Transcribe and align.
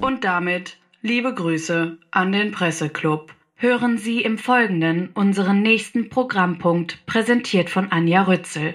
Und 0.00 0.24
damit 0.24 0.76
liebe 1.02 1.34
Grüße 1.34 1.98
an 2.10 2.32
den 2.32 2.52
Presseclub. 2.52 3.34
Hören 3.56 3.98
Sie 3.98 4.22
im 4.22 4.38
Folgenden 4.38 5.10
unseren 5.14 5.62
nächsten 5.62 6.10
Programmpunkt, 6.10 7.04
präsentiert 7.06 7.70
von 7.70 7.90
Anja 7.90 8.22
Rützel. 8.22 8.74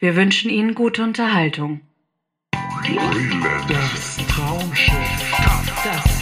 Wir 0.00 0.16
wünschen 0.16 0.50
Ihnen 0.50 0.74
gute 0.74 1.04
Unterhaltung. 1.04 1.80
Das 3.68 4.16
Traumschiff. 4.28 4.94
Das 5.84 6.18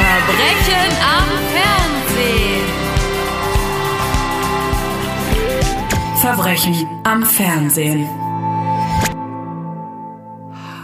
Verbrechen 0.00 0.92
am 1.02 1.28
Fernsehen. 1.52 2.64
Verbrechen 6.20 6.86
am 7.04 7.22
Fernsehen. 7.22 8.23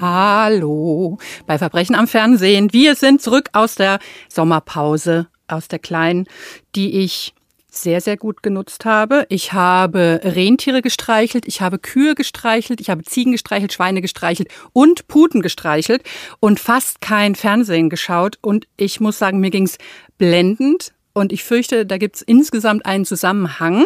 Hallo 0.00 1.18
bei 1.46 1.58
Verbrechen 1.58 1.94
am 1.94 2.08
Fernsehen. 2.08 2.72
Wir 2.72 2.94
sind 2.94 3.20
zurück 3.20 3.50
aus 3.52 3.74
der 3.74 3.98
Sommerpause, 4.30 5.26
aus 5.46 5.68
der 5.68 5.78
kleinen, 5.78 6.26
die 6.74 7.00
ich 7.00 7.34
sehr, 7.70 8.00
sehr 8.00 8.16
gut 8.16 8.42
genutzt 8.42 8.86
habe. 8.86 9.26
Ich 9.28 9.52
habe 9.52 10.20
Rentiere 10.24 10.80
gestreichelt, 10.80 11.46
ich 11.46 11.60
habe 11.60 11.78
Kühe 11.78 12.14
gestreichelt, 12.14 12.80
ich 12.80 12.88
habe 12.88 13.02
Ziegen 13.02 13.32
gestreichelt, 13.32 13.74
Schweine 13.74 14.00
gestreichelt 14.00 14.48
und 14.72 15.06
Puten 15.06 15.42
gestreichelt 15.42 16.02
und 16.40 16.58
fast 16.58 17.02
kein 17.02 17.34
Fernsehen 17.34 17.90
geschaut. 17.90 18.38
Und 18.40 18.66
ich 18.78 19.00
muss 19.00 19.18
sagen, 19.18 19.38
mir 19.38 19.50
ging's 19.50 19.76
blendend 20.16 20.94
und 21.12 21.30
ich 21.30 21.44
fürchte, 21.44 21.84
da 21.84 21.98
gibt's 21.98 22.22
insgesamt 22.22 22.86
einen 22.86 23.04
Zusammenhang. 23.04 23.84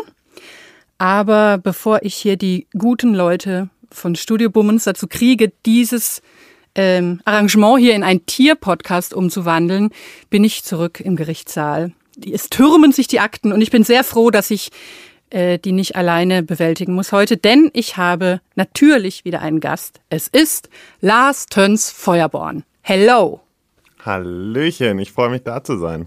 Aber 0.96 1.58
bevor 1.58 2.02
ich 2.02 2.14
hier 2.14 2.36
die 2.36 2.69
guten 2.78 3.14
Leute 3.14 3.69
von 3.94 4.16
Studio 4.16 4.50
Bummens 4.50 4.84
dazu 4.84 5.06
kriege, 5.06 5.52
dieses 5.64 6.20
ähm, 6.74 7.20
Arrangement 7.24 7.78
hier 7.78 7.94
in 7.94 8.02
einen 8.02 8.26
Tier-Podcast 8.26 9.14
umzuwandeln, 9.14 9.91
bin 10.28 10.44
ich 10.44 10.64
zurück 10.64 11.00
im 11.00 11.16
Gerichtssaal 11.16 11.92
es 12.32 12.48
türmen 12.50 12.92
sich 12.92 13.06
die 13.06 13.20
Akten 13.20 13.52
und 13.52 13.60
ich 13.60 13.70
bin 13.70 13.84
sehr 13.84 14.04
froh, 14.04 14.30
dass 14.30 14.50
ich 14.50 14.70
äh, 15.30 15.58
die 15.58 15.72
nicht 15.72 15.96
alleine 15.96 16.42
bewältigen 16.42 16.94
muss 16.94 17.12
heute, 17.12 17.36
denn 17.36 17.70
ich 17.72 17.96
habe 17.96 18.41
natürlich 18.54 19.24
wieder 19.24 19.41
einen 19.41 19.60
Gast. 19.60 20.00
Es 20.10 20.28
ist 20.28 20.69
Lars 21.00 21.47
Töns 21.47 21.91
Feuerborn. 21.91 22.64
Hello. 22.82 23.41
Hallöchen, 24.04 24.98
ich 24.98 25.12
freue 25.12 25.30
mich 25.30 25.42
da 25.42 25.64
zu 25.64 25.78
sein. 25.78 26.06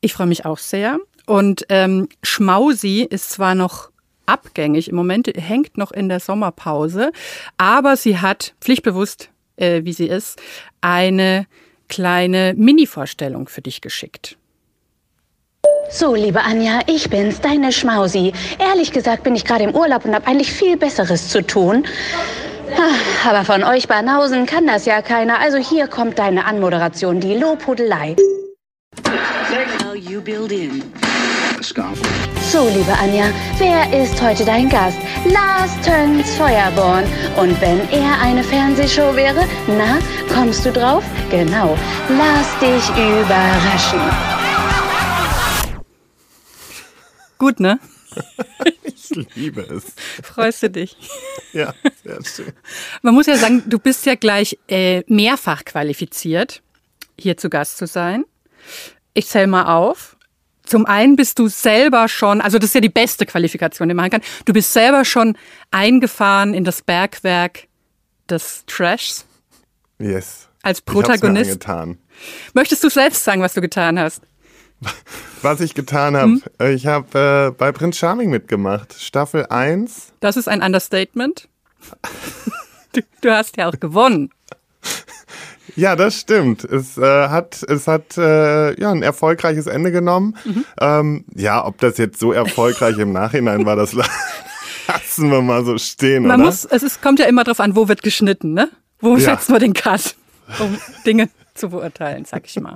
Ich 0.00 0.12
freue 0.12 0.28
mich 0.28 0.44
auch 0.44 0.58
sehr. 0.58 0.98
Und 1.26 1.66
ähm, 1.68 2.08
Schmausi 2.22 3.06
ist 3.08 3.30
zwar 3.30 3.54
noch 3.54 3.90
abgängig, 4.28 4.88
im 4.88 4.96
Moment 4.96 5.28
hängt 5.36 5.78
noch 5.78 5.92
in 5.92 6.08
der 6.08 6.20
Sommerpause, 6.20 7.12
aber 7.56 7.96
sie 7.96 8.18
hat 8.18 8.54
pflichtbewusst, 8.60 9.30
äh, 9.56 9.82
wie 9.84 9.92
sie 9.92 10.06
ist, 10.06 10.40
eine 10.80 11.46
kleine 11.88 12.54
Mini-Vorstellung 12.56 13.48
für 13.48 13.62
dich 13.62 13.80
geschickt. 13.80 14.36
So, 15.90 16.14
liebe 16.14 16.42
Anja, 16.42 16.80
ich 16.86 17.08
bin's, 17.08 17.40
deine 17.40 17.72
Schmausi. 17.72 18.32
Ehrlich 18.58 18.92
gesagt 18.92 19.22
bin 19.22 19.34
ich 19.34 19.44
gerade 19.46 19.64
im 19.64 19.74
Urlaub 19.74 20.04
und 20.04 20.14
habe 20.14 20.26
eigentlich 20.26 20.52
viel 20.52 20.76
Besseres 20.76 21.30
zu 21.30 21.42
tun. 21.42 21.86
Ah, 22.76 23.30
Aber 23.30 23.44
von 23.44 23.64
euch 23.64 23.88
Banausen 23.88 24.44
kann 24.44 24.66
das 24.66 24.84
ja 24.84 25.00
keiner. 25.00 25.40
Also 25.40 25.56
hier 25.56 25.86
kommt 25.86 26.18
deine 26.18 26.44
Anmoderation, 26.44 27.20
die 27.20 27.34
Lobhudelei. 27.34 28.16
So, 31.60 32.68
liebe 32.68 32.92
Anja, 32.92 33.32
wer 33.58 34.04
ist 34.04 34.22
heute 34.22 34.44
dein 34.44 34.68
Gast? 34.68 34.96
Lars 35.24 35.72
Töns 35.84 36.30
Feuerborn. 36.36 37.04
Und 37.36 37.60
wenn 37.60 37.80
er 37.90 38.20
eine 38.20 38.44
Fernsehshow 38.44 39.16
wäre, 39.16 39.44
na, 39.66 39.98
kommst 40.32 40.64
du 40.64 40.72
drauf? 40.72 41.02
Genau, 41.30 41.76
lass 42.10 42.58
dich 42.60 42.88
überraschen. 42.90 44.00
Gut, 47.38 47.58
ne? 47.60 47.80
Ich 48.84 49.26
liebe 49.34 49.62
es. 49.62 49.94
Freust 50.22 50.62
du 50.62 50.70
dich? 50.70 50.96
Ja, 51.52 51.74
sehr 52.04 52.22
schön. 52.24 52.52
Man 53.00 53.14
muss 53.14 53.26
ja 53.26 53.36
sagen, 53.36 53.62
du 53.66 53.78
bist 53.78 54.04
ja 54.06 54.16
gleich 54.16 54.58
äh, 54.68 55.02
mehrfach 55.06 55.64
qualifiziert, 55.64 56.62
hier 57.18 57.36
zu 57.36 57.48
Gast 57.48 57.78
zu 57.78 57.86
sein. 57.86 58.24
Ich 59.14 59.26
zähle 59.26 59.46
mal 59.46 59.64
auf. 59.64 60.17
Zum 60.68 60.84
einen 60.86 61.16
bist 61.16 61.38
du 61.38 61.48
selber 61.48 62.08
schon, 62.08 62.40
also 62.40 62.58
das 62.58 62.70
ist 62.70 62.74
ja 62.74 62.80
die 62.80 62.88
beste 62.90 63.24
Qualifikation, 63.26 63.88
die 63.88 63.94
man 63.94 64.10
kann. 64.10 64.20
Du 64.44 64.52
bist 64.52 64.72
selber 64.72 65.04
schon 65.04 65.36
eingefahren 65.70 66.52
in 66.52 66.64
das 66.64 66.82
Bergwerk 66.82 67.66
des 68.28 68.64
Trashs 68.66 69.24
Yes. 69.98 70.48
als 70.62 70.78
Ich 70.80 70.84
hab's 70.86 70.94
mir 70.94 71.02
Protagonist. 71.02 71.66
Möchtest 72.52 72.84
du 72.84 72.90
selbst 72.90 73.24
sagen, 73.24 73.40
was 73.42 73.54
du 73.54 73.60
getan 73.60 73.98
hast? 73.98 74.22
Was 75.42 75.60
ich 75.60 75.74
getan 75.74 76.16
habe, 76.16 76.72
ich 76.72 76.86
habe 76.86 77.50
äh, 77.50 77.56
bei 77.56 77.72
Prinz 77.72 77.96
Charming 77.96 78.30
mitgemacht. 78.30 78.94
Staffel 78.94 79.46
1. 79.46 80.12
Das 80.20 80.36
ist 80.36 80.48
ein 80.48 80.62
Understatement. 80.62 81.48
Du, 82.94 83.02
du 83.20 83.30
hast 83.30 83.58
ja 83.58 83.68
auch 83.68 83.78
gewonnen. 83.78 84.30
Ja, 85.78 85.94
das 85.94 86.18
stimmt. 86.18 86.64
Es 86.64 86.98
äh, 86.98 87.28
hat, 87.28 87.62
es 87.62 87.86
hat 87.86 88.18
äh, 88.18 88.78
ja, 88.80 88.90
ein 88.90 89.02
erfolgreiches 89.02 89.68
Ende 89.68 89.92
genommen. 89.92 90.36
Mhm. 90.44 90.64
Ähm, 90.80 91.24
ja, 91.36 91.64
ob 91.64 91.78
das 91.78 91.98
jetzt 91.98 92.18
so 92.18 92.32
erfolgreich 92.32 92.98
im 92.98 93.12
Nachhinein 93.12 93.64
war, 93.64 93.76
das 93.76 93.92
lassen 94.88 95.30
wir 95.30 95.40
mal 95.40 95.64
so 95.64 95.78
stehen, 95.78 96.26
Man 96.26 96.40
oder? 96.40 96.46
muss, 96.50 96.64
es 96.64 96.82
ist, 96.82 97.00
kommt 97.00 97.20
ja 97.20 97.26
immer 97.26 97.44
drauf 97.44 97.60
an, 97.60 97.76
wo 97.76 97.86
wird 97.88 98.02
geschnitten, 98.02 98.54
ne? 98.54 98.68
Wo 98.98 99.16
Ja. 99.16 99.20
setzt 99.36 99.50
man 99.50 99.60
den 99.60 99.72
Cut, 99.72 100.16
um 100.58 100.76
Dinge 101.06 101.28
zu 101.54 101.68
beurteilen, 101.68 102.24
sag 102.24 102.46
ich 102.46 102.58
mal. 102.58 102.74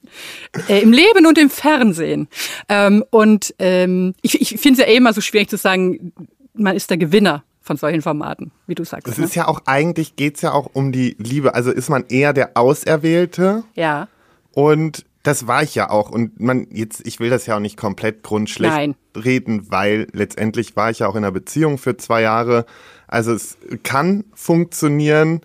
äh, 0.68 0.80
Im 0.80 0.92
Leben 0.92 1.26
und 1.26 1.38
im 1.38 1.50
Fernsehen. 1.50 2.28
Ähm, 2.68 3.04
und 3.10 3.52
ähm, 3.58 4.14
ich, 4.22 4.40
ich 4.40 4.60
finde 4.60 4.80
es 4.80 4.86
ja 4.86 4.92
eh 4.92 4.96
immer 4.96 5.12
so 5.12 5.20
schwierig 5.20 5.50
zu 5.50 5.56
sagen, 5.56 6.12
man 6.54 6.76
ist 6.76 6.88
der 6.90 6.98
Gewinner 6.98 7.42
von 7.68 7.76
solchen 7.76 8.02
Formaten, 8.02 8.50
wie 8.66 8.74
du 8.74 8.82
sagst. 8.82 9.06
Es 9.06 9.18
ne? 9.18 9.24
ist 9.26 9.36
ja 9.36 9.46
auch, 9.46 9.60
eigentlich 9.66 10.16
geht's 10.16 10.42
ja 10.42 10.52
auch 10.52 10.70
um 10.72 10.90
die 10.90 11.14
Liebe. 11.18 11.54
Also 11.54 11.70
ist 11.70 11.88
man 11.88 12.04
eher 12.08 12.32
der 12.32 12.56
Auserwählte 12.56 13.62
ja. 13.74 14.08
Und 14.52 15.04
das 15.22 15.46
war 15.46 15.62
ich 15.62 15.74
ja 15.74 15.90
auch. 15.90 16.10
Und 16.10 16.40
man, 16.40 16.66
jetzt, 16.70 17.06
ich 17.06 17.20
will 17.20 17.30
das 17.30 17.46
ja 17.46 17.56
auch 17.56 17.60
nicht 17.60 17.76
komplett 17.76 18.22
grundschlecht 18.22 18.74
Nein. 18.74 18.94
reden, 19.14 19.70
weil 19.70 20.08
letztendlich 20.12 20.74
war 20.74 20.90
ich 20.90 21.00
ja 21.00 21.06
auch 21.06 21.14
in 21.14 21.24
einer 21.24 21.32
Beziehung 21.32 21.78
für 21.78 21.96
zwei 21.96 22.22
Jahre. 22.22 22.64
Also 23.06 23.32
es 23.32 23.58
kann 23.82 24.24
funktionieren, 24.34 25.42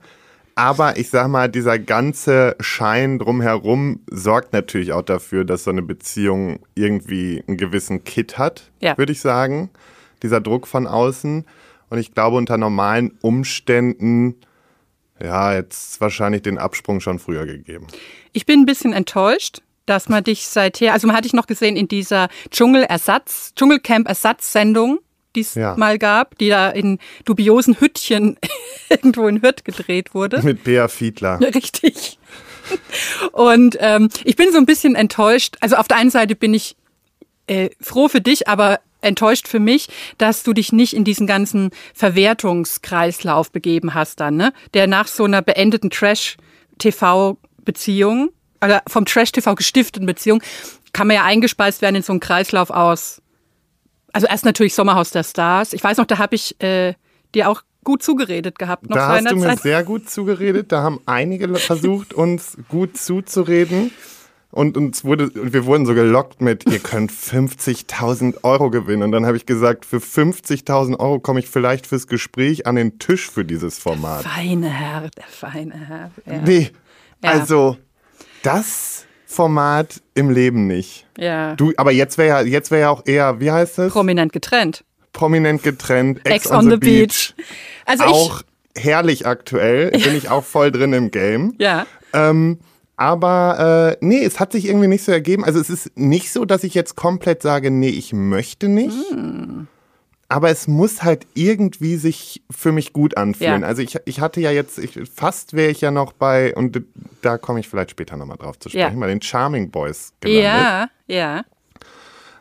aber 0.56 0.98
ich 0.98 1.10
sag 1.10 1.28
mal, 1.28 1.50
dieser 1.50 1.80
ganze 1.80 2.56
Schein 2.60 3.20
drumherum 3.20 4.00
sorgt 4.10 4.54
natürlich 4.54 4.94
auch 4.94 5.02
dafür, 5.02 5.44
dass 5.44 5.66
so 5.66 5.72
eine 5.72 5.82
Beziehung 5.82 6.60
irgendwie 6.76 7.44
einen 7.48 7.58
gewissen 7.58 8.04
Kit 8.04 8.38
hat, 8.38 8.72
Ja. 8.80 8.98
würde 8.98 9.12
ich 9.12 9.20
sagen. 9.20 9.70
Dieser 10.22 10.40
Druck 10.40 10.66
von 10.68 10.88
außen. 10.88 11.46
Und 11.94 12.00
ich 12.00 12.12
glaube, 12.16 12.38
unter 12.38 12.58
normalen 12.58 13.20
Umständen, 13.22 14.38
ja, 15.22 15.54
jetzt 15.54 16.02
wahrscheinlich 16.02 16.42
den 16.42 16.58
Absprung 16.58 17.00
schon 17.02 17.20
früher 17.20 17.46
gegeben. 17.46 17.86
Ich 18.32 18.48
bin 18.48 18.62
ein 18.62 18.66
bisschen 18.66 18.94
enttäuscht, 18.94 19.62
dass 19.86 20.10
man 20.10 20.24
dich 20.24 20.48
seither, 20.48 20.94
also 20.94 21.06
man 21.06 21.16
hatte 21.16 21.28
ich 21.28 21.34
noch 21.34 21.46
gesehen 21.46 21.76
in 21.76 21.88
dieser 21.88 22.30
Dschungelersatz, 22.50 23.54
Dschungelcamp-Ersatzsendung, 23.56 25.02
die 25.36 25.42
es 25.42 25.54
Ja. 25.54 25.76
mal 25.78 26.00
gab, 26.00 26.36
die 26.40 26.50
da 26.50 26.72
in 26.72 26.98
dubiosen 27.26 27.80
Hüttchen 27.80 28.40
irgendwo 28.90 29.28
in 29.28 29.44
Hürth 29.44 29.64
gedreht 29.64 30.16
wurde. 30.16 30.42
Mit 30.42 30.64
Bea 30.64 30.88
Fiedler. 30.88 31.40
Richtig. 31.54 32.18
Und 33.34 33.78
ähm, 33.82 34.10
ich 34.24 34.36
bin 34.36 34.52
so 34.52 34.58
ein 34.58 34.66
bisschen 34.66 34.96
enttäuscht. 34.96 35.58
Also 35.60 35.76
auf 35.76 35.88
der 35.88 35.98
einen 35.98 36.10
Seite 36.10 36.34
bin 36.36 36.56
ich 36.56 36.76
äh, 37.46 37.70
froh 37.80 38.08
für 38.08 38.22
dich, 38.22 38.48
aber 38.48 38.80
enttäuscht 39.04 39.48
für 39.48 39.60
mich, 39.60 39.90
dass 40.18 40.42
du 40.44 40.54
dich 40.54 40.72
nicht 40.72 40.96
in 40.96 41.04
diesen 41.04 41.28
ganzen 41.28 41.72
Verwertungskreislauf 41.94 43.52
begeben 43.52 43.94
hast 43.94 44.20
dann, 44.20 44.36
ne? 44.36 44.54
Der 44.74 44.88
nach 44.88 45.08
so 45.08 45.26
einer 45.26 45.42
beendeten 45.42 45.90
Trash-TV-Beziehung, 45.90 48.30
oder 48.64 48.84
vom 48.88 49.06
Trash-TV 49.06 49.56
gestifteten 49.56 50.06
Beziehung, 50.06 50.42
kann 50.94 51.08
man 51.08 51.16
ja 51.16 51.24
eingespeist 51.24 51.82
werden 51.82 51.96
in 51.96 52.04
so 52.04 52.14
einen 52.14 52.20
Kreislauf 52.20 52.70
aus. 52.70 53.22
Also 54.14 54.28
erst 54.28 54.46
natürlich 54.46 54.76
Sommerhaus 54.76 55.10
der 55.10 55.24
Stars. 55.24 55.74
Ich 55.74 55.84
weiß 55.84 55.98
noch, 55.98 56.06
da 56.06 56.20
habe 56.20 56.36
ich 56.36 56.62
äh, 56.62 56.94
dir 57.34 57.50
auch 57.50 57.64
gut 57.84 58.04
zugeredet 58.04 58.58
gehabt 58.58 58.90
noch 58.90 58.96
Da 58.96 59.10
hast 59.10 59.30
du 59.30 59.36
mir 59.36 59.48
Zeit. 59.48 59.62
sehr 59.62 59.84
gut 59.84 60.10
zugeredet. 60.10 60.72
Da 60.72 60.84
haben 60.84 61.00
einige 61.06 61.54
versucht, 61.56 62.14
uns 62.14 62.58
gut 62.70 62.98
zuzureden. 62.98 63.92
Und 64.54 64.78
uns 64.78 65.04
wurde, 65.04 65.30
und 65.32 65.52
wir 65.52 65.66
wurden 65.66 65.86
so 65.86 65.94
gelockt 65.96 66.40
mit, 66.42 66.66
ihr 66.72 66.80
könnt 66.80 67.12
50.000 67.12 68.44
Euro 68.44 68.70
gewinnen. 68.70 69.04
Und 69.04 69.12
dann 69.12 69.26
habe 69.26 69.36
ich 69.36 69.46
gesagt, 69.46 69.86
für 69.86 69.98
50.000 69.98 71.00
Euro 71.00 71.20
komme 71.20 71.40
ich 71.40 71.50
vielleicht 71.50 71.88
fürs 71.88 72.08
Gespräch 72.08 72.68
an 72.68 72.76
den 72.76 73.00
Tisch 73.00 73.30
für 73.30 73.44
dieses 73.46 73.80
Format. 73.80 74.24
Feine 74.24 74.70
Herr, 74.70 75.10
der 75.18 75.24
feine 75.28 75.74
Herr. 75.76 76.12
Ja. 76.26 76.42
Nee, 76.46 76.70
Ja. 77.24 77.32
also 77.32 77.78
das 78.44 79.06
Format 79.26 80.02
im 80.14 80.30
Leben 80.30 80.68
nicht. 80.68 81.08
ja. 81.18 81.56
Du, 81.56 81.74
aber 81.78 81.92
jetzt 81.92 82.18
wäre 82.20 82.28
ja, 82.28 82.42
jetzt 82.48 82.70
wäre 82.70 82.82
ja 82.82 82.90
auch 82.92 83.02
eher, 83.06 83.40
wie 83.40 83.52
heißt 83.52 83.80
es? 83.80 83.92
Prominent 83.92 84.32
getrennt. 84.34 84.84
Prominent 85.14 85.64
getrennt, 85.64 86.20
Ex 86.26 86.52
on 86.52 86.70
the 86.70 86.78
beach. 86.78 87.34
Also 87.86 88.04
Auch 88.04 88.42
herrlich 88.76 89.26
aktuell. 89.26 89.92
Bin 89.92 90.16
ich 90.16 90.30
auch 90.30 90.44
voll 90.44 90.72
drin 90.72 90.94
im 90.94 91.10
Game. 91.12 91.54
Ja. 91.60 91.86
Ähm, 92.14 92.60
aber 93.04 93.98
äh, 94.00 94.06
nee, 94.06 94.24
es 94.24 94.40
hat 94.40 94.54
sich 94.54 94.66
irgendwie 94.66 94.88
nicht 94.88 95.04
so 95.04 95.12
ergeben. 95.12 95.44
Also 95.44 95.60
es 95.60 95.70
ist 95.70 95.92
nicht 95.98 96.32
so, 96.32 96.46
dass 96.46 96.64
ich 96.64 96.74
jetzt 96.74 96.96
komplett 96.96 97.42
sage, 97.42 97.70
nee, 97.70 97.90
ich 97.90 98.14
möchte 98.14 98.70
nicht. 98.70 98.96
Aber 100.30 100.50
es 100.50 100.70
muss 100.70 101.04
halt 101.04 101.28
irgendwie 101.34 101.98
sich 101.98 102.44
für 102.50 102.72
mich 102.72 102.94
gut 102.94 103.18
anfühlen. 103.18 103.64
Ja. 103.64 103.68
Also 103.68 103.82
ich, 103.82 103.98
ich 104.06 104.22
hatte 104.22 104.40
ja 104.40 104.52
jetzt, 104.52 104.80
ich, 104.80 104.98
fast 105.14 105.52
wäre 105.52 105.70
ich 105.70 105.82
ja 105.82 105.92
noch 105.92 106.14
bei, 106.14 106.56
und 106.56 106.82
da 107.22 107.38
komme 107.38 107.60
ich 107.60 107.68
vielleicht 107.68 107.92
später 107.92 108.16
nochmal 108.16 108.38
drauf 108.38 108.58
zu 108.58 108.70
sprechen, 108.70 108.94
Ja. 108.94 109.00
bei 109.02 109.08
den 109.08 109.22
Charming 109.22 109.70
Boys 109.70 110.14
gelandet. 110.22 110.44
Ja, 110.46 110.88
ja. 111.08 111.44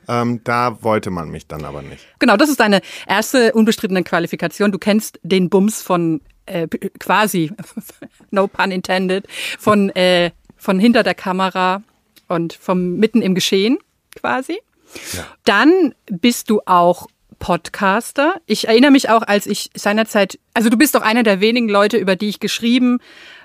Ähm, 0.06 0.43
da 0.44 0.79
wollte 0.82 1.11
man 1.11 1.29
mich 1.29 1.49
dann 1.49 1.65
aber 1.65 1.82
nicht. 1.82 2.06
Genau, 2.20 2.37
das 2.37 2.49
ist 2.49 2.61
deine 2.61 2.82
erste 3.08 3.53
unbestrittene 3.53 4.05
Qualifikation. 4.05 4.70
Du 4.70 4.79
kennst 4.79 5.19
den 5.25 5.50
Bums 5.50 5.82
von 5.82 6.20
äh, 6.47 6.67
quasi, 6.99 7.50
no 8.31 8.47
pun 8.47 8.70
intended, 8.70 9.26
von, 9.58 9.91
äh, 9.91 10.31
von 10.62 10.79
hinter 10.79 11.03
der 11.03 11.14
Kamera 11.14 11.82
und 12.29 12.53
vom 12.53 12.94
mitten 12.94 13.20
im 13.20 13.35
Geschehen 13.35 13.79
quasi. 14.14 14.61
Dann 15.44 15.93
bist 16.09 16.50
du 16.50 16.61
auch 16.67 17.09
Podcaster. 17.41 18.41
Ich 18.47 18.69
erinnere 18.69 18.93
mich 18.93 19.09
auch, 19.11 19.23
als 19.23 19.47
ich 19.47 19.70
seinerzeit, 19.75 20.38
also 20.55 20.69
du 20.69 20.79
bist 20.79 20.94
doch 20.94 21.03
einer 21.03 21.25
der 21.25 21.41
wenigen 21.41 21.69
Leute, 21.69 21.97
über 21.97 22.14
die 22.14 22.29
ich 22.29 22.38
geschrieben 22.38 23.00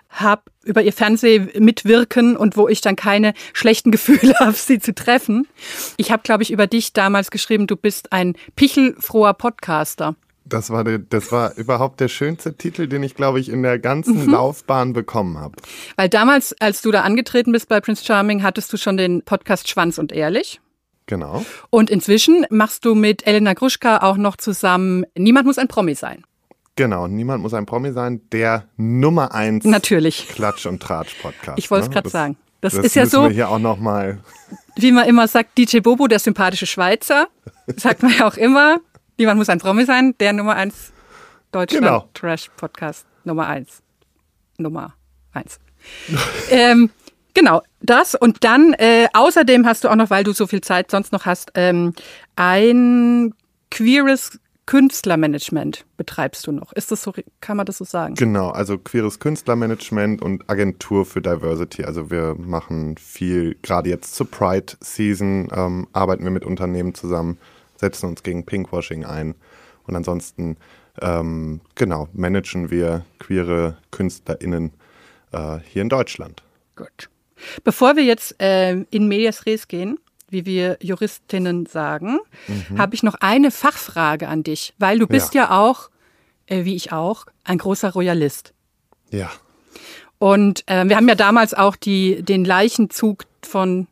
habe, 0.10 0.44
über 0.64 0.84
ihr 0.84 0.94
Fernsehmitwirken 0.94 2.38
und 2.38 2.56
wo 2.56 2.68
ich 2.68 2.82
dann 2.82 2.96
keine 2.96 3.34
schlechten 3.52 3.90
Gefühle 3.92 4.36
habe, 4.40 4.54
sie 4.54 4.78
zu 4.78 4.94
treffen. 4.94 5.48
Ich 5.98 6.12
habe, 6.12 6.22
glaube 6.22 6.44
ich, 6.44 6.52
über 6.52 6.68
dich 6.68 6.94
damals 6.94 7.32
geschrieben, 7.32 7.66
du 7.66 7.76
bist 7.76 8.14
ein 8.14 8.36
pichelfroher 8.56 9.34
Podcaster. 9.34 10.16
Das 10.50 10.70
war, 10.70 10.84
der, 10.84 11.00
das 11.00 11.32
war 11.32 11.54
überhaupt 11.58 12.00
der 12.00 12.08
schönste 12.08 12.56
Titel, 12.56 12.88
den 12.88 13.04
ich, 13.04 13.16
glaube 13.16 13.40
ich, 13.40 13.50
in 13.50 13.64
der 13.64 13.80
ganzen 13.80 14.26
Mhm. 14.26 14.32
Laufbahn 14.32 14.94
bekommen 14.94 15.38
habe. 15.38 15.56
Weil 15.96 16.10
damals, 16.10 16.56
als 16.60 16.82
du 16.82 16.92
da 16.92 17.02
angetreten 17.02 17.52
bist 17.52 17.70
bei 17.70 17.82
Prince 17.82 18.04
Charming, 18.06 18.44
hattest 18.44 18.72
du 18.72 18.78
schon 18.78 18.98
den 18.98 19.24
Podcast 19.24 19.68
Schwanz 19.70 19.98
und 19.98 20.12
Ehrlich. 20.12 20.60
Genau. 21.06 21.46
Und 21.70 21.90
inzwischen 21.90 22.46
machst 22.50 22.84
du 22.86 22.94
mit 22.94 23.26
Elena 23.26 23.54
Gruschka 23.54 24.00
auch 24.00 24.18
noch 24.18 24.36
zusammen 24.36 25.06
Niemand 25.18 25.46
muss 25.48 25.58
ein 25.58 25.68
Promi 25.70 25.96
sein. 25.96 26.24
Genau, 26.76 27.08
niemand 27.08 27.42
muss 27.42 27.54
ein 27.54 27.66
Promi 27.66 27.92
sein. 27.92 28.22
Der 28.32 28.66
Nummer 28.78 29.34
eins 29.34 29.66
Natürlich. 29.66 30.28
Klatsch- 30.36 30.68
und 30.68 30.82
Tratsch-Podcast. 30.84 31.58
Ich 31.58 31.72
wollte 31.72 31.84
es 31.86 31.90
ne? 31.90 31.94
gerade 31.94 32.10
sagen. 32.10 32.38
Das, 32.62 32.74
Das 32.74 32.86
ist 32.86 32.96
ja 32.96 33.04
müssen 33.04 33.12
so, 33.16 33.24
wir 33.24 33.30
hier 33.30 33.50
auch 33.50 33.60
noch 33.60 33.80
mal. 33.80 34.20
wie 34.76 34.92
man 34.92 35.08
immer 35.08 35.28
sagt, 35.28 35.58
DJ 35.58 35.80
Bobo, 35.80 36.08
der 36.08 36.20
sympathische 36.20 36.66
Schweizer. 36.68 37.28
Sagt 37.78 38.04
man 38.04 38.12
ja 38.18 38.28
auch 38.28 38.38
immer. 38.38 38.78
Niemand 39.18 39.40
muss 39.40 39.50
ein 39.50 39.60
Promi 39.60 39.86
sein. 39.86 40.16
Der 40.20 40.34
Nummer 40.34 40.56
eins 40.56 40.94
Deutschland 41.52 41.86
Genau. 41.86 42.10
Trash 42.14 42.50
Podcast 42.56 43.06
Nummer 43.24 43.48
eins. 43.48 43.82
Nummer 44.58 44.94
eins. 45.34 45.60
ähm, 46.50 46.90
genau, 47.34 47.62
das. 47.82 48.16
Und 48.16 48.44
dann, 48.44 48.74
äh, 48.74 49.08
außerdem 49.14 49.66
hast 49.66 49.84
du 49.84 49.90
auch 49.90 49.96
noch, 49.96 50.10
weil 50.10 50.24
du 50.24 50.34
so 50.34 50.48
viel 50.48 50.62
Zeit 50.62 50.92
sonst 50.92 51.12
noch 51.12 51.26
hast, 51.26 51.52
ähm, 51.56 51.94
ein 52.36 53.34
queeres 53.72 54.40
Künstlermanagement 54.68 55.86
betreibst 55.96 56.46
du 56.46 56.52
noch. 56.52 56.74
Ist 56.74 56.92
das 56.92 57.02
so, 57.02 57.14
kann 57.40 57.56
man 57.58 57.66
das 57.66 57.78
so 57.78 57.86
sagen? 57.86 58.16
Genau, 58.16 58.50
also 58.50 58.78
queeres 58.78 59.20
Künstlermanagement 59.20 60.22
und 60.22 60.50
Agentur 60.50 61.06
für 61.06 61.22
Diversity. 61.22 61.86
Also 61.86 62.12
wir 62.12 62.36
machen 62.38 62.98
viel, 62.98 63.58
gerade 63.62 63.90
jetzt 63.90 64.14
zur 64.14 64.30
Pride 64.30 64.74
Season 64.82 65.48
ähm, 65.54 65.88
arbeiten 65.94 66.24
wir 66.24 66.32
mit 66.32 66.46
Unternehmen 66.46 66.94
zusammen, 66.94 67.38
setzen 67.78 68.08
uns 68.08 68.24
gegen 68.24 68.46
Pinkwashing 68.46 69.06
ein 69.06 69.36
und 69.86 69.96
ansonsten 69.96 70.58
ähm, 71.02 71.62
genau 71.76 72.08
managen 72.14 72.72
wir 72.72 73.06
queere 73.20 73.78
KünstlerInnen 73.92 74.74
äh, 75.32 75.60
hier 75.68 75.82
in 75.82 75.90
Deutschland. 75.90 76.44
Gut. 76.76 77.10
Bevor 77.64 77.96
wir 77.96 78.04
jetzt 78.04 78.42
äh, 78.42 78.74
in 78.90 79.08
Medias 79.08 79.46
Res 79.46 79.68
gehen, 79.68 80.00
wie 80.30 80.46
wir 80.46 80.78
Juristinnen 80.82 81.68
sagen, 81.68 82.20
habe 82.78 82.96
ich 82.96 83.04
noch 83.04 83.16
eine 83.16 83.52
Fachfrage 83.52 84.28
an 84.28 84.44
dich, 84.44 84.74
weil 84.78 85.00
du 85.00 85.08
bist 85.08 85.34
ja, 85.34 85.52
auch, 85.52 85.90
äh, 86.48 86.66
wie 86.66 86.76
ich 86.76 86.92
auch, 86.92 87.26
ein 87.44 87.60
großer 87.60 87.94
Royalist. 87.94 88.54
Ja, 89.10 89.32
Und 90.20 90.64
äh, 90.68 90.88
wir 90.88 90.98
haben 90.98 91.08
ja 91.08 91.16
damals 91.16 91.54
auch 91.54 91.76
die, 91.76 92.24
den 92.24 92.44
Leichenzug 92.44 93.26
von 93.42 93.88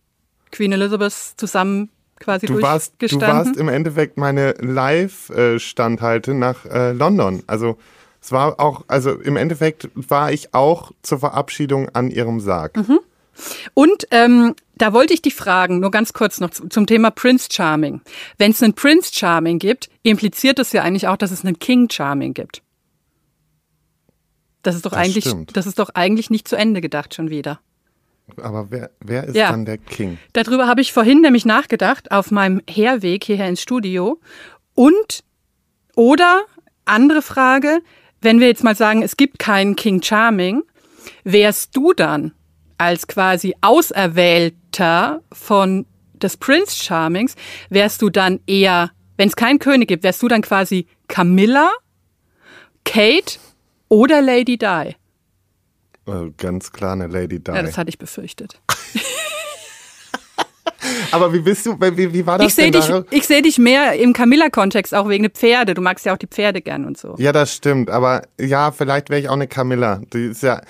Queen 0.51 0.71
Elizabeth 0.71 1.13
zusammen 1.37 1.89
quasi 2.19 2.45
du 2.47 2.61
warst, 2.61 2.93
du 2.99 3.19
warst 3.21 3.57
im 3.57 3.67
Endeffekt 3.69 4.17
meine 4.17 4.51
Live-Standhalte 4.59 6.33
nach 6.33 6.65
äh, 6.65 6.91
London. 6.91 7.43
Also 7.47 7.77
es 8.21 8.31
war 8.31 8.59
auch, 8.59 8.83
also 8.87 9.11
im 9.11 9.35
Endeffekt 9.37 9.89
war 9.93 10.31
ich 10.31 10.53
auch 10.53 10.91
zur 11.03 11.19
Verabschiedung 11.19 11.89
an 11.89 12.09
ihrem 12.09 12.39
Sarg. 12.39 12.75
Mhm. 12.77 12.99
Und 13.73 14.07
ähm, 14.11 14.55
da 14.77 14.93
wollte 14.93 15.13
ich 15.13 15.21
dich 15.21 15.35
fragen, 15.35 15.79
nur 15.81 15.91
ganz 15.91 16.13
kurz 16.13 16.39
noch 16.39 16.51
zu- 16.51 16.69
zum 16.69 16.87
Thema 16.87 17.11
Prince 17.11 17.49
Charming. 17.51 18.01
Wenn 18.37 18.51
es 18.51 18.63
einen 18.63 18.73
Prince 18.73 19.11
Charming 19.13 19.59
gibt, 19.59 19.89
impliziert 20.03 20.57
das 20.57 20.71
ja 20.71 20.83
eigentlich 20.83 21.07
auch, 21.09 21.17
dass 21.17 21.31
es 21.31 21.43
einen 21.43 21.59
King 21.59 21.89
Charming 21.89 22.33
gibt. 22.33 22.61
Das 24.63 24.73
ist 24.75 24.85
doch 24.85 24.91
Das 24.91 24.99
eigentlich, 24.99 25.25
stimmt. 25.25 25.55
das 25.55 25.67
ist 25.67 25.77
doch 25.79 25.89
eigentlich 25.93 26.29
nicht 26.29 26.47
zu 26.47 26.55
Ende 26.55 26.81
gedacht 26.81 27.13
schon 27.13 27.29
wieder. 27.29 27.59
Aber 28.41 28.71
wer, 28.71 28.91
wer 28.99 29.25
ist 29.25 29.35
Ja. 29.35 29.51
dann 29.51 29.65
der 29.65 29.77
King? 29.77 30.17
Darüber 30.33 30.67
habe 30.67 30.81
ich 30.81 30.91
vorhin 30.93 31.21
nämlich 31.21 31.45
nachgedacht 31.45 32.11
auf 32.11 32.31
meinem 32.31 32.61
Herweg 32.69 33.23
hierher 33.23 33.47
ins 33.47 33.61
Studio. 33.61 34.19
Und 34.73 35.23
oder 35.95 36.41
andere 36.85 37.21
Frage, 37.21 37.79
wenn 38.21 38.39
wir 38.39 38.47
jetzt 38.47 38.63
mal 38.63 38.75
sagen, 38.75 39.03
es 39.03 39.17
gibt 39.17 39.39
keinen 39.39 39.75
King 39.75 40.01
Charming, 40.01 40.63
wärst 41.23 41.75
du 41.77 41.93
dann 41.93 42.33
als 42.77 43.07
quasi 43.07 43.55
Auserwählter 43.61 45.21
von 45.31 45.85
des 46.13 46.37
Prince 46.37 46.83
Charmings, 46.83 47.35
wärst 47.69 48.01
du 48.01 48.09
dann 48.09 48.39
eher, 48.47 48.91
wenn 49.17 49.29
es 49.29 49.35
keinen 49.35 49.59
König 49.59 49.87
gibt, 49.87 50.03
wärst 50.03 50.21
du 50.23 50.27
dann 50.27 50.41
quasi 50.41 50.87
Camilla, 51.07 51.69
Kate 52.83 53.37
oder 53.89 54.21
Lady 54.21 54.57
Di? 54.57 54.95
Äh, 56.07 56.31
ganz 56.37 56.71
klar 56.71 56.93
eine 56.93 57.07
Lady 57.07 57.39
Di. 57.39 57.51
Ja, 57.51 57.61
das 57.61 57.77
hatte 57.77 57.89
ich 57.89 57.97
befürchtet. 57.97 58.61
Aber 61.11 61.33
wie 61.33 61.39
bist 61.39 61.65
du, 61.65 61.79
wie, 61.79 62.13
wie 62.13 62.25
war 62.25 62.37
das 62.37 62.47
Ich 62.47 62.55
sehe 62.55 62.71
denn 62.71 62.81
dich, 62.81 62.89
da? 62.89 63.03
ich 63.09 63.25
seh 63.25 63.41
dich 63.41 63.57
mehr 63.57 63.93
im 63.93 64.13
Camilla-Kontext, 64.13 64.93
auch 64.93 65.09
wegen 65.09 65.23
der 65.23 65.31
Pferde. 65.31 65.73
Du 65.73 65.81
magst 65.81 66.05
ja 66.05 66.13
auch 66.13 66.17
die 66.17 66.27
Pferde 66.27 66.61
gern 66.61 66.85
und 66.85 66.97
so. 66.97 67.15
Ja, 67.17 67.31
das 67.31 67.53
stimmt. 67.53 67.89
Aber 67.89 68.23
ja, 68.39 68.71
vielleicht 68.71 69.09
wäre 69.09 69.21
ich 69.21 69.29
auch 69.29 69.33
eine 69.33 69.47
Camilla. 69.47 70.01
Die 70.13 70.25
ist 70.25 70.43
ja, 70.43 70.61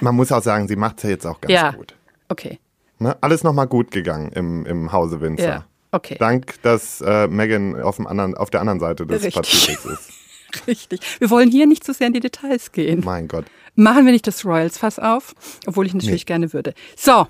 man 0.00 0.14
muss 0.14 0.32
auch 0.32 0.42
sagen, 0.42 0.68
sie 0.68 0.76
macht 0.76 0.98
es 0.98 1.04
ja 1.04 1.10
jetzt 1.10 1.26
auch 1.26 1.40
ganz 1.40 1.52
ja. 1.52 1.70
gut. 1.70 1.94
Okay. 2.28 2.58
Ne? 2.98 3.16
Alles 3.20 3.42
nochmal 3.42 3.66
gut 3.66 3.90
gegangen 3.90 4.30
im, 4.32 4.66
im 4.66 4.92
Hause 4.92 5.20
Windsor. 5.20 5.46
Ja. 5.46 5.64
Okay. 5.90 6.16
Dank, 6.18 6.60
dass 6.62 7.00
äh, 7.02 7.28
Megan 7.28 7.80
auf, 7.80 7.96
dem 7.96 8.06
anderen, 8.06 8.34
auf 8.34 8.50
der 8.50 8.60
anderen 8.60 8.80
Seite 8.80 9.06
des 9.06 9.22
Richtig. 9.24 9.68
Ist. 9.68 10.10
Richtig. 10.66 11.00
Wir 11.18 11.30
wollen 11.30 11.50
hier 11.50 11.66
nicht 11.66 11.84
zu 11.84 11.92
sehr 11.92 12.06
in 12.06 12.12
die 12.12 12.20
Details 12.20 12.72
gehen. 12.72 13.02
Mein 13.04 13.28
Gott. 13.28 13.44
Machen 13.74 14.04
wir 14.04 14.12
nicht 14.12 14.26
das 14.26 14.44
Royals-Fass 14.44 14.98
auf, 14.98 15.34
obwohl 15.66 15.86
ich 15.86 15.94
natürlich 15.94 16.26
gerne 16.26 16.52
würde. 16.52 16.74
So, 16.96 17.26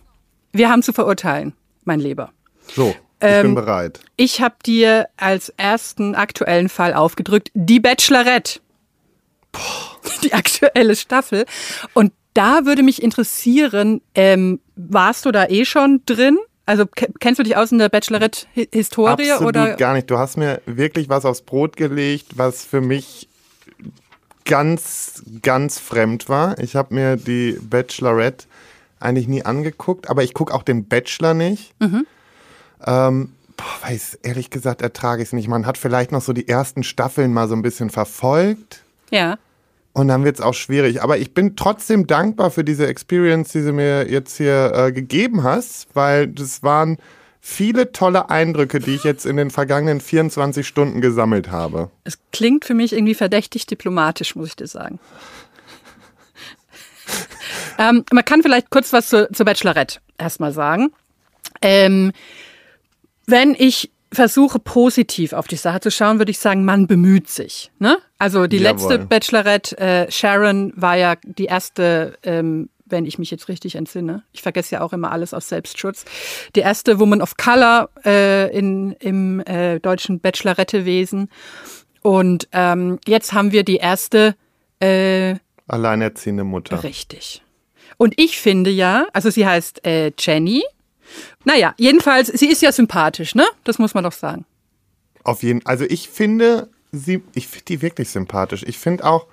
wir 0.52 0.68
haben 0.70 0.82
zu 0.82 0.92
verurteilen, 0.92 1.54
mein 1.84 2.00
Lieber. 2.00 2.32
So, 2.74 2.90
ich 2.90 2.96
Ähm, 3.20 3.42
bin 3.42 3.54
bereit. 3.54 4.00
Ich 4.16 4.40
habe 4.40 4.56
dir 4.66 5.08
als 5.16 5.50
ersten 5.50 6.14
aktuellen 6.16 6.68
Fall 6.68 6.94
aufgedrückt, 6.94 7.50
die 7.54 7.78
Bachelorette. 7.80 8.60
Die 10.24 10.32
aktuelle 10.32 10.96
Staffel. 10.96 11.44
Und 11.94 12.12
da 12.34 12.64
würde 12.64 12.82
mich 12.82 13.02
interessieren, 13.02 14.00
ähm, 14.14 14.60
warst 14.76 15.26
du 15.26 15.30
da 15.32 15.46
eh 15.46 15.64
schon 15.64 16.02
drin? 16.06 16.38
Also 16.64 16.86
ke- 16.86 17.12
kennst 17.20 17.38
du 17.38 17.42
dich 17.42 17.56
aus 17.56 17.70
in 17.72 17.78
der 17.78 17.88
Bachelorette-Historie 17.90 19.30
Absolut 19.32 19.48
oder? 19.56 19.74
gar 19.76 19.92
nicht. 19.94 20.10
Du 20.10 20.16
hast 20.18 20.36
mir 20.38 20.62
wirklich 20.64 21.08
was 21.08 21.24
aufs 21.24 21.42
Brot 21.42 21.76
gelegt, 21.76 22.38
was 22.38 22.64
für 22.64 22.80
mich 22.80 23.28
ganz, 24.44 25.22
ganz 25.42 25.78
fremd 25.78 26.28
war. 26.28 26.58
Ich 26.58 26.76
habe 26.76 26.94
mir 26.94 27.16
die 27.16 27.58
Bachelorette 27.60 28.46
eigentlich 29.00 29.28
nie 29.28 29.44
angeguckt, 29.44 30.08
aber 30.08 30.22
ich 30.22 30.34
gucke 30.34 30.54
auch 30.54 30.62
den 30.62 30.86
Bachelor 30.86 31.34
nicht. 31.34 31.74
Mhm. 31.80 32.06
Ähm, 32.84 33.32
boah, 33.56 33.88
weiß, 33.88 34.18
ehrlich 34.22 34.50
gesagt 34.50 34.82
ertrage 34.82 35.22
ich 35.22 35.28
es 35.28 35.32
nicht. 35.32 35.48
Man 35.48 35.66
hat 35.66 35.78
vielleicht 35.78 36.12
noch 36.12 36.22
so 36.22 36.32
die 36.32 36.48
ersten 36.48 36.82
Staffeln 36.82 37.32
mal 37.32 37.48
so 37.48 37.54
ein 37.54 37.62
bisschen 37.62 37.90
verfolgt. 37.90 38.82
Ja. 39.10 39.38
Und 39.92 40.08
dann 40.08 40.24
wird 40.24 40.36
es 40.36 40.40
auch 40.40 40.54
schwierig. 40.54 41.02
Aber 41.02 41.18
ich 41.18 41.34
bin 41.34 41.54
trotzdem 41.54 42.06
dankbar 42.06 42.50
für 42.50 42.64
diese 42.64 42.86
Experience, 42.86 43.52
die 43.52 43.62
du 43.62 43.72
mir 43.72 44.10
jetzt 44.10 44.36
hier 44.38 44.72
äh, 44.74 44.92
gegeben 44.92 45.42
hast, 45.42 45.88
weil 45.94 46.28
das 46.28 46.62
waren 46.62 46.96
viele 47.44 47.90
tolle 47.90 48.30
Eindrücke, 48.30 48.78
die 48.78 48.94
ich 48.94 49.02
jetzt 49.02 49.26
in 49.26 49.36
den 49.36 49.50
vergangenen 49.50 50.00
24 50.00 50.66
Stunden 50.66 51.00
gesammelt 51.00 51.50
habe. 51.50 51.90
Es 52.04 52.18
klingt 52.30 52.64
für 52.64 52.72
mich 52.72 52.92
irgendwie 52.92 53.16
verdächtig 53.16 53.66
diplomatisch, 53.66 54.36
muss 54.36 54.48
ich 54.48 54.56
dir 54.56 54.68
sagen. 54.68 55.00
ähm, 57.78 58.04
man 58.12 58.24
kann 58.24 58.42
vielleicht 58.42 58.70
kurz 58.70 58.92
was 58.92 59.08
zu, 59.08 59.28
zur 59.32 59.44
Bachelorette 59.44 59.98
erstmal 60.18 60.52
sagen. 60.52 60.92
Ähm, 61.60 62.12
wenn 63.26 63.56
ich 63.58 63.90
versuche 64.12 64.58
positiv 64.60 65.32
auf 65.32 65.48
die 65.48 65.56
Sache 65.56 65.80
zu 65.80 65.90
schauen, 65.90 66.18
würde 66.18 66.30
ich 66.30 66.38
sagen, 66.38 66.64
man 66.64 66.86
bemüht 66.86 67.28
sich. 67.28 67.72
Ne? 67.78 67.98
Also 68.18 68.46
die 68.46 68.58
Jawohl. 68.58 68.90
letzte 68.92 68.98
Bachelorette, 69.00 69.78
äh, 69.78 70.10
Sharon, 70.10 70.72
war 70.76 70.96
ja 70.96 71.16
die 71.24 71.46
erste, 71.46 72.18
ähm, 72.22 72.68
wenn 72.92 73.06
ich 73.06 73.18
mich 73.18 73.30
jetzt 73.30 73.48
richtig 73.48 73.74
entsinne. 73.74 74.22
Ich 74.32 74.42
vergesse 74.42 74.76
ja 74.76 74.82
auch 74.82 74.92
immer 74.92 75.10
alles 75.10 75.34
aus 75.34 75.48
Selbstschutz. 75.48 76.04
Die 76.54 76.60
erste 76.60 77.00
Woman 77.00 77.20
of 77.20 77.36
Color 77.36 77.90
äh, 78.04 78.56
in, 78.56 78.92
im 79.00 79.40
äh, 79.40 79.80
deutschen 79.80 80.20
Bachelorettewesen. 80.20 81.28
Und 82.02 82.48
ähm, 82.52 82.98
jetzt 83.06 83.32
haben 83.32 83.50
wir 83.50 83.64
die 83.64 83.76
erste 83.76 84.36
äh, 84.80 85.36
Alleinerziehende 85.66 86.44
Mutter. 86.44 86.84
Richtig. 86.84 87.42
Und 87.96 88.14
ich 88.16 88.38
finde 88.38 88.70
ja, 88.70 89.06
also 89.12 89.30
sie 89.30 89.46
heißt 89.46 89.86
äh, 89.86 90.12
Jenny. 90.18 90.62
Naja, 91.44 91.74
jedenfalls, 91.78 92.28
sie 92.28 92.48
ist 92.48 92.62
ja 92.62 92.72
sympathisch, 92.72 93.34
ne? 93.34 93.46
Das 93.64 93.78
muss 93.78 93.94
man 93.94 94.04
doch 94.04 94.12
sagen. 94.12 94.44
Auf 95.24 95.42
jeden 95.42 95.64
Also 95.66 95.84
ich 95.84 96.08
finde 96.08 96.68
sie, 96.90 97.22
ich 97.34 97.48
finde 97.48 97.64
die 97.66 97.82
wirklich 97.82 98.10
sympathisch. 98.10 98.64
Ich 98.66 98.78
finde 98.78 99.04
auch, 99.04 99.26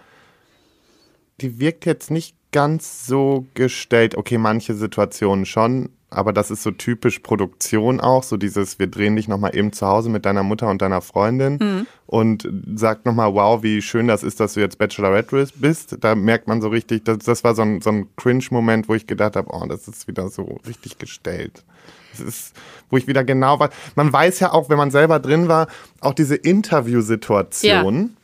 die 1.42 1.60
wirkt 1.60 1.86
jetzt 1.86 2.12
nicht 2.12 2.36
ganz 2.52 3.06
so 3.06 3.46
gestellt. 3.54 4.16
Okay, 4.16 4.38
manche 4.38 4.74
Situationen 4.74 5.46
schon, 5.46 5.90
aber 6.10 6.34
das 6.34 6.50
ist 6.50 6.64
so 6.64 6.72
typisch 6.72 7.20
Produktion 7.20 8.00
auch, 8.00 8.24
so 8.24 8.36
dieses, 8.36 8.80
wir 8.80 8.88
drehen 8.88 9.16
dich 9.16 9.28
nochmal 9.28 9.56
eben 9.56 9.72
zu 9.72 9.86
Hause 9.86 10.10
mit 10.10 10.26
deiner 10.26 10.42
Mutter 10.42 10.68
und 10.70 10.82
deiner 10.82 11.02
Freundin 11.02 11.86
und 12.08 12.50
sagt 12.76 13.06
nochmal, 13.06 13.34
wow, 13.36 13.62
wie 13.62 13.82
schön 13.82 14.08
das 14.08 14.24
ist, 14.24 14.40
dass 14.40 14.56
du 14.56 14.60
jetzt 14.60 14.80
Bachelorette 14.80 15.48
bist. 15.56 15.98
Da 16.02 16.16
merkt 16.16 16.48
man 16.48 16.62
so 16.62 16.70
richtig, 16.70 17.04
das, 17.06 17.20
das 17.20 17.44
war 17.44 17.54
so 17.54 17.62
ein, 17.62 17.82
so 17.82 17.92
ein 17.92 18.08
Cringe-Moment, 18.16 18.90
wo 18.90 18.96
ich 18.96 19.06
gedacht 19.06 19.36
habe, 19.36 19.50
oh, 19.52 19.66
das 19.68 19.88
ist 19.88 20.08
wieder 20.08 20.30
so 20.30 20.58
richtig 20.68 20.98
gestellt. 20.98 21.64
Das 22.12 22.22
ist, 22.22 22.56
wo 22.90 22.98
ich 22.98 23.06
wieder 23.06 23.24
genau 23.24 23.60
weiß. 23.60 23.70
Man 23.96 24.12
weiß 24.12 24.40
ja 24.40 24.52
auch, 24.52 24.70
wenn 24.70 24.78
man 24.78 24.90
selber 24.90 25.20
drin 25.20 25.48
war, 25.48 25.68
auch 26.02 26.16
diese 26.16 26.36
Interviewsituation, 26.36 28.18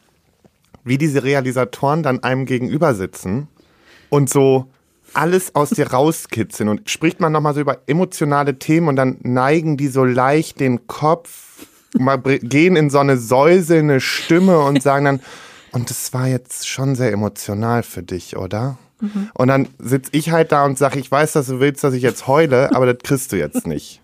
wie 0.84 0.98
diese 0.98 1.24
Realisatoren 1.24 2.01
dann 2.01 2.24
einem 2.24 2.46
gegenüber 2.46 2.96
sitzen 2.96 3.48
und 4.15 4.29
so 4.29 4.72
alles 5.13 5.55
aus 5.55 5.69
dir 5.69 5.88
rauskitzeln 5.88 6.69
und 6.69 6.89
spricht 6.89 7.19
man 7.19 7.31
nochmal 7.31 7.53
so 7.53 7.62
über 7.62 7.79
emotionale 7.88 8.60
Themen 8.60 8.88
und 8.88 8.95
dann 8.95 9.17
neigen 9.22 9.77
die 9.77 9.88
so 9.88 10.03
leicht 10.03 10.60
den 10.60 10.88
Kopf, 10.88 11.65
mal 11.98 12.17
gehen 12.17 12.75
in 12.75 12.89
so 12.89 13.00
eine 13.00 13.17
säuselnde 13.17 14.01
Stimme 14.01 14.60
und 14.60 14.81
sagen 14.84 15.05
dann, 15.05 15.19
und 15.72 15.89
das 15.89 16.13
war 16.13 16.27
jetzt 16.27 16.67
schon 16.67 16.95
sehr 16.95 17.12
emotional 17.12 17.84
für 17.84 18.03
dich, 18.03 18.36
oder? 18.36 18.77
Und 19.34 19.50
dann 19.50 19.67
sitz 19.77 20.10
ich 20.12 20.31
halt 20.31 20.51
da 20.51 20.65
und 20.65 20.77
sage, 20.77 21.00
ich 21.00 21.12
weiß, 21.12 21.34
dass 21.34 21.48
du 21.48 21.60
willst, 21.60 21.84
dass 21.84 21.93
ich 21.93 22.01
jetzt 22.01 22.27
heule, 22.27 22.74
aber 22.74 22.86
das 22.86 22.98
kriegst 23.03 23.31
du 23.31 23.38
jetzt 23.38 23.67
nicht. 23.67 24.01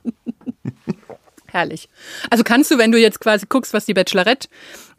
Herrlich. 1.48 1.90
Also 2.30 2.44
kannst 2.44 2.72
du, 2.72 2.78
wenn 2.78 2.92
du 2.92 3.00
jetzt 3.00 3.20
quasi 3.20 3.46
guckst, 3.48 3.74
was 3.74 3.86
die 3.86 3.94
Bachelorette, 3.94 4.48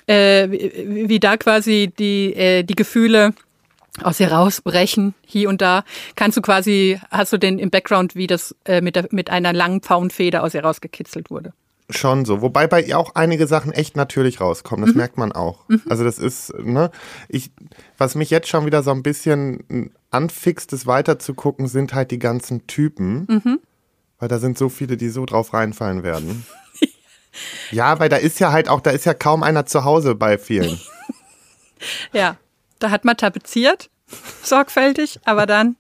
äh, 0.07 0.51
wie, 0.51 1.09
wie 1.09 1.21
da 1.21 1.37
quasi 1.37 1.93
die, 1.99 2.35
äh, 2.35 2.63
die 2.63 2.75
Gefühle 2.75 3.35
aus 4.01 4.21
ihr 4.21 4.33
rausbrechen, 4.33 5.15
hier 5.27 5.49
und 5.49 5.61
da, 5.61 5.85
kannst 6.17 6.37
du 6.37 6.43
quasi, 6.43 6.99
hast 7.11 7.33
du 7.33 7.39
den 7.39 7.59
im 7.59 7.71
Background, 7.71 8.15
wie 8.17 8.27
das 8.27 8.55
äh, 8.65 8.81
mit, 8.81 8.97
der, 8.97 9.09
mit 9.11 9.31
einer 9.31 9.53
langen 9.53 9.83
Pfauenfeder 9.83 10.43
aus 10.43 10.55
ihr 10.55 10.65
rausgekitzelt 10.65 11.31
wurde. 11.31 11.53
Schon 11.91 12.25
so. 12.25 12.41
Wobei 12.41 12.67
bei 12.67 12.81
ihr 12.81 12.99
auch 12.99 13.15
einige 13.17 13.47
Sachen 13.47 13.73
echt 13.73 13.97
natürlich 13.97 14.41
rauskommen. 14.41 14.87
Das 14.87 14.95
merkt 14.95 15.19
man 15.19 15.33
auch. 15.33 15.67
Also 15.91 16.05
das 16.05 16.19
ist, 16.19 16.55
ne, 16.59 16.91
ich, 17.29 17.51
was 17.99 18.15
mich 18.15 18.31
jetzt 18.31 18.49
schon 18.49 18.65
wieder 18.65 18.83
so 18.83 18.93
ein 18.93 19.03
bisschen 19.03 19.93
anfixt, 20.11 20.73
das 20.73 20.87
weiter 20.87 21.19
zu 21.19 21.35
gucken, 21.35 21.67
sind 21.67 21.93
halt 21.93 22.11
die 22.11 22.19
ganzen 22.19 22.67
Typen. 22.67 23.61
Weil 24.19 24.29
da 24.29 24.39
sind 24.39 24.57
so 24.57 24.71
viele, 24.71 24.97
die 24.97 25.11
so 25.11 25.27
drauf 25.27 25.53
reinfallen 25.53 26.03
werden. 26.03 26.47
ja, 27.73 27.99
weil 27.99 28.09
da 28.09 28.17
ist 28.17 28.41
ja 28.41 28.53
halt 28.53 28.71
auch, 28.71 28.81
da 28.81 28.93
ist 28.93 29.05
ja 29.05 29.13
kaum 29.13 29.43
einer 29.43 29.67
zu 29.67 29.85
Hause 29.85 30.15
bei 30.15 30.39
vielen. 30.39 30.81
Ja, 32.13 32.37
da 32.83 32.91
hat 32.91 33.05
man 33.05 33.17
tapeziert, 33.17 33.91
sorgfältig, 34.43 35.21
aber 35.25 35.47
dann 35.47 35.77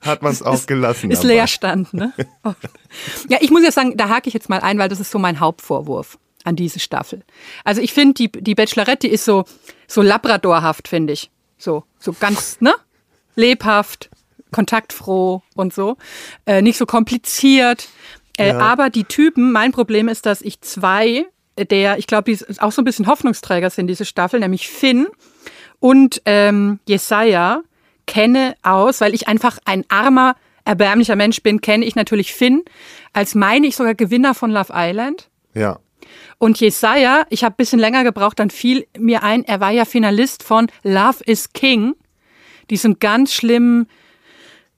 Hat 0.00 0.22
man 0.22 0.32
es 0.32 0.42
auch 0.42 0.66
gelassen. 0.66 1.10
ist 1.10 1.22
dabei. 1.22 1.34
Leerstand. 1.34 1.92
Ne? 1.94 2.12
Oh. 2.44 2.54
Ja, 3.28 3.38
ich 3.40 3.50
muss 3.50 3.62
ja 3.64 3.70
sagen, 3.72 3.96
da 3.96 4.08
hake 4.08 4.28
ich 4.28 4.34
jetzt 4.34 4.48
mal 4.48 4.60
ein, 4.60 4.78
weil 4.78 4.88
das 4.88 5.00
ist 5.00 5.10
so 5.10 5.18
mein 5.18 5.40
Hauptvorwurf 5.40 6.18
an 6.44 6.56
diese 6.56 6.78
Staffel. 6.78 7.22
Also 7.64 7.80
ich 7.82 7.92
finde, 7.92 8.14
die, 8.14 8.30
die 8.30 8.54
Bachelorette, 8.54 9.08
die 9.08 9.12
ist 9.12 9.24
so, 9.24 9.44
so 9.88 10.00
labradorhaft, 10.00 10.88
finde 10.88 11.12
ich. 11.12 11.30
So, 11.58 11.84
so 11.98 12.12
ganz, 12.12 12.60
ne? 12.60 12.72
Lebhaft, 13.34 14.10
kontaktfroh 14.52 15.42
und 15.54 15.74
so. 15.74 15.96
Äh, 16.46 16.62
nicht 16.62 16.78
so 16.78 16.86
kompliziert. 16.86 17.88
Äh, 18.38 18.48
Ja. 18.48 18.58
Aber 18.60 18.90
die 18.90 19.04
Typen, 19.04 19.52
mein 19.52 19.72
Problem 19.72 20.08
ist, 20.08 20.24
dass 20.24 20.40
ich 20.40 20.60
zwei 20.60 21.26
der, 21.58 21.98
ich 21.98 22.06
glaube, 22.06 22.30
die 22.32 22.38
auch 22.60 22.70
so 22.72 22.82
ein 22.82 22.84
bisschen 22.84 23.06
Hoffnungsträger 23.06 23.70
sind, 23.70 23.86
diese 23.86 24.04
Staffel, 24.04 24.40
nämlich 24.40 24.68
Finn 24.68 25.06
und 25.80 26.22
ähm, 26.24 26.80
Jesaja 26.88 27.62
kenne 28.06 28.54
aus, 28.62 29.00
weil 29.00 29.14
ich 29.14 29.28
einfach 29.28 29.58
ein 29.64 29.84
armer, 29.88 30.36
erbärmlicher 30.64 31.16
Mensch 31.16 31.42
bin, 31.42 31.60
kenne 31.60 31.84
ich 31.84 31.96
natürlich 31.96 32.32
Finn 32.32 32.62
als 33.16 33.34
meine 33.34 33.66
ich 33.66 33.76
sogar 33.76 33.94
Gewinner 33.94 34.34
von 34.34 34.50
Love 34.50 34.72
Island. 34.74 35.30
Ja. 35.54 35.78
Und 36.38 36.60
Jesaja, 36.60 37.24
ich 37.30 37.44
habe 37.44 37.54
ein 37.54 37.56
bisschen 37.56 37.78
länger 37.78 38.04
gebraucht, 38.04 38.38
dann 38.38 38.50
fiel 38.50 38.86
mir 38.98 39.22
ein, 39.22 39.42
er 39.44 39.58
war 39.60 39.70
ja 39.70 39.86
Finalist 39.86 40.42
von 40.42 40.66
Love 40.82 41.24
is 41.24 41.54
King, 41.54 41.94
diesem 42.68 42.98
ganz 42.98 43.32
schlimmen, 43.32 43.88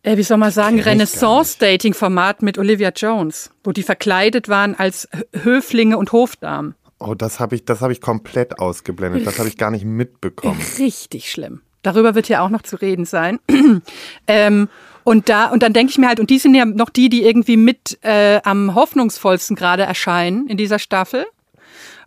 äh, 0.04 0.16
wie 0.16 0.22
soll 0.22 0.36
man 0.36 0.52
sagen, 0.52 0.78
Renaissance-Dating-Format 0.78 2.42
mit 2.42 2.58
Olivia 2.58 2.92
Jones, 2.94 3.50
wo 3.64 3.72
die 3.72 3.82
verkleidet 3.82 4.48
waren 4.48 4.76
als 4.76 5.08
Hö- 5.10 5.42
Höflinge 5.42 5.98
und 5.98 6.12
Hofdamen. 6.12 6.76
Oh, 7.00 7.14
das 7.14 7.38
habe 7.40 7.54
ich, 7.54 7.64
das 7.64 7.80
habe 7.80 7.92
ich 7.92 8.00
komplett 8.00 8.58
ausgeblendet. 8.58 9.26
Das 9.26 9.38
habe 9.38 9.48
ich 9.48 9.56
gar 9.56 9.70
nicht 9.70 9.84
mitbekommen. 9.84 10.60
Richtig 10.78 11.30
schlimm. 11.30 11.60
Darüber 11.82 12.14
wird 12.14 12.28
ja 12.28 12.40
auch 12.44 12.48
noch 12.48 12.62
zu 12.62 12.76
reden 12.76 13.04
sein. 13.04 13.38
ähm, 14.26 14.68
und 15.04 15.28
da 15.28 15.46
und 15.46 15.62
dann 15.62 15.72
denke 15.72 15.90
ich 15.90 15.98
mir 15.98 16.08
halt, 16.08 16.20
und 16.20 16.28
die 16.28 16.38
sind 16.38 16.54
ja 16.54 16.64
noch 16.64 16.90
die, 16.90 17.08
die 17.08 17.22
irgendwie 17.24 17.56
mit 17.56 17.98
äh, 18.02 18.40
am 18.42 18.74
hoffnungsvollsten 18.74 19.56
gerade 19.56 19.84
erscheinen 19.84 20.48
in 20.48 20.56
dieser 20.56 20.78
Staffel. 20.78 21.24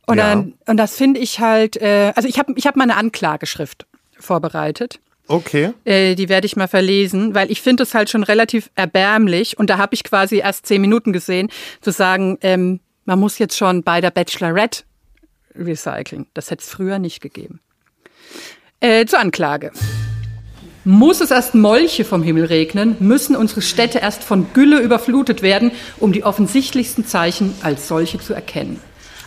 Und 0.08 0.18
Ja. 0.18 0.30
dann 0.30 0.54
und 0.68 0.78
das 0.78 0.96
finde 0.98 1.20
ich 1.20 1.40
halt, 1.40 1.78
äh, 1.78 2.12
also 2.16 2.28
ich 2.28 2.38
habe 2.38 2.54
ich 2.58 2.68
habe 2.68 2.78
mal 2.78 2.84
eine 2.84 2.98
Anklageschrift 2.98 3.86
vorbereitet. 4.20 5.00
Okay. 5.28 5.72
Äh, 5.86 6.16
die 6.16 6.28
werde 6.28 6.46
ich 6.46 6.58
mal 6.58 6.68
verlesen, 6.68 7.34
weil 7.34 7.50
ich 7.50 7.62
finde 7.62 7.84
es 7.84 7.94
halt 7.96 8.10
schon 8.10 8.24
relativ 8.24 8.70
erbärmlich 8.76 9.58
und 9.58 9.70
da 9.70 9.78
habe 9.78 9.94
ich 9.96 10.04
quasi 10.04 10.40
erst 10.40 10.66
zehn 10.66 10.82
Minuten 10.82 11.14
gesehen, 11.14 11.50
zu 11.80 11.92
sagen, 11.92 12.38
ähm, 12.42 12.82
man 13.12 13.20
muss 13.20 13.40
jetzt 13.40 13.58
schon 13.58 13.84
bei 13.84 14.00
der 14.00 14.10
Bachelorette 14.10 14.84
recyceln. 15.54 16.28
Das 16.34 16.50
hätte 16.50 16.64
es 16.64 16.70
früher 16.70 16.98
nicht 16.98 17.20
gegeben. 17.20 17.60
Äh, 18.80 19.06
zur 19.06 19.20
Anklage. 19.20 19.74
Muss 20.86 21.20
es 21.20 21.30
erst 21.30 21.54
Molche 21.54 22.06
vom 22.06 22.24
Himmel 22.24 22.46
regnen, 22.46 22.96
müssen 23.00 23.36
unsere 23.36 23.62
Städte 23.62 24.00
erst 24.00 24.24
von 24.24 24.54
Gülle 24.54 24.80
überflutet 24.80 25.42
werden, 25.42 25.72
um 26.00 26.14
die 26.14 26.24
offensichtlichsten 26.24 27.06
Zeichen 27.06 27.54
als 27.64 27.90
solche 27.90 28.18
zu 28.20 28.34
erkennen. 28.34 28.80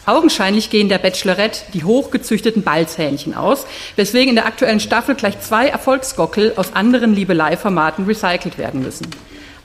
Augenscheinlich 0.06 0.70
gehen 0.70 0.88
der 0.88 0.96
Bachelorette 0.96 1.60
die 1.74 1.84
hochgezüchteten 1.84 2.62
Balzhähnchen 2.62 3.34
aus, 3.34 3.66
weswegen 3.96 4.30
in 4.30 4.36
der 4.36 4.46
aktuellen 4.46 4.80
Staffel 4.80 5.14
gleich 5.14 5.38
zwei 5.42 5.68
Erfolgsgockel 5.68 6.54
aus 6.56 6.72
anderen 6.72 7.14
Liebelei-Formaten 7.14 8.06
recycelt 8.06 8.56
werden 8.56 8.82
müssen. 8.82 9.10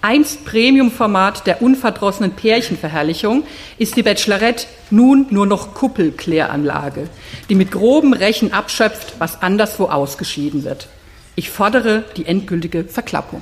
Einst 0.01 0.46
Premium-Format 0.46 1.46
der 1.46 1.62
unverdrossenen 1.62 2.32
Pärchenverherrlichung 2.32 3.44
ist 3.77 3.98
die 3.98 4.03
Bachelorette 4.03 4.65
nun 4.91 5.27
nur 5.29 5.46
noch 5.46 5.74
Kuppelkläranlage, 5.74 7.10
die 7.50 7.56
mit 7.56 7.72
grobem 7.72 8.13
Rechen 8.13 8.53
abschöpft, 8.53 9.15
was 9.20 9.41
anderswo 9.41 9.86
ausgeschieden 9.86 10.63
wird. 10.63 10.88
Ich 11.36 11.50
fordere 11.50 12.06
die 12.15 12.25
endgültige 12.25 12.86
Verklappung. 12.86 13.41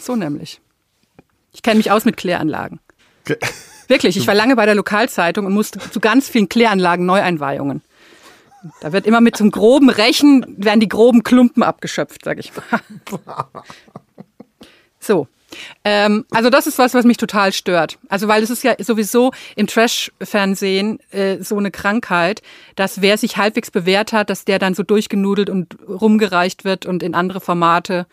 So 0.00 0.16
nämlich. 0.16 0.60
Ich 1.52 1.62
kenne 1.62 1.76
mich 1.76 1.92
aus 1.92 2.04
mit 2.04 2.16
Kläranlagen. 2.16 2.80
Wirklich, 3.86 4.16
ich 4.16 4.26
war 4.26 4.34
lange 4.34 4.56
bei 4.56 4.66
der 4.66 4.74
Lokalzeitung 4.74 5.46
und 5.46 5.54
musste 5.54 5.78
zu 5.78 6.00
ganz 6.00 6.28
vielen 6.28 6.48
Kläranlagen 6.48 7.06
Neueinweihungen. 7.06 7.82
Da 8.80 8.92
wird 8.92 9.06
immer 9.06 9.20
mit 9.20 9.36
so 9.36 9.44
einem 9.44 9.52
groben 9.52 9.90
Rechen, 9.90 10.44
werden 10.58 10.80
die 10.80 10.88
groben 10.88 11.22
Klumpen 11.22 11.62
abgeschöpft, 11.62 12.24
sag 12.24 12.38
ich 12.38 12.52
mal. 12.56 12.80
So. 15.08 15.26
Ähm, 15.82 16.26
also 16.30 16.50
das 16.50 16.66
ist 16.66 16.78
was, 16.78 16.92
was 16.92 17.06
mich 17.06 17.16
total 17.16 17.54
stört. 17.54 17.98
Also 18.10 18.28
weil 18.28 18.42
es 18.42 18.50
ist 18.50 18.62
ja 18.62 18.74
sowieso 18.78 19.32
im 19.56 19.66
Trash-Fernsehen 19.66 20.98
äh, 21.10 21.38
so 21.42 21.56
eine 21.56 21.70
Krankheit, 21.70 22.42
dass 22.76 23.00
wer 23.00 23.16
sich 23.16 23.38
halbwegs 23.38 23.70
bewährt 23.70 24.12
hat, 24.12 24.28
dass 24.28 24.44
der 24.44 24.58
dann 24.58 24.74
so 24.74 24.82
durchgenudelt 24.82 25.48
und 25.48 25.78
rumgereicht 25.88 26.64
wird 26.64 26.84
und 26.84 27.02
in 27.02 27.14
andere 27.14 27.40
Formate 27.40 28.06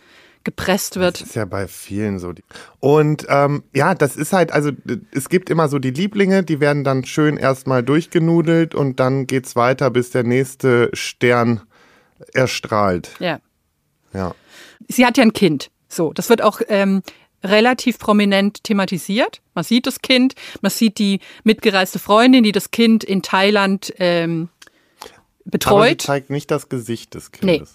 gepresst 0.46 0.96
wird. 0.96 1.20
Das 1.20 1.28
ist 1.28 1.36
ja 1.36 1.44
bei 1.44 1.68
vielen 1.68 2.20
so. 2.20 2.32
Und 2.80 3.26
ähm, 3.28 3.64
ja, 3.74 3.94
das 3.94 4.16
ist 4.16 4.32
halt, 4.32 4.54
also 4.54 4.72
es 5.12 5.28
gibt 5.28 5.50
immer 5.50 5.68
so 5.68 5.78
die 5.80 5.92
Lieblinge, 5.92 6.44
die 6.44 6.62
werden 6.62 6.86
dann 6.86 7.04
schön 7.04 7.36
erstmal 7.36 7.84
durchgenudelt 7.84 8.74
und 8.74 9.02
dann 9.02 9.28
geht's 9.28 9.58
weiter, 9.58 9.90
bis 9.90 10.12
der 10.12 10.24
nächste 10.24 10.90
Stern 10.94 11.62
erstrahlt. 12.34 13.12
Ja. 13.20 13.40
Ja. 14.14 14.34
sie 14.88 15.06
hat 15.06 15.18
ja 15.18 15.24
ein 15.24 15.34
Kind. 15.34 15.70
So, 15.96 16.14
das 16.14 16.30
wird 16.30 16.42
auch 16.42 16.62
ähm, 16.68 17.02
relativ 17.44 18.00
prominent 18.00 18.64
thematisiert. 18.64 19.42
Man 19.54 19.64
sieht 19.64 19.88
das 19.88 20.02
Kind, 20.02 20.36
man 20.62 20.72
sieht 20.72 20.98
die 21.00 21.20
mitgereiste 21.44 22.00
Freundin, 22.00 22.44
die 22.44 22.52
das 22.52 22.72
Kind 22.72 23.04
in 23.04 23.22
Thailand 23.22 23.94
ähm, 24.00 24.50
Aber 25.00 25.10
sie 25.44 25.50
betreut. 25.52 26.02
zeigt 26.02 26.30
nicht 26.30 26.52
das 26.52 26.70
Gesicht 26.70 27.14
des 27.14 27.32
Kindes. 27.32 27.74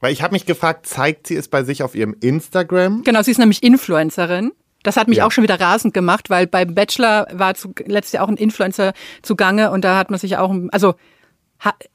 Weil 0.00 0.12
ich 0.12 0.22
habe 0.22 0.32
mich 0.32 0.46
gefragt, 0.46 0.86
zeigt 0.86 1.26
sie 1.28 1.36
es 1.36 1.46
bei 1.48 1.62
sich 1.62 1.82
auf 1.82 1.94
ihrem 1.94 2.16
Instagram? 2.20 3.02
Genau, 3.04 3.22
sie 3.22 3.30
ist 3.30 3.38
nämlich 3.38 3.62
Influencerin. 3.62 4.52
Das 4.82 4.96
hat 4.96 5.06
mich 5.06 5.18
Ja. 5.18 5.26
auch 5.26 5.30
schon 5.30 5.44
wieder 5.44 5.60
rasend 5.60 5.94
gemacht, 5.94 6.28
weil 6.28 6.48
beim 6.48 6.74
Bachelor 6.74 7.28
war 7.32 7.54
letztes 7.86 8.12
Jahr 8.12 8.24
auch 8.24 8.28
ein 8.28 8.36
Influencer 8.36 8.94
zugange 9.22 9.70
und 9.70 9.84
da 9.84 9.96
hat 9.96 10.10
man 10.10 10.18
sich 10.18 10.38
auch, 10.38 10.52
also 10.72 10.94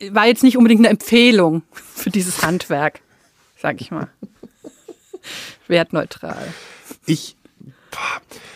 war 0.10 0.26
jetzt 0.28 0.44
nicht 0.44 0.56
unbedingt 0.56 0.80
eine 0.82 0.90
Empfehlung 0.90 1.64
für 1.72 2.10
dieses 2.10 2.44
Handwerk, 2.44 3.02
sag 3.62 3.82
ich 3.82 3.92
mal. 3.92 4.08
Wertneutral. 5.68 6.54
Ich, 7.06 7.36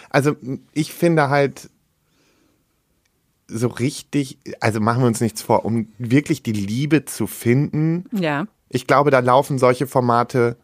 also 0.10 0.36
ich 0.74 0.94
finde 0.94 1.30
halt 1.30 1.70
so 3.48 3.68
richtig, 3.68 4.38
also 4.60 4.80
machen 4.80 5.02
wir 5.02 5.08
uns 5.08 5.22
nichts 5.22 5.42
vor, 5.42 5.66
um 5.66 5.88
wirklich 5.98 6.42
die 6.44 6.54
Liebe 6.54 7.06
zu 7.06 7.28
finden. 7.28 8.06
Ja. 8.12 8.46
Ich 8.70 8.88
glaube, 8.88 9.12
da 9.12 9.20
laufen 9.20 9.60
solche 9.60 9.88
Formate 9.88 10.56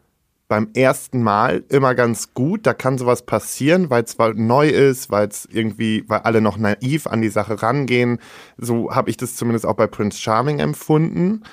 beim 0.47 0.69
ersten 0.73 1.21
Mal 1.21 1.63
immer 1.69 1.93
ganz 1.93 2.33
gut. 2.33 2.65
Da 2.65 2.73
kann 2.73 2.97
sowas 2.97 3.25
passieren, 3.25 3.89
weil 3.89 4.03
es 4.03 4.17
neu 4.35 4.69
ist, 4.69 5.11
weil 5.11 5.27
es 5.27 5.47
irgendwie, 5.51 6.05
weil 6.07 6.19
alle 6.19 6.41
noch 6.41 6.57
naiv 6.57 7.07
an 7.07 7.21
die 7.21 7.29
Sache 7.29 7.61
rangehen. 7.61 8.19
So 8.57 8.95
habe 8.95 9.09
ich 9.09 9.17
das 9.17 9.35
zumindest 9.35 9.65
auch 9.65 9.75
bei 9.75 9.87
Prince 9.87 10.19
Charming 10.19 10.59
empfunden. 10.59 11.43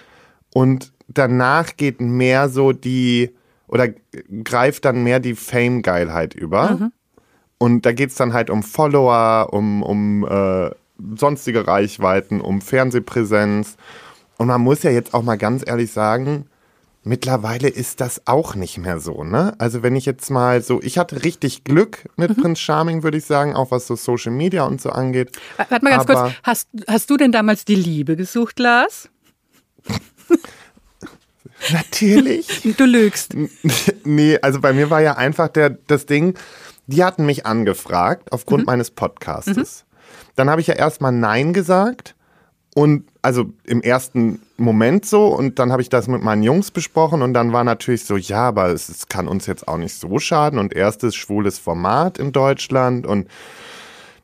Und 0.53 0.93
danach 1.09 1.77
geht 1.77 2.01
mehr 2.01 2.49
so 2.49 2.73
die, 2.73 3.35
oder 3.75 3.88
greift 4.45 4.85
dann 4.87 5.02
mehr 5.02 5.19
die 5.21 5.35
Fame-Geilheit 5.35 6.33
über. 6.33 6.90
Und 7.59 7.85
da 7.85 7.93
geht's 7.93 8.14
dann 8.14 8.33
halt 8.33 8.49
um 8.49 8.62
Follower, 8.62 9.49
um, 9.52 9.83
um 9.83 10.25
äh, 10.26 10.71
sonstige 11.16 11.66
Reichweiten, 11.66 12.40
um 12.40 12.61
Fernsehpräsenz. 12.61 13.76
Und 14.38 14.47
man 14.47 14.61
muss 14.61 14.85
ja 14.85 14.90
jetzt 14.93 15.12
auch 15.12 15.23
mal 15.23 15.37
ganz 15.37 15.64
ehrlich 15.66 15.90
sagen, 15.90 16.47
mittlerweile 17.02 17.69
ist 17.69 18.00
das 18.00 18.23
auch 18.26 18.54
nicht 18.54 18.78
mehr 18.78 19.00
so, 19.00 19.25
ne? 19.25 19.54
Also 19.59 19.83
wenn 19.83 19.97
ich 19.97 20.07
jetzt 20.07 20.31
mal 20.31 20.62
so, 20.62 20.81
ich 20.81 20.97
hatte 20.97 21.25
richtig 21.25 21.64
Glück 21.64 22.09
mit 22.16 22.37
Prince 22.40 22.62
Charming, 22.62 23.02
würde 23.02 23.19
ich 23.19 23.25
sagen, 23.25 23.54
auch 23.57 23.73
was 23.73 23.87
so 23.88 23.97
Social 23.97 24.33
Media 24.33 24.64
und 24.64 24.81
so 24.81 24.90
angeht. 24.90 25.37
Warte 25.57 25.85
mal 25.85 25.90
ganz 25.90 26.09
Aber- 26.09 26.23
kurz. 26.23 26.35
Hast, 26.45 26.69
hast 26.87 27.11
du 27.11 27.16
denn 27.16 27.33
damals 27.33 27.64
die 27.64 27.75
Liebe 27.75 28.14
gesucht, 28.16 28.59
Lars? 28.61 29.09
Natürlich. 31.73 32.62
Du 32.76 32.85
lügst. 32.85 33.35
nee, 34.04 34.38
also 34.40 34.61
bei 34.61 34.73
mir 34.73 34.90
war 34.90 35.00
ja 35.00 35.16
einfach 35.16 35.49
der, 35.49 35.71
das 35.71 36.06
Ding, 36.06 36.35
die 36.87 37.04
hatten 37.04 37.25
mich 37.26 37.47
angefragt 37.47 38.33
aufgrund 38.33 38.66
meines 38.66 38.90
Podcastes. 38.90 39.85
Dann 40.37 40.50
habe 40.50 40.61
ich 40.61 40.66
ja 40.66 40.75
erstmal 40.75 41.12
Nein 41.12 41.52
gesagt 41.52 42.14
und 42.75 43.04
also 43.23 43.47
im 43.64 43.80
ersten 43.83 44.40
Moment 44.56 45.06
so 45.06 45.28
und 45.28 45.59
dann 45.59 45.73
habe 45.73 45.83
ich 45.83 45.88
das 45.88 46.09
mit 46.09 46.23
meinen 46.23 46.42
Jungs 46.42 46.71
besprochen 46.71 47.23
und 47.23 47.33
dann 47.33 47.52
war 47.52 47.64
natürlich 47.64 48.04
so, 48.04 48.16
ja, 48.16 48.49
aber 48.49 48.68
es, 48.68 48.88
es 48.88 49.09
kann 49.09 49.28
uns 49.28 49.47
jetzt 49.47 49.68
auch 49.68 49.78
nicht 49.78 49.94
so 49.94 50.18
schaden 50.18 50.59
und 50.59 50.75
erstes 50.75 51.14
schwules 51.14 51.59
Format 51.59 52.18
in 52.18 52.33
Deutschland 52.33 53.06
und 53.06 53.28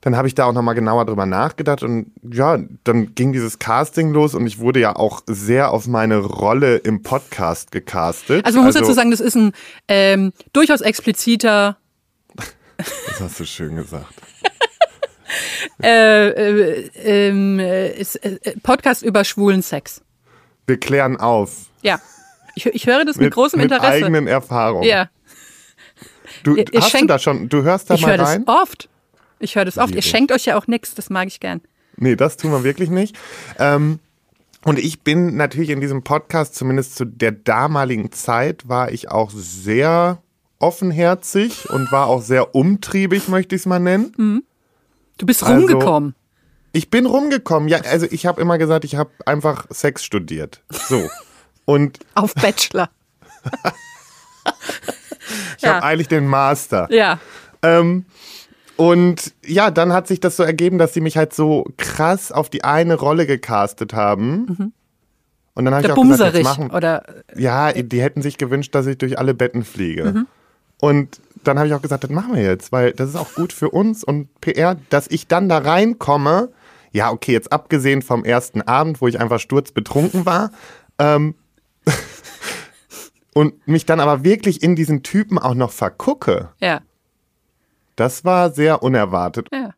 dann 0.02 0.16
habe 0.16 0.26
ich 0.28 0.35
da 0.35 0.45
auch 0.47 0.52
nochmal 0.52 0.75
genauer 0.75 1.04
drüber 1.04 1.26
nachgedacht 1.26 1.83
und 1.83 2.12
ja, 2.23 2.59
dann 2.85 3.14
ging 3.14 3.33
dieses 3.35 3.59
Casting 3.59 4.12
los 4.12 4.35
und 4.35 4.47
ich 4.47 4.59
wurde 4.59 4.80
ja 4.80 4.97
auch 4.97 5.21
sehr 5.26 5.71
auf 5.73 5.87
meine 5.87 6.19
Rolle 6.19 6.76
im 6.78 7.02
Podcast 7.02 7.71
gecastet. 7.71 8.45
Also 8.47 8.59
man 8.59 8.66
muss 8.66 8.75
dazu 8.76 8.92
sagen, 8.95 9.11
das 9.11 9.21
ist 9.21 9.35
ein 9.37 9.52
ähm, 9.88 10.33
durchaus 10.52 10.80
expliziter 10.80 11.76
Das 12.76 13.21
hast 13.21 13.40
du 13.40 13.45
schön 13.45 13.76
gesagt. 13.76 14.07
äh, 15.83 16.28
äh, 16.28 16.90
ähm, 17.04 17.59
äh, 17.59 17.90
ist, 17.92 18.16
äh, 18.16 18.38
Podcast 18.62 19.02
über 19.02 19.25
schwulen 19.25 19.62
Sex. 19.62 20.02
Wir 20.66 20.78
klären 20.78 21.16
auf. 21.19 21.66
Ja. 21.83 22.00
Ich, 22.54 22.66
ich 22.66 22.87
höre 22.87 23.04
das 23.04 23.16
mit, 23.16 23.33
großem 23.33 23.61
mit 23.61 23.71
Interesse. 23.71 23.92
eigenen 24.04 24.26
Erfahrungen. 24.26 24.85
ja, 24.88 25.09
Du, 26.42 26.55
Ihr- 26.57 26.64
ihr 26.72 26.81
hast 26.81 26.92
du 26.92 26.96
schenkt- 26.98 27.11
da 27.11 27.18
schon, 27.18 27.48
du 27.48 27.62
hörst 27.62 27.90
da 27.90 27.94
ich 27.94 28.03
mal 28.03 28.11
höre 28.11 28.18
das 28.18 28.29
rein? 28.31 28.44
oft. 28.46 28.88
Ich 29.40 29.57
höre 29.57 29.64
das 29.64 29.79
oft. 29.79 29.94
Ihr 29.94 30.03
schenkt 30.03 30.31
euch 30.33 30.44
ja 30.44 30.57
auch 30.57 30.66
nichts, 30.66 30.94
das 30.94 31.11
mag 31.11 31.26
ich 31.26 31.40
gern. 31.40 31.61
Nee, 31.96 32.14
das 32.16 32.37
tun 32.37 32.53
wir 32.53 32.62
wirklich 32.64 32.90
nicht. 32.90 33.16
Ähm, 33.59 33.98
und 34.64 34.79
ich 34.79 35.00
bin 35.00 35.37
natürlich 35.37 35.70
in 35.70 35.81
diesem 35.81 36.05
Podcast, 36.05 36.55
zumindest 36.55 36.94
zu 36.96 37.05
der 37.07 37.33
damaligen 37.33 38.12
Zeit, 38.12 38.68
war 38.68 38.92
ich 38.92 39.11
auch 39.11 39.31
sehr 39.35 40.22
offenherzig 40.59 41.68
und 41.70 41.90
war 41.90 42.07
auch 42.07 42.20
sehr 42.22 42.55
umtriebig, 42.55 43.29
möchte 43.29 43.55
ich 43.57 43.62
es 43.62 43.66
mal 43.66 43.81
nennen. 43.81 44.44
Du 45.18 45.26
bist 45.26 45.42
Also- 45.42 45.55
rumgekommen. 45.66 46.14
Ich 46.72 46.88
bin 46.90 47.07
rumgekommen. 47.07 47.68
Ja, 47.68 47.79
also 47.81 48.07
ich 48.09 48.26
habe 48.26 48.40
immer 48.40 48.57
gesagt, 48.57 48.85
ich 48.85 48.94
habe 48.94 49.11
einfach 49.26 49.66
Sex 49.70 50.05
studiert. 50.05 50.62
So. 50.70 51.09
Und 51.64 51.98
Auf 52.14 52.33
Bachelor. 52.35 52.88
ich 55.57 55.62
Ja. 55.62 55.74
habe 55.74 55.83
eigentlich 55.87 56.09
den 56.09 56.26
Master. 56.29 56.87
Ja. 56.92 57.18
Ähm, 57.62 58.05
und 58.81 59.35
ja, 59.45 59.71
dann 59.71 59.93
hat 59.93 60.07
sich 60.07 60.21
das 60.21 60.38
so 60.38 60.43
ergeben, 60.43 60.79
dass 60.79 60.95
sie 60.95 61.03
mich 61.03 61.19
halt 61.19 61.35
so 61.35 61.66
krass 61.77 62.33
auf 62.33 62.49
die 62.49 62.64
eine 62.64 62.95
Rolle 62.95 63.27
gecastet 63.27 63.93
haben. 63.93 64.73
Und 65.53 65.64
dann 65.66 65.75
habe 65.75 65.87
ich 65.87 65.93
auch 65.93 65.97
gesagt, 65.97 66.33
Bumserich. 66.33 66.47
jetzt 66.47 66.59
machen. 66.59 66.71
Oder 66.71 67.03
Ja, 67.37 67.75
die 67.75 68.01
hätten 68.01 68.23
sich 68.23 68.38
gewünscht, 68.38 68.75
dass 68.75 68.87
ich 68.87 68.97
durch 68.97 69.19
alle 69.19 69.35
Betten 69.35 69.64
fliege. 69.64 70.25
Und 70.81 71.21
dann 71.45 71.59
habe 71.59 71.69
ich 71.69 71.75
auch 71.75 71.83
gesagt, 71.83 72.05
das 72.05 72.11
machen 72.11 72.35
wir 72.35 72.43
jetzt, 72.43 72.73
weil 72.73 72.93
das 72.93 73.11
ist 73.11 73.16
auch 73.16 73.35
gut 73.35 73.53
für 73.53 73.69
uns 73.69 74.03
und 74.03 74.40
PR, 74.40 74.79
dass 74.88 75.09
ich 75.09 75.27
dann 75.27 75.51
da 75.51 75.59
reinkomme. 75.59 76.49
Ja, 76.90 77.11
okay, 77.11 77.33
jetzt 77.33 77.53
abgesehen 77.53 78.01
vom 78.01 78.25
ersten 78.25 78.62
Abend, 78.62 79.03
wo 79.03 79.09
ich 79.09 79.21
einfach 79.21 79.40
sturzbetrunken 79.40 80.25
war. 80.25 80.53
Ähm, 80.99 81.35
und 83.35 83.69
mich 83.69 83.85
dann 83.85 84.01
aber 84.01 84.25
wirklich 84.25 84.62
in 84.62 84.75
diesen 84.75 85.03
Typen 85.03 85.38
auch 85.38 85.55
noch 85.55 85.71
vergucke. 85.71 86.49
ja. 86.61 86.81
Das 88.01 88.25
war 88.25 88.51
sehr 88.51 88.83
unerwartet. 88.83 89.49
Ja. 89.53 89.75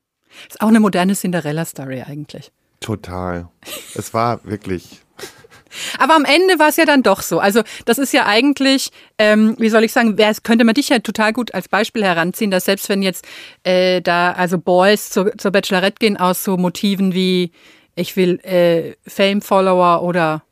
Ist 0.49 0.61
auch 0.61 0.69
eine 0.69 0.79
moderne 0.79 1.15
Cinderella-Story 1.15 2.05
eigentlich. 2.07 2.53
Total. 2.79 3.49
Es 3.97 4.15
war 4.15 4.45
wirklich. 4.45 5.01
Aber 5.99 6.15
am 6.15 6.25
Ende 6.25 6.61
war 6.61 6.69
es 6.69 6.77
ja 6.77 6.85
dann 6.85 7.03
doch 7.03 7.21
so. 7.21 7.41
Also 7.41 7.63
das 7.85 7.99
ist 7.99 8.13
ja 8.13 8.27
eigentlich, 8.27 8.93
ähm, 9.19 9.57
wie 9.59 9.71
soll 9.71 9.83
ich 9.83 9.93
sagen, 9.93 10.17
könnte 10.45 10.65
man 10.65 10.75
dich 10.75 10.91
ja 10.91 11.01
total 11.01 11.33
gut 11.33 11.53
als 11.53 11.69
Beispiel 11.69 12.05
heranziehen, 12.05 12.53
dass 12.53 12.67
selbst 12.67 12.89
wenn 12.89 13.03
jetzt 13.03 13.27
äh, 13.65 14.01
da 14.01 14.31
also 14.31 14.57
Boys 14.57 15.11
zur, 15.11 15.37
zur 15.37 15.51
Bachelorette 15.51 15.97
gehen 15.99 16.17
aus 16.17 16.45
so 16.45 16.57
Motiven 16.57 17.15
wie 17.15 17.51
ich 17.97 18.17
will 18.17 18.39
äh, 18.45 18.95
Fame-Follower 19.05 20.01
oder 20.05 20.45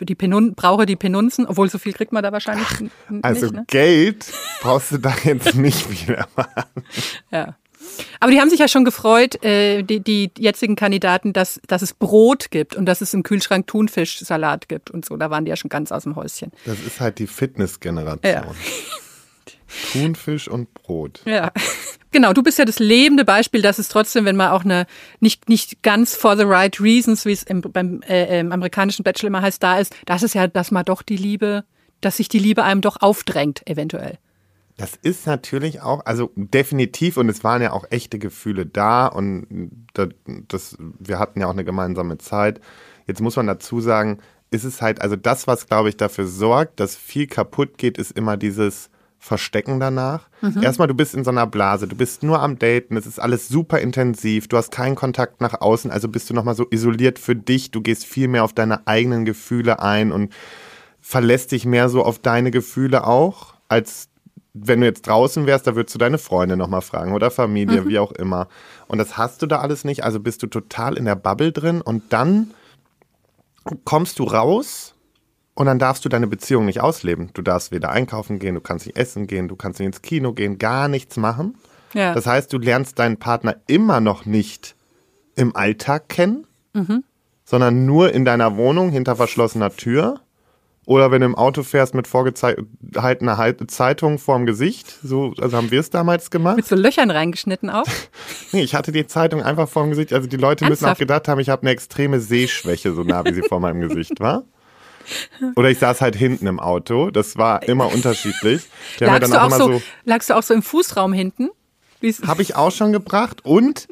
die 0.00 0.14
Penun 0.14 0.54
brauche 0.54 0.86
die 0.86 0.96
Penunzen, 0.96 1.46
obwohl 1.46 1.68
so 1.70 1.78
viel 1.78 1.92
kriegt 1.92 2.12
man 2.12 2.22
da 2.22 2.32
wahrscheinlich 2.32 2.80
n- 2.80 2.90
n- 3.08 3.20
Also 3.22 3.46
nicht. 3.46 3.54
Ne? 3.54 3.64
Geld 3.68 4.26
brauchst 4.60 4.92
du 4.92 4.98
da 4.98 5.14
jetzt 5.24 5.54
nicht 5.56 5.90
wieder 5.90 6.26
machen. 6.36 6.84
Ja. 7.30 7.56
Aber 8.20 8.30
die 8.30 8.40
haben 8.40 8.48
sich 8.48 8.60
ja 8.60 8.68
schon 8.68 8.84
gefreut, 8.84 9.44
äh, 9.44 9.82
die, 9.82 10.00
die 10.00 10.30
jetzigen 10.38 10.76
Kandidaten, 10.76 11.32
dass, 11.32 11.60
dass 11.66 11.82
es 11.82 11.92
Brot 11.94 12.50
gibt 12.50 12.76
und 12.76 12.86
dass 12.86 13.00
es 13.00 13.12
im 13.12 13.22
Kühlschrank 13.24 13.66
Thunfischsalat 13.66 14.68
gibt 14.68 14.90
und 14.90 15.04
so. 15.04 15.16
Da 15.16 15.30
waren 15.30 15.44
die 15.44 15.48
ja 15.50 15.56
schon 15.56 15.68
ganz 15.68 15.90
aus 15.92 16.04
dem 16.04 16.14
Häuschen. 16.16 16.52
Das 16.64 16.78
ist 16.80 17.00
halt 17.00 17.18
die 17.18 17.26
Fitnessgeneration. 17.26 18.22
Ja. 18.32 18.44
Thunfisch 19.92 20.48
und 20.48 20.72
Brot. 20.74 21.22
Ja, 21.24 21.50
genau. 22.12 22.32
Du 22.32 22.42
bist 22.42 22.58
ja 22.58 22.64
das 22.64 22.78
lebende 22.78 23.24
Beispiel, 23.24 23.62
dass 23.62 23.78
es 23.78 23.88
trotzdem, 23.88 24.24
wenn 24.24 24.36
man 24.36 24.50
auch 24.50 24.64
eine 24.64 24.86
nicht 25.20 25.48
nicht 25.48 25.82
ganz 25.82 26.14
for 26.14 26.36
the 26.36 26.44
right 26.44 26.80
reasons, 26.80 27.24
wie 27.24 27.32
es 27.32 27.42
im, 27.42 27.60
beim 27.60 28.02
äh, 28.02 28.40
im 28.40 28.52
amerikanischen 28.52 29.02
Bachelor 29.02 29.28
immer 29.28 29.42
heißt, 29.42 29.62
da 29.62 29.78
ist, 29.78 29.94
das 30.06 30.22
ist 30.22 30.34
ja, 30.34 30.46
dass 30.46 30.70
man 30.70 30.84
doch 30.84 31.02
die 31.02 31.16
Liebe, 31.16 31.64
dass 32.00 32.18
sich 32.18 32.28
die 32.28 32.38
Liebe 32.38 32.62
einem 32.62 32.80
doch 32.80 33.00
aufdrängt, 33.00 33.66
eventuell. 33.66 34.18
Das 34.76 34.96
ist 35.00 35.26
natürlich 35.26 35.82
auch, 35.82 36.06
also 36.06 36.30
definitiv, 36.34 37.16
und 37.16 37.28
es 37.28 37.44
waren 37.44 37.62
ja 37.62 37.72
auch 37.72 37.84
echte 37.90 38.18
Gefühle 38.18 38.64
da 38.66 39.06
und 39.06 39.46
das, 39.94 40.08
das, 40.48 40.76
wir 40.98 41.18
hatten 41.18 41.40
ja 41.40 41.46
auch 41.46 41.52
eine 41.52 41.64
gemeinsame 41.64 42.18
Zeit. 42.18 42.60
Jetzt 43.06 43.20
muss 43.20 43.36
man 43.36 43.46
dazu 43.46 43.80
sagen, 43.80 44.18
ist 44.50 44.64
es 44.64 44.80
halt, 44.80 45.00
also 45.00 45.16
das, 45.16 45.46
was 45.46 45.66
glaube 45.66 45.88
ich 45.88 45.96
dafür 45.96 46.26
sorgt, 46.26 46.80
dass 46.80 46.96
viel 46.96 47.26
kaputt 47.26 47.78
geht, 47.78 47.98
ist 47.98 48.12
immer 48.12 48.36
dieses 48.36 48.90
Verstecken 49.24 49.78
danach. 49.78 50.28
Erstmal, 50.62 50.88
du 50.88 50.94
bist 50.94 51.14
in 51.14 51.22
so 51.22 51.30
einer 51.30 51.46
Blase, 51.46 51.86
du 51.86 51.94
bist 51.94 52.24
nur 52.24 52.40
am 52.40 52.58
Daten, 52.58 52.96
es 52.96 53.06
ist 53.06 53.20
alles 53.20 53.48
super 53.48 53.78
intensiv, 53.78 54.48
du 54.48 54.56
hast 54.56 54.72
keinen 54.72 54.96
Kontakt 54.96 55.40
nach 55.40 55.60
außen, 55.60 55.92
also 55.92 56.08
bist 56.08 56.28
du 56.28 56.34
nochmal 56.34 56.56
so 56.56 56.66
isoliert 56.68 57.20
für 57.20 57.36
dich, 57.36 57.70
du 57.70 57.82
gehst 57.82 58.04
viel 58.04 58.26
mehr 58.26 58.42
auf 58.42 58.52
deine 58.52 58.84
eigenen 58.88 59.24
Gefühle 59.24 59.80
ein 59.80 60.10
und 60.10 60.32
verlässt 61.00 61.52
dich 61.52 61.64
mehr 61.64 61.88
so 61.88 62.02
auf 62.02 62.18
deine 62.18 62.50
Gefühle 62.50 63.06
auch, 63.06 63.54
als 63.68 64.08
wenn 64.54 64.80
du 64.80 64.86
jetzt 64.86 65.06
draußen 65.06 65.46
wärst, 65.46 65.68
da 65.68 65.76
würdest 65.76 65.94
du 65.94 66.00
deine 66.00 66.18
Freunde 66.18 66.56
nochmal 66.56 66.82
fragen 66.82 67.12
oder 67.12 67.30
Familie, 67.30 67.86
wie 67.86 68.00
auch 68.00 68.10
immer. 68.10 68.48
Und 68.88 68.98
das 68.98 69.16
hast 69.16 69.40
du 69.40 69.46
da 69.46 69.60
alles 69.60 69.84
nicht, 69.84 70.02
also 70.02 70.18
bist 70.18 70.42
du 70.42 70.48
total 70.48 70.98
in 70.98 71.04
der 71.04 71.14
Bubble 71.14 71.52
drin 71.52 71.80
und 71.80 72.12
dann 72.12 72.50
kommst 73.84 74.18
du 74.18 74.24
raus 74.24 74.96
und 75.54 75.66
dann 75.66 75.78
darfst 75.78 76.04
du 76.04 76.08
deine 76.08 76.26
Beziehung 76.26 76.64
nicht 76.64 76.80
ausleben. 76.80 77.30
Du 77.34 77.42
darfst 77.42 77.72
weder 77.72 77.90
einkaufen 77.90 78.38
gehen, 78.38 78.54
du 78.54 78.60
kannst 78.60 78.86
nicht 78.86 78.96
essen 78.96 79.26
gehen, 79.26 79.48
du 79.48 79.56
kannst 79.56 79.80
nicht 79.80 79.86
ins 79.86 80.02
Kino 80.02 80.32
gehen, 80.32 80.58
gar 80.58 80.88
nichts 80.88 81.16
machen. 81.16 81.56
Ja. 81.94 82.14
Das 82.14 82.26
heißt, 82.26 82.52
du 82.52 82.58
lernst 82.58 82.98
deinen 82.98 83.18
Partner 83.18 83.56
immer 83.66 84.00
noch 84.00 84.24
nicht 84.24 84.74
im 85.36 85.54
Alltag 85.54 86.08
kennen, 86.08 86.46
sondern 87.44 87.84
nur 87.86 88.12
in 88.14 88.24
deiner 88.24 88.56
Wohnung 88.56 88.90
hinter 88.90 89.16
verschlossener 89.16 89.70
Tür. 89.76 90.20
Oder 90.84 91.10
wenn 91.12 91.20
du 91.20 91.26
im 91.26 91.34
Auto 91.36 91.62
fährst 91.62 91.94
mit 91.94 92.08
vorgehaltener 92.08 93.36
Halt- 93.36 93.70
Zeitung 93.70 94.18
vorm 94.18 94.46
Gesicht. 94.46 94.98
So, 95.02 95.32
also 95.40 95.56
haben 95.56 95.70
wir 95.70 95.78
es 95.78 95.90
damals 95.90 96.30
gemacht. 96.30 96.56
Mit 96.56 96.66
so 96.66 96.74
Löchern 96.74 97.10
reingeschnitten 97.10 97.70
auch. 97.70 97.86
Nee, 98.52 98.62
ich 98.62 98.74
hatte 98.74 98.90
die 98.92 99.06
Zeitung 99.06 99.42
einfach 99.42 99.68
vorm 99.68 99.90
Gesicht. 99.90 100.12
Also 100.12 100.28
die 100.28 100.36
Leute 100.36 100.64
müssen 100.64 100.84
auch 100.84 100.88
Ernsthaft? 100.88 100.98
gedacht 100.98 101.28
haben, 101.28 101.38
ich 101.40 101.48
habe 101.48 101.62
eine 101.62 101.70
extreme 101.70 102.20
Sehschwäche, 102.20 102.92
so 102.92 103.02
nah 103.02 103.24
wie 103.24 103.32
sie 103.32 103.42
vor 103.42 103.60
meinem 103.60 103.80
Gesicht 103.80 104.18
war. 104.20 104.44
Oder 105.56 105.70
ich 105.70 105.78
saß 105.78 106.00
halt 106.00 106.16
hinten 106.16 106.46
im 106.46 106.60
Auto. 106.60 107.10
Das 107.10 107.36
war 107.36 107.62
immer 107.64 107.92
unterschiedlich. 107.92 108.62
Die 109.00 109.04
Lagst 109.04 109.32
du, 109.32 109.40
auch 109.40 109.52
auch 109.52 109.58
so, 109.58 109.72
so 109.72 109.82
lagst 110.04 110.30
du 110.30 110.34
auch 110.34 110.42
so 110.42 110.54
im 110.54 110.62
Fußraum 110.62 111.12
hinten? 111.12 111.50
Habe 112.26 112.42
ich 112.42 112.56
auch 112.56 112.72
schon 112.72 112.92
gebracht 112.92 113.44
und 113.44 113.86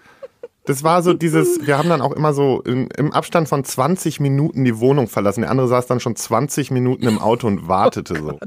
das 0.67 0.83
war 0.85 1.03
so 1.03 1.15
dieses, 1.15 1.67
wir 1.67 1.79
haben 1.79 1.89
dann 1.89 2.03
auch 2.03 2.13
immer 2.13 2.33
so 2.33 2.61
in, 2.63 2.89
im 2.97 3.13
Abstand 3.13 3.49
von 3.49 3.65
20 3.65 4.21
Minuten 4.21 4.65
die 4.65 4.79
Wohnung 4.79 5.09
verlassen. 5.09 5.41
Der 5.41 5.51
andere 5.51 5.69
saß 5.69 5.87
dann 5.87 6.01
schon 6.01 6.17
20 6.17 6.71
Minuten 6.71 7.07
im 7.07 7.19
Auto 7.19 7.47
und 7.47 7.67
wartete 7.67 8.15
so. 8.17 8.39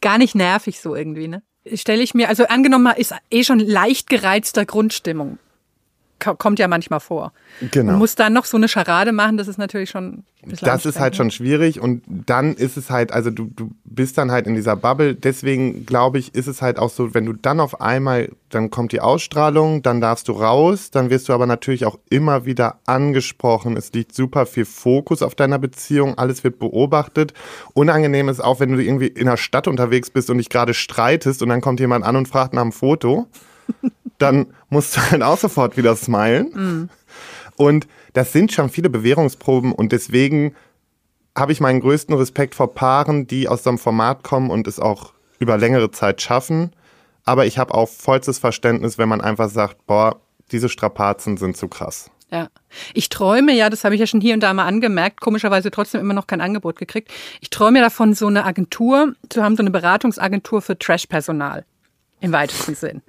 Gar 0.00 0.18
nicht 0.18 0.34
nervig 0.34 0.80
so 0.80 0.94
irgendwie, 0.94 1.28
ne? 1.28 1.42
Stelle 1.74 2.02
ich 2.02 2.14
mir, 2.14 2.28
also 2.28 2.46
angenommen 2.46 2.84
mal, 2.84 2.92
ist 2.92 3.14
eh 3.30 3.44
schon 3.44 3.58
leicht 3.58 4.08
gereizter 4.08 4.64
Grundstimmung. 4.64 5.38
Ko- 6.20 6.34
Kommt 6.34 6.58
ja 6.58 6.68
manchmal 6.68 7.00
vor. 7.00 7.32
Genau. 7.70 7.92
Und 7.92 7.98
muss 7.98 8.14
dann 8.14 8.32
noch 8.32 8.44
so 8.44 8.56
eine 8.56 8.68
Scharade 8.68 9.12
machen, 9.12 9.36
das 9.36 9.46
ist 9.48 9.58
natürlich 9.58 9.90
schon 9.90 10.24
Das 10.60 10.84
ist 10.86 10.98
halt 10.98 11.14
schon 11.16 11.26
anstrengend, 11.26 11.32
schwierig 11.34 11.80
und 11.80 12.02
dann 12.06 12.54
ist 12.54 12.76
es 12.76 12.90
halt, 12.90 13.12
also 13.12 13.30
du, 13.30 13.44
du 13.54 13.70
bist 13.84 14.18
dann 14.18 14.30
halt 14.32 14.46
in 14.46 14.54
dieser 14.54 14.76
Bubble. 14.76 15.14
Deswegen 15.14 15.86
glaube 15.86 16.18
ich, 16.18 16.34
ist 16.34 16.46
es 16.48 16.60
halt 16.62 16.78
auch 16.78 16.90
so, 16.90 17.14
wenn 17.14 17.24
du 17.26 17.32
dann 17.34 17.60
auf 17.60 17.80
einmal, 17.80 18.30
dann 18.48 18.70
kommt 18.70 18.92
die 18.92 19.00
Ausstrahlung, 19.00 19.82
dann 19.82 20.00
darfst 20.00 20.28
du 20.28 20.32
raus, 20.32 20.90
dann 20.90 21.10
wirst 21.10 21.28
du 21.28 21.32
aber 21.32 21.46
natürlich 21.46 21.84
auch 21.86 21.98
immer 22.10 22.44
wieder 22.44 22.78
angesprochen. 22.86 23.76
Es 23.76 23.92
liegt 23.92 24.14
super 24.14 24.46
viel 24.46 24.64
Fokus 24.64 25.22
auf 25.22 25.34
deiner 25.34 25.58
Beziehung, 25.58 26.18
alles 26.18 26.42
wird 26.44 26.58
beobachtet. 26.58 27.32
Unangenehm 27.74 28.28
ist 28.28 28.40
auch, 28.40 28.60
wenn 28.60 28.72
du 28.72 28.82
irgendwie 28.82 29.06
in 29.08 29.26
der 29.26 29.36
Stadt 29.36 29.68
unterwegs 29.68 30.10
bist 30.10 30.30
und 30.30 30.38
dich 30.38 30.48
gerade 30.48 30.74
streitest 30.74 31.42
und 31.42 31.48
dann 31.48 31.60
kommt 31.60 31.80
jemand 31.80 32.04
an 32.04 32.16
und 32.16 32.26
fragt 32.28 32.54
nach 32.54 32.62
einem 32.62 32.72
Foto. 32.72 33.26
Dann 34.18 34.52
musst 34.68 34.96
du 34.96 35.00
halt 35.00 35.22
auch 35.22 35.38
sofort 35.38 35.76
wieder 35.76 35.96
smilen. 35.96 36.90
Und 37.56 37.86
das 38.12 38.32
sind 38.32 38.52
schon 38.52 38.70
viele 38.70 38.90
Bewährungsproben 38.90 39.72
und 39.72 39.92
deswegen 39.92 40.54
habe 41.36 41.52
ich 41.52 41.60
meinen 41.60 41.80
größten 41.80 42.14
Respekt 42.14 42.54
vor 42.54 42.74
Paaren, 42.74 43.26
die 43.26 43.48
aus 43.48 43.62
so 43.62 43.70
einem 43.70 43.78
Format 43.78 44.24
kommen 44.24 44.50
und 44.50 44.66
es 44.66 44.80
auch 44.80 45.12
über 45.38 45.56
längere 45.56 45.90
Zeit 45.90 46.20
schaffen. 46.20 46.72
Aber 47.24 47.46
ich 47.46 47.58
habe 47.58 47.74
auch 47.74 47.88
vollstes 47.88 48.38
Verständnis, 48.38 48.98
wenn 48.98 49.08
man 49.08 49.20
einfach 49.20 49.48
sagt, 49.48 49.86
boah, 49.86 50.20
diese 50.50 50.68
Strapazen 50.68 51.36
sind 51.36 51.56
zu 51.56 51.68
krass. 51.68 52.10
Ja. 52.30 52.48
Ich 52.92 53.08
träume 53.08 53.52
ja, 53.52 53.70
das 53.70 53.84
habe 53.84 53.94
ich 53.94 54.00
ja 54.00 54.06
schon 54.06 54.20
hier 54.20 54.34
und 54.34 54.40
da 54.40 54.52
mal 54.52 54.66
angemerkt, 54.66 55.20
komischerweise 55.20 55.70
trotzdem 55.70 56.00
immer 56.00 56.14
noch 56.14 56.26
kein 56.26 56.40
Angebot 56.40 56.76
gekriegt. 56.76 57.10
Ich 57.40 57.50
träume 57.50 57.80
davon, 57.80 58.14
so 58.14 58.26
eine 58.26 58.44
Agentur 58.44 59.14
zu 59.28 59.42
haben, 59.42 59.56
so 59.56 59.62
eine 59.62 59.70
Beratungsagentur 59.70 60.60
für 60.60 60.78
Trash-Personal. 60.78 61.64
Im 62.20 62.32
weitesten 62.32 62.74
Sinn. 62.74 63.02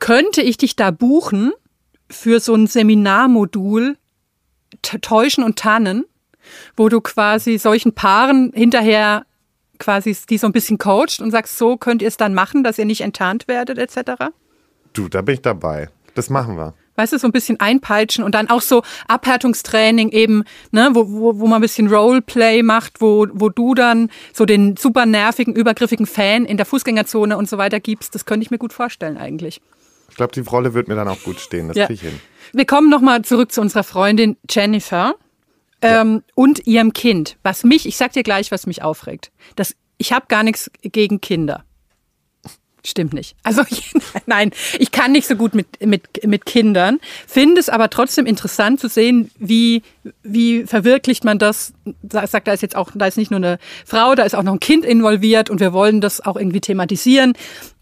Könnte 0.00 0.42
ich 0.42 0.56
dich 0.56 0.76
da 0.76 0.90
buchen 0.90 1.52
für 2.10 2.40
so 2.40 2.54
ein 2.54 2.66
Seminarmodul 2.66 3.96
Täuschen 4.82 5.44
und 5.44 5.58
Tannen, 5.58 6.04
wo 6.76 6.88
du 6.88 7.00
quasi 7.00 7.58
solchen 7.58 7.94
Paaren 7.94 8.52
hinterher 8.54 9.24
quasi 9.78 10.16
die 10.28 10.38
so 10.38 10.46
ein 10.46 10.52
bisschen 10.52 10.78
coacht 10.78 11.20
und 11.20 11.30
sagst, 11.30 11.58
so 11.58 11.76
könnt 11.76 12.02
ihr 12.02 12.08
es 12.08 12.16
dann 12.16 12.34
machen, 12.34 12.64
dass 12.64 12.78
ihr 12.78 12.84
nicht 12.84 13.00
enttarnt 13.00 13.48
werdet, 13.48 13.78
etc.? 13.78 14.30
Du, 14.92 15.08
da 15.08 15.22
bin 15.22 15.34
ich 15.34 15.42
dabei. 15.42 15.88
Das 16.14 16.30
machen 16.30 16.56
wir. 16.56 16.74
Weißt 16.96 17.12
du, 17.12 17.18
so 17.18 17.26
ein 17.26 17.32
bisschen 17.32 17.58
einpeitschen 17.58 18.22
und 18.22 18.36
dann 18.36 18.48
auch 18.48 18.60
so 18.60 18.82
Abhärtungstraining 19.08 20.10
eben, 20.10 20.44
ne, 20.70 20.90
wo, 20.92 21.10
wo, 21.10 21.40
wo 21.40 21.46
man 21.48 21.58
ein 21.58 21.60
bisschen 21.60 21.88
Roleplay 21.92 22.62
macht, 22.62 23.00
wo, 23.00 23.26
wo 23.32 23.48
du 23.48 23.74
dann 23.74 24.10
so 24.32 24.46
den 24.46 24.76
super 24.76 25.04
nervigen, 25.04 25.56
übergriffigen 25.56 26.06
Fan 26.06 26.44
in 26.44 26.56
der 26.56 26.66
Fußgängerzone 26.66 27.36
und 27.36 27.48
so 27.48 27.58
weiter 27.58 27.80
gibst. 27.80 28.14
Das 28.14 28.26
könnte 28.26 28.44
ich 28.44 28.52
mir 28.52 28.58
gut 28.58 28.72
vorstellen 28.72 29.16
eigentlich. 29.16 29.60
Ich 30.14 30.16
glaube, 30.16 30.30
die 30.32 30.48
Rolle 30.48 30.74
wird 30.74 30.86
mir 30.86 30.94
dann 30.94 31.08
auch 31.08 31.20
gut 31.24 31.40
stehen. 31.40 31.66
Das 31.66 31.76
Ja. 31.76 31.86
krieg 31.86 31.96
ich 31.96 32.02
hin. 32.02 32.20
Wir 32.52 32.64
kommen 32.66 32.88
nochmal 32.88 33.22
zurück 33.22 33.50
zu 33.50 33.60
unserer 33.60 33.82
Freundin 33.82 34.36
Jennifer 34.48 35.16
ähm, 35.82 36.22
und 36.36 36.68
ihrem 36.68 36.92
Kind. 36.92 37.36
Was 37.42 37.64
mich, 37.64 37.84
ich 37.84 37.96
sag 37.96 38.12
dir 38.12 38.22
gleich, 38.22 38.52
was 38.52 38.68
mich 38.68 38.80
aufregt. 38.80 39.32
Das, 39.56 39.74
ich 39.98 40.12
habe 40.12 40.26
gar 40.28 40.44
nichts 40.44 40.70
gegen 40.82 41.20
Kinder. 41.20 41.64
Stimmt 42.86 43.14
nicht. 43.14 43.34
Also 43.42 43.62
nein, 44.26 44.50
ich 44.78 44.90
kann 44.90 45.12
nicht 45.12 45.26
so 45.26 45.36
gut 45.36 45.54
mit, 45.54 45.66
mit, 45.84 46.26
mit 46.26 46.44
Kindern, 46.44 47.00
finde 47.26 47.58
es 47.58 47.70
aber 47.70 47.88
trotzdem 47.88 48.26
interessant 48.26 48.78
zu 48.78 48.88
sehen, 48.88 49.30
wie, 49.38 49.82
wie 50.22 50.64
verwirklicht 50.64 51.24
man 51.24 51.38
das. 51.38 51.72
Da 52.02 52.26
sagt, 52.26 52.46
da 52.46 52.52
ist 52.52 52.60
jetzt 52.60 52.76
auch, 52.76 52.90
da 52.94 53.06
ist 53.06 53.16
nicht 53.16 53.30
nur 53.30 53.38
eine 53.38 53.58
Frau, 53.86 54.14
da 54.14 54.24
ist 54.24 54.34
auch 54.34 54.42
noch 54.42 54.52
ein 54.52 54.60
Kind 54.60 54.84
involviert 54.84 55.48
und 55.48 55.60
wir 55.60 55.72
wollen 55.72 56.02
das 56.02 56.20
auch 56.20 56.36
irgendwie 56.36 56.60
thematisieren 56.60 57.32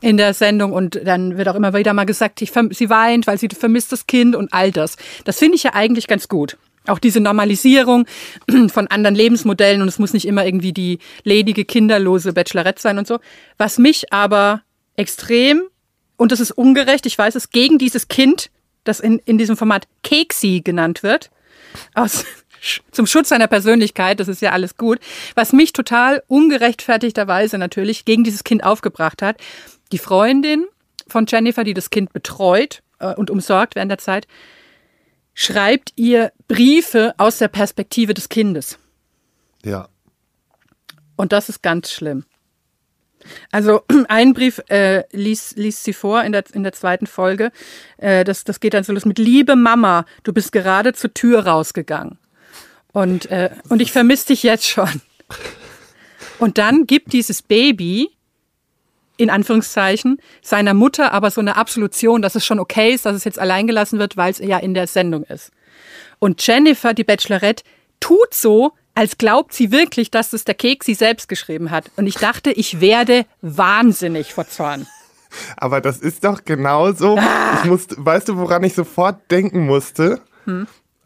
in 0.01 0.17
der 0.17 0.35
Sendung 0.35 0.73
und 0.73 1.01
dann 1.05 1.37
wird 1.37 1.49
auch 1.49 1.57
immer 1.57 1.75
wieder 1.75 1.93
mal 1.95 2.07
gesagt, 2.07 2.41
ich, 2.41 2.53
sie 2.71 2.89
weint, 2.89 3.27
weil 3.27 3.39
sie 3.39 3.49
vermisst 3.49 3.91
das 3.91 4.07
Kind 4.07 4.37
und 4.37 4.53
all 4.53 4.71
das. 4.71 4.97
Das 5.25 5.41
finde 5.41 5.57
ich 5.57 5.65
ja 5.65 5.75
eigentlich 5.75 6.07
ganz 6.07 6.29
gut. 6.29 6.59
Auch 6.87 7.01
diese 7.01 7.21
Normalisierung 7.21 8.07
von 8.69 8.87
anderen 8.87 9.17
Lebensmodellen 9.17 9.83
und 9.83 9.89
es 9.89 9.99
muss 9.99 10.13
nicht 10.13 10.27
immer 10.27 10.47
irgendwie 10.47 10.73
die 10.73 11.01
ledige, 11.25 11.65
kinderlose 11.65 12.33
Bachelorette 12.33 12.81
sein 12.81 12.99
und 12.99 13.07
so. 13.09 13.19
Was 13.59 13.79
mich 13.79 14.13
aber 14.13 14.63
extrem, 14.97 15.63
und 16.17 16.33
das 16.33 16.41
ist 16.41 16.53
ungerecht, 16.53 17.07
ich 17.07 17.17
weiß 17.17 17.35
es, 17.35 17.51
gegen 17.51 17.79
dieses 17.79 18.09
Kind, 18.09 18.51
das 18.85 19.01
in, 19.01 19.19
in 19.21 19.39
diesem 19.39 19.57
Format 19.57 19.87
Keksi 20.03 20.61
genannt 20.63 21.03
wird, 21.03 21.31
aus, 21.95 22.25
zum 22.93 23.07
Schutz 23.07 23.29
seiner 23.29 23.49
Persönlichkeit, 23.49 24.21
das 24.21 24.29
ist 24.29 24.43
ja 24.43 24.53
alles 24.53 24.77
gut, 24.77 24.99
was 25.35 25.53
mich 25.53 25.73
total 25.73 26.23
ungerechtfertigterweise 26.29 27.59
natürlich 27.59 28.05
gegen 28.05 28.25
dieses 28.25 28.45
Kind 28.45 28.65
aufgebracht 28.65 29.23
hat. 29.23 29.37
Die 29.91 29.99
Freundin 29.99 30.67
von 31.07 31.27
Jennifer, 31.27 31.65
die 31.65 31.75
das 31.75 31.91
Kind 31.91 32.13
betreut 32.13 32.83
äh, 32.99 33.15
und 33.15 33.31
umsorgt 33.31 33.75
während 33.75 33.91
der 33.91 33.99
Zeit, 33.99 34.27
schreibt 35.35 35.93
ihr 35.97 36.33
Briefe 36.49 37.15
aus 37.19 37.39
der 37.39 37.49
Perspektive 37.49 38.15
des 38.15 38.29
Kindes. 38.29 38.79
Ja. 39.65 39.89
Und 41.17 41.33
das 41.33 41.49
ist 41.49 41.63
ganz 41.63 41.91
schlimm. 41.91 42.25
Also 43.51 43.83
einen 44.09 44.35
Brief 44.35 44.61
äh, 44.69 45.05
liest, 45.13 45.57
liest 45.57 45.85
sie 45.85 45.93
vor 45.93 46.23
in 46.23 46.33
der, 46.33 46.45
in 46.53 46.63
der 46.63 46.73
zweiten 46.73 47.07
Folge. 47.07 47.51
Äh, 47.99 48.25
das, 48.25 48.45
das 48.45 48.61
geht 48.61 48.75
dann 48.75 48.85
so 48.85 48.93
los 48.93 49.05
mit 49.05 49.19
Liebe 49.19 49.57
Mama, 49.57 50.05
du 50.23 50.33
bist 50.33 50.53
gerade 50.53 50.93
zur 50.93 51.13
Tür 51.15 51.47
rausgegangen. 51.47 52.19
Und, 52.93 53.31
äh, 53.31 53.51
und 53.69 53.81
ich 53.81 53.93
vermisse 53.93 54.29
dich 54.29 54.43
jetzt 54.43 54.69
schon. 54.69 55.01
Und 56.39 56.59
dann 56.59 56.87
gibt 56.87 57.13
dieses 57.13 57.43
Baby, 57.43 58.11
in 59.17 59.31
Anführungszeichen, 59.31 60.19
seiner 60.43 60.75
Mutter 60.75 61.13
aber 61.13 61.31
so 61.31 61.41
eine 61.41 61.57
Absolution, 61.57 62.23
dass 62.23 62.35
es 62.35 62.45
schon 62.45 62.59
okay 62.59 62.93
ist, 62.93 63.07
dass 63.07 63.17
es 63.17 63.25
jetzt 63.25 63.39
allein 63.39 63.67
gelassen 63.67 63.99
wird, 63.99 64.17
weil 64.17 64.33
es 64.33 64.39
ja 64.39 64.59
in 64.59 64.75
der 64.75 64.87
Sendung 64.87 65.25
ist. 65.25 65.53
Und 66.19 66.45
Jennifer, 66.47 66.95
die 66.95 67.05
Bachelorette, 67.05 67.65
tut 68.01 68.35
so, 68.35 68.73
als 68.95 69.19
glaubt 69.19 69.53
sie 69.53 69.73
wirklich, 69.73 70.11
dass 70.11 70.31
das 70.31 70.45
der 70.45 70.55
Keks 70.55 70.87
sie 70.87 70.95
selbst 70.95 71.29
geschrieben 71.29 71.71
hat. 71.71 71.91
Und 71.97 72.07
ich 72.07 72.17
dachte, 72.17 72.51
ich 72.53 72.81
werde 72.81 73.27
wahnsinnig 73.41 74.35
vor 74.35 74.49
Zorn. 74.49 74.87
Aber 75.57 75.81
das 75.81 75.99
ist 75.99 76.25
doch 76.25 76.45
genauso. 76.45 77.19
Ich 77.59 77.65
musste, 77.65 77.97
weißt 77.99 78.29
du, 78.29 78.37
woran 78.37 78.65
ich 78.65 78.75
sofort 78.75 79.31
denken 79.31 79.65
musste? 79.67 80.21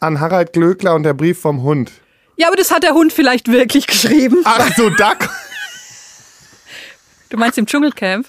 An 0.01 0.21
Harald 0.21 0.53
Glöckler 0.53 0.95
und 0.95 1.05
der 1.05 1.15
Brief 1.15 1.41
vom 1.41 1.63
Hund. 1.63 1.93
Ja, 2.37 2.49
aber 2.49 2.57
das 2.57 2.71
hat 2.71 2.83
der 2.83 2.93
Hund 2.95 3.13
vielleicht 3.13 3.49
wirklich 3.49 3.87
geschrieben. 3.87 4.39
Ach 4.45 4.71
so, 4.77 4.91
da. 4.91 5.13
Du 7.29 7.37
meinst 7.37 7.59
im 7.59 7.67
Dschungelcamp? 7.67 8.29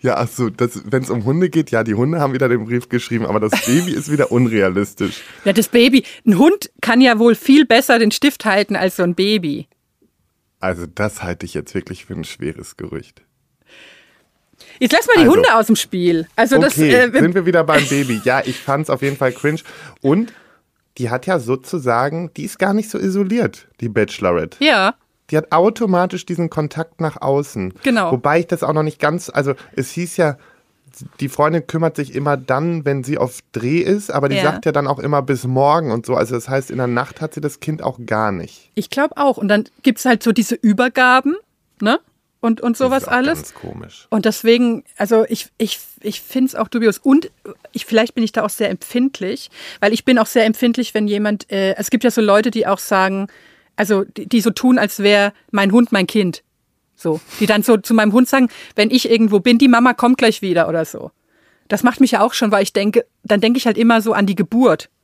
Ja, 0.00 0.16
ach 0.18 0.28
so, 0.28 0.50
wenn 0.56 1.02
es 1.02 1.10
um 1.10 1.24
Hunde 1.24 1.50
geht, 1.50 1.70
ja, 1.72 1.82
die 1.82 1.94
Hunde 1.94 2.20
haben 2.20 2.32
wieder 2.32 2.48
den 2.48 2.64
Brief 2.64 2.88
geschrieben, 2.88 3.26
aber 3.26 3.40
das 3.40 3.50
Baby 3.66 3.92
ist 3.92 4.10
wieder 4.10 4.30
unrealistisch. 4.30 5.22
Ja, 5.44 5.52
das 5.52 5.68
Baby. 5.68 6.04
Ein 6.26 6.38
Hund 6.38 6.70
kann 6.80 7.00
ja 7.00 7.18
wohl 7.18 7.34
viel 7.34 7.66
besser 7.66 7.98
den 7.98 8.10
Stift 8.12 8.44
halten 8.44 8.76
als 8.76 8.96
so 8.96 9.02
ein 9.02 9.14
Baby. 9.16 9.66
Also 10.60 10.86
das 10.86 11.22
halte 11.22 11.46
ich 11.46 11.54
jetzt 11.54 11.74
wirklich 11.74 12.04
für 12.04 12.14
ein 12.14 12.24
schweres 12.24 12.76
Gerücht. 12.76 13.22
Jetzt 14.80 14.92
lass 14.92 15.06
mal 15.06 15.14
die 15.16 15.20
Also. 15.22 15.32
Hunde 15.36 15.54
aus 15.54 15.66
dem 15.66 15.76
Spiel. 15.76 16.28
Also 16.36 16.58
das, 16.58 16.74
okay, 16.76 16.90
äh, 16.92 17.10
sind 17.20 17.34
wir 17.34 17.46
wieder 17.46 17.64
beim 17.64 17.84
Baby. 17.88 18.20
Ja, 18.24 18.42
ich 18.44 18.58
fand 18.58 18.84
es 18.84 18.90
auf 18.90 19.02
jeden 19.02 19.16
Fall 19.16 19.32
cringe. 19.32 19.60
Und 20.00 20.32
die 20.98 21.10
hat 21.10 21.26
ja 21.26 21.38
sozusagen, 21.38 22.32
die 22.36 22.44
ist 22.44 22.58
gar 22.58 22.74
nicht 22.74 22.90
so 22.90 22.98
isoliert, 22.98 23.68
die 23.80 23.88
Bachelorette. 23.88 24.62
ja. 24.64 24.94
Die 25.30 25.36
hat 25.36 25.52
automatisch 25.52 26.24
diesen 26.26 26.50
Kontakt 26.50 27.00
nach 27.00 27.20
außen. 27.20 27.74
Genau. 27.82 28.12
Wobei 28.12 28.40
ich 28.40 28.46
das 28.46 28.62
auch 28.62 28.72
noch 28.72 28.82
nicht 28.82 28.98
ganz, 28.98 29.30
also 29.32 29.54
es 29.76 29.90
hieß 29.90 30.16
ja, 30.16 30.38
die 31.20 31.28
Freundin 31.28 31.66
kümmert 31.66 31.96
sich 31.96 32.14
immer 32.14 32.36
dann, 32.36 32.84
wenn 32.84 33.04
sie 33.04 33.18
auf 33.18 33.40
Dreh 33.52 33.80
ist, 33.80 34.10
aber 34.10 34.28
die 34.28 34.36
Ja. 34.36 34.42
sagt 34.42 34.66
ja 34.66 34.72
dann 34.72 34.86
auch 34.86 34.98
immer 34.98 35.22
bis 35.22 35.44
morgen 35.44 35.92
und 35.92 36.06
so. 36.06 36.14
Also 36.14 36.34
das 36.34 36.48
heißt, 36.48 36.70
in 36.70 36.78
der 36.78 36.86
Nacht 36.86 37.20
hat 37.20 37.34
sie 37.34 37.40
das 37.40 37.60
Kind 37.60 37.82
auch 37.82 37.98
gar 38.04 38.32
nicht. 38.32 38.70
Ich 38.74 38.90
glaube 38.90 39.16
auch. 39.16 39.36
Und 39.36 39.48
dann 39.48 39.64
gibt's 39.82 40.04
halt 40.04 40.22
so 40.22 40.32
diese 40.32 40.54
Übergaben, 40.54 41.36
ne? 41.80 42.00
Und, 42.40 42.60
und 42.60 42.76
sowas 42.76 43.02
das 43.02 43.02
ist 43.02 43.08
alles. 43.08 43.34
Ganz 43.34 43.54
komisch. 43.54 44.06
Und 44.10 44.24
deswegen, 44.24 44.84
also 44.96 45.24
ich, 45.28 45.48
ich, 45.58 45.80
ich 46.00 46.20
finde 46.20 46.46
es 46.48 46.54
auch 46.54 46.68
dubios. 46.68 46.98
Und 46.98 47.30
ich, 47.72 47.84
vielleicht 47.84 48.14
bin 48.14 48.22
ich 48.22 48.30
da 48.30 48.44
auch 48.44 48.50
sehr 48.50 48.70
empfindlich, 48.70 49.50
weil 49.80 49.92
ich 49.92 50.04
bin 50.04 50.18
auch 50.18 50.26
sehr 50.26 50.44
empfindlich, 50.44 50.94
wenn 50.94 51.08
jemand, 51.08 51.50
äh, 51.50 51.74
es 51.76 51.90
gibt 51.90 52.04
ja 52.04 52.12
so 52.12 52.20
Leute, 52.20 52.52
die 52.52 52.64
auch 52.66 52.78
sagen, 52.78 53.26
also 53.78 54.04
die, 54.04 54.28
die 54.28 54.40
so 54.40 54.50
tun, 54.50 54.78
als 54.78 54.98
wäre 54.98 55.32
mein 55.50 55.72
Hund 55.72 55.92
mein 55.92 56.06
Kind. 56.06 56.42
So, 56.96 57.20
die 57.38 57.46
dann 57.46 57.62
so 57.62 57.76
zu 57.76 57.94
meinem 57.94 58.12
Hund 58.12 58.28
sagen, 58.28 58.48
wenn 58.74 58.90
ich 58.90 59.08
irgendwo 59.08 59.38
bin, 59.40 59.56
die 59.58 59.68
Mama 59.68 59.94
kommt 59.94 60.18
gleich 60.18 60.42
wieder 60.42 60.68
oder 60.68 60.84
so. 60.84 61.12
Das 61.68 61.82
macht 61.84 62.00
mich 62.00 62.10
ja 62.10 62.20
auch 62.22 62.34
schon, 62.34 62.50
weil 62.50 62.62
ich 62.64 62.72
denke, 62.72 63.04
dann 63.22 63.40
denke 63.40 63.58
ich 63.58 63.66
halt 63.66 63.78
immer 63.78 64.00
so 64.02 64.12
an 64.14 64.26
die 64.26 64.34
Geburt. 64.34 64.90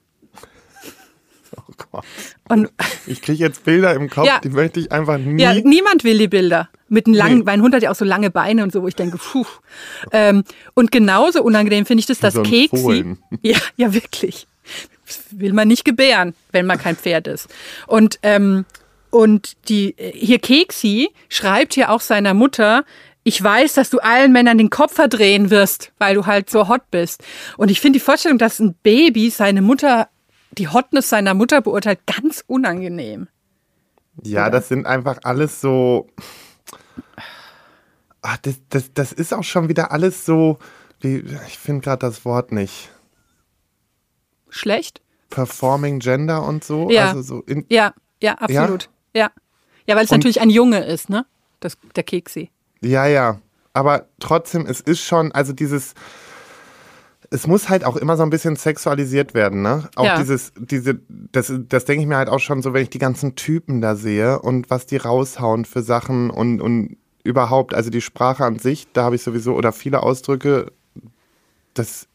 Oh 1.57 1.73
Gott. 1.93 2.05
Und 2.49 2.69
Ich 3.07 3.23
kriege 3.23 3.39
jetzt 3.39 3.65
Bilder 3.65 3.95
im 3.95 4.11
Kopf, 4.11 4.27
Ja. 4.27 4.41
die 4.41 4.49
möchte 4.49 4.81
ich 4.81 4.91
einfach 4.91 5.19
nie. 5.19 5.41
Ja, 5.41 5.55
niemand 5.55 6.03
will 6.03 6.19
die 6.19 6.27
Bilder. 6.27 6.69
Mit 6.89 7.07
einem 7.07 7.15
langen, 7.15 7.39
Nee. 7.39 7.45
mein 7.45 7.63
Hund 7.63 7.75
hat 7.75 7.83
ja 7.85 7.93
auch 7.93 7.95
so 7.95 8.05
lange 8.05 8.31
Beine 8.31 8.65
und 8.65 8.73
so, 8.73 8.83
wo 8.83 8.89
ich 8.89 8.97
denke, 8.97 9.19
puh. 9.19 9.47
Ähm, 10.11 10.43
und 10.75 10.91
genauso 10.91 11.45
unangenehm 11.45 11.87
finde 11.87 12.01
ich 12.01 12.07
das, 12.07 12.19
dass 12.19 12.35
so 12.35 12.43
Keksi. 12.43 13.17
Ja, 13.43 13.59
ja, 13.77 13.95
wirklich. 13.95 14.49
Will 15.31 15.53
man 15.53 15.69
nicht 15.69 15.85
gebären, 15.85 16.35
wenn 16.53 16.67
man 16.67 16.79
kein 16.79 16.97
Pferd 16.97 17.27
ist. 17.27 17.49
Und, 17.87 18.19
ähm, 18.23 18.64
und 19.11 19.57
die, 19.69 19.95
hier 19.99 20.38
Keksi 20.38 21.11
schreibt 21.29 21.75
hier 21.75 21.90
auch 21.90 22.01
seiner 22.01 22.35
Mutter, 22.35 22.85
ich 23.25 23.43
weiß, 23.43 23.73
dass 23.75 23.90
du 23.90 23.99
allen 23.99 24.33
Männern 24.33 24.59
den 24.59 24.71
Kopf 24.71 24.95
verdrehen 24.95 25.51
wirst, 25.51 25.93
weil 25.99 26.14
du 26.14 26.27
halt 26.27 26.51
so 26.51 26.69
hot 26.69 26.90
bist. 26.90 27.25
Und 27.57 27.71
ich 27.71 27.81
finde 27.81 27.99
die 27.99 28.05
Vorstellung, 28.05 28.38
dass 28.38 28.61
ein 28.61 28.75
Baby 28.83 29.31
seine 29.31 29.62
Mutter, 29.62 30.09
die 30.53 30.69
Hotness 30.69 31.09
seiner 31.09 31.33
Mutter 31.33 31.62
beurteilt, 31.62 32.01
ganz 32.07 32.45
unangenehm. 32.47 33.29
Ja, 34.23 34.51
das 34.51 34.69
sind 34.69 34.87
einfach 34.87 35.19
alles 35.25 35.61
so. 35.61 36.07
Ach, 38.21 38.37
das, 38.38 38.61
das, 38.69 38.93
das 38.93 39.12
ist 39.12 39.33
auch 39.33 39.43
schon 39.43 39.69
wieder 39.69 39.90
alles 39.90 40.25
so. 40.25 40.59
Wie, 41.01 41.25
ich 41.47 41.59
finde 41.59 41.81
gerade 41.81 42.07
das 42.07 42.25
Wort 42.25 42.53
nicht. 42.53 42.90
Schlecht? 44.55 45.01
Performing 45.31 45.99
Gender 45.99 46.47
und 46.47 46.62
so. 46.64 46.90
Ja. 46.90 47.09
Also 47.09 47.23
so 47.23 47.40
in, 47.43 47.67
Ja, 47.69 47.93
ja, 48.23 48.35
absolut. 48.35 48.88
Ja. 49.14 49.31
Ja, 49.87 49.97
weil 49.97 50.05
es 50.05 50.11
natürlich 50.11 50.40
ein 50.40 50.51
Junge 50.51 50.85
ist, 50.85 51.11
ne? 51.11 51.27
Das, 51.61 51.77
der 51.97 52.05
Keksi. 52.05 52.51
Ja, 52.81 53.07
ja. 53.07 53.40
Aber 53.73 54.07
trotzdem, 54.21 54.64
es 54.67 54.81
ist 54.81 55.01
schon, 55.01 55.33
also 55.33 55.53
dieses, 55.53 55.95
es 57.31 57.47
muss 57.47 57.69
halt 57.69 57.85
auch 57.85 57.97
immer 57.97 58.17
so 58.17 58.23
ein 58.23 58.31
bisschen 58.31 58.55
sexualisiert 58.57 59.35
werden, 59.35 59.62
ne? 59.62 59.88
Auch 59.97 60.05
Ja. 60.05 60.19
dieses, 60.19 60.53
diese, 60.57 61.01
das, 61.09 61.53
das 61.69 61.85
denke 61.85 62.03
ich 62.03 62.09
mir 62.09 62.17
halt 62.17 62.29
auch 62.29 62.38
schon 62.38 62.62
so, 62.62 62.73
wenn 62.73 62.83
ich 62.83 62.90
die 62.90 62.99
ganzen 62.99 63.35
Typen 63.35 63.81
da 63.81 63.97
sehe 63.97 64.38
und 64.38 64.71
was 64.71 64.87
die 64.87 64.97
raushauen 64.99 65.64
für 65.64 65.83
Sachen 65.83 66.31
und, 66.31 66.61
und 66.61 66.97
überhaupt, 67.25 67.75
also 67.75 67.90
die 67.90 68.01
Sprache 68.03 68.45
an 68.45 68.59
sich, 68.61 68.87
da 68.93 69.03
habe 69.05 69.17
ich 69.17 69.23
sowieso, 69.23 69.55
oder 69.55 69.73
viele 69.73 70.03
Ausdrücke, 70.03 70.71
das 71.75 72.07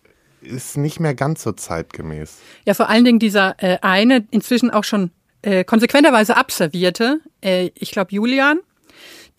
ist 0.42 0.78
nicht 0.78 1.00
mehr 1.00 1.16
ganz 1.16 1.44
so 1.44 1.52
zeitgemäß. 1.52 2.38
Ja, 2.66 2.74
vor 2.74 2.90
allen 2.90 3.06
Dingen 3.06 3.20
dieser 3.20 3.56
äh, 3.58 3.78
eine, 3.82 4.26
inzwischen 4.32 4.72
auch 4.72 4.84
schon 4.84 5.12
äh, 5.42 5.64
konsequenterweise 5.64 6.38
abservierte, 6.38 7.20
äh, 7.42 7.72
ich 7.76 7.92
glaube 7.92 8.14
Julian, 8.14 8.60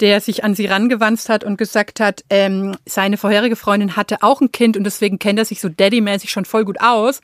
der 0.00 0.20
sich 0.20 0.44
an 0.44 0.54
sie 0.54 0.66
rangewandt 0.66 1.28
hat 1.28 1.44
und 1.44 1.58
gesagt 1.58 2.00
hat, 2.00 2.24
ähm, 2.30 2.76
seine 2.86 3.18
vorherige 3.18 3.56
Freundin 3.56 3.96
hatte 3.96 4.22
auch 4.22 4.40
ein 4.40 4.50
Kind 4.50 4.76
und 4.76 4.84
deswegen 4.84 5.18
kennt 5.18 5.38
er 5.38 5.44
sich 5.44 5.60
so 5.60 5.68
daddy-mäßig 5.68 6.30
schon 6.30 6.46
voll 6.46 6.64
gut 6.64 6.80
aus. 6.80 7.20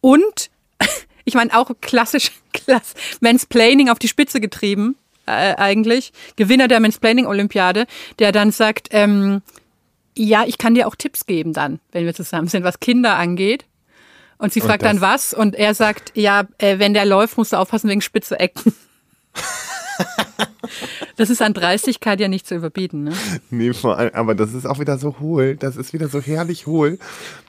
Und 0.00 0.50
ich 1.24 1.34
meine 1.34 1.56
auch 1.56 1.70
klassisch 1.80 2.32
klass, 2.52 2.94
Mansplaining 3.20 3.88
auf 3.88 3.98
die 3.98 4.08
Spitze 4.08 4.40
getrieben, 4.40 4.96
äh, 5.26 5.54
eigentlich. 5.56 6.12
Gewinner 6.36 6.68
der 6.68 6.80
Mansplaining-Olympiade, 6.80 7.86
der 8.18 8.32
dann 8.32 8.50
sagt, 8.50 8.88
ähm, 8.90 9.42
ja, 10.24 10.44
ich 10.46 10.58
kann 10.58 10.74
dir 10.74 10.86
auch 10.88 10.94
Tipps 10.96 11.26
geben 11.26 11.52
dann, 11.52 11.80
wenn 11.92 12.04
wir 12.04 12.14
zusammen 12.14 12.48
sind, 12.48 12.64
was 12.64 12.80
Kinder 12.80 13.16
angeht. 13.16 13.64
Und 14.38 14.52
sie 14.52 14.60
Und 14.60 14.68
fragt 14.68 14.82
dann 14.84 15.00
das- 15.00 15.32
was 15.32 15.34
und 15.34 15.54
er 15.56 15.74
sagt, 15.74 16.12
ja, 16.14 16.46
äh, 16.58 16.78
wenn 16.78 16.94
der 16.94 17.04
läuft, 17.06 17.36
musst 17.38 17.52
du 17.52 17.56
aufpassen 17.56 17.88
wegen 17.90 18.00
spitze 18.00 18.38
Ecken. 18.38 18.72
das 21.16 21.30
ist 21.30 21.42
an 21.42 21.54
Dreistigkeit 21.54 22.20
ja 22.20 22.28
nicht 22.28 22.46
zu 22.46 22.54
überbieten, 22.54 23.04
ne? 23.04 23.12
Nee, 23.50 23.72
vor 23.72 23.98
allem, 23.98 24.14
aber 24.14 24.34
das 24.34 24.52
ist 24.54 24.66
auch 24.66 24.78
wieder 24.78 24.98
so 24.98 25.18
hohl. 25.18 25.56
Das 25.56 25.76
ist 25.76 25.92
wieder 25.92 26.08
so 26.08 26.20
herrlich 26.20 26.66
hohl. 26.66 26.98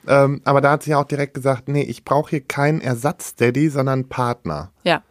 Ähm, 0.08 0.42
aber 0.46 0.62
da 0.62 0.72
hat 0.72 0.84
sie 0.84 0.92
ja 0.92 1.00
auch 1.00 1.06
direkt 1.06 1.36
gesagt, 1.36 1.68
nee, 1.68 1.84
ich 1.84 2.04
brauche 2.04 2.32
hier 2.32 2.42
keinen 2.42 2.82
Ersatz-Daddy, 2.82 3.70
sondern 3.70 4.10
Partner. 4.10 4.72
Ja. 4.84 5.04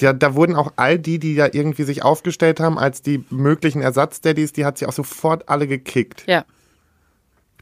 Ja, 0.00 0.12
da 0.12 0.34
wurden 0.34 0.56
auch 0.56 0.72
all 0.76 0.98
die, 0.98 1.18
die 1.18 1.34
da 1.36 1.48
irgendwie 1.52 1.84
sich 1.84 2.02
aufgestellt 2.02 2.60
haben 2.60 2.78
als 2.78 3.02
die 3.02 3.24
möglichen 3.30 3.82
Ersatz-Daddys, 3.82 4.52
die 4.52 4.64
hat 4.64 4.78
sie 4.78 4.86
auch 4.86 4.92
sofort 4.92 5.48
alle 5.48 5.66
gekickt. 5.66 6.24
Ja. 6.26 6.44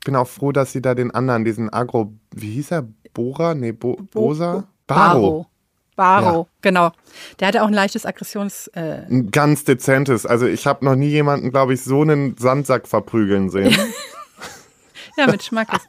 Ich 0.00 0.04
bin 0.06 0.16
auch 0.16 0.28
froh, 0.28 0.50
dass 0.50 0.72
sie 0.72 0.80
da 0.80 0.94
den 0.94 1.10
anderen, 1.10 1.44
diesen 1.44 1.70
Agro, 1.70 2.14
wie 2.34 2.52
hieß 2.52 2.72
er? 2.72 2.88
Bora? 3.12 3.54
Nee, 3.54 3.72
Bo 3.72 3.96
Bosa? 4.10 4.64
Baro. 4.86 5.46
Baro, 5.94 6.48
genau. 6.62 6.92
Der 7.38 7.48
hatte 7.48 7.62
auch 7.62 7.66
ein 7.66 7.74
leichtes 7.74 8.06
Aggressions... 8.06 8.68
Äh, 8.68 9.02
Ein 9.10 9.30
ganz 9.30 9.64
dezentes. 9.64 10.24
Also 10.24 10.46
ich 10.46 10.66
habe 10.66 10.86
noch 10.86 10.96
nie 10.96 11.08
jemanden, 11.08 11.50
glaube 11.50 11.74
ich, 11.74 11.84
so 11.84 12.00
einen 12.00 12.34
Sandsack 12.38 12.88
verprügeln 12.88 13.50
sehen. 13.50 13.76
ja, 15.18 15.26
mit 15.26 15.42
Schmackes. 15.42 15.82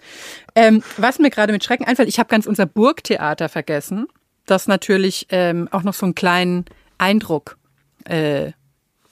ähm, 0.55 0.83
was 0.97 1.17
mir 1.17 1.29
gerade 1.29 1.53
mit 1.53 1.63
Schrecken 1.63 1.85
einfällt, 1.85 2.09
ich 2.09 2.19
habe 2.19 2.27
ganz 2.27 2.45
unser 2.47 2.65
Burgtheater 2.65 3.47
vergessen, 3.47 4.07
das 4.45 4.67
natürlich 4.67 5.27
ähm, 5.29 5.69
auch 5.71 5.83
noch 5.83 5.93
so 5.93 6.05
einen 6.05 6.15
kleinen 6.15 6.65
Eindruck 6.97 7.57
äh, 8.03 8.51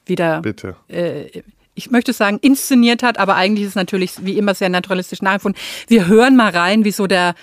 wieder 0.05 0.41
Bitte. 0.41 0.75
äh, 0.89 1.41
ich 1.75 1.91
möchte 1.91 2.11
sagen, 2.13 2.39
inszeniert 2.41 3.03
hat, 3.03 3.17
aber 3.19 3.35
eigentlich 3.35 3.63
ist 3.63 3.69
es 3.69 3.75
natürlich 3.75 4.13
wie 4.25 4.37
immer 4.37 4.53
sehr 4.53 4.69
naturalistisch 4.69 5.21
nachempfunden. 5.21 5.61
Wir 5.87 6.07
hören 6.07 6.35
mal 6.35 6.49
rein, 6.51 6.83
wie 6.83 6.91
so 6.91 7.07
der, 7.07 7.35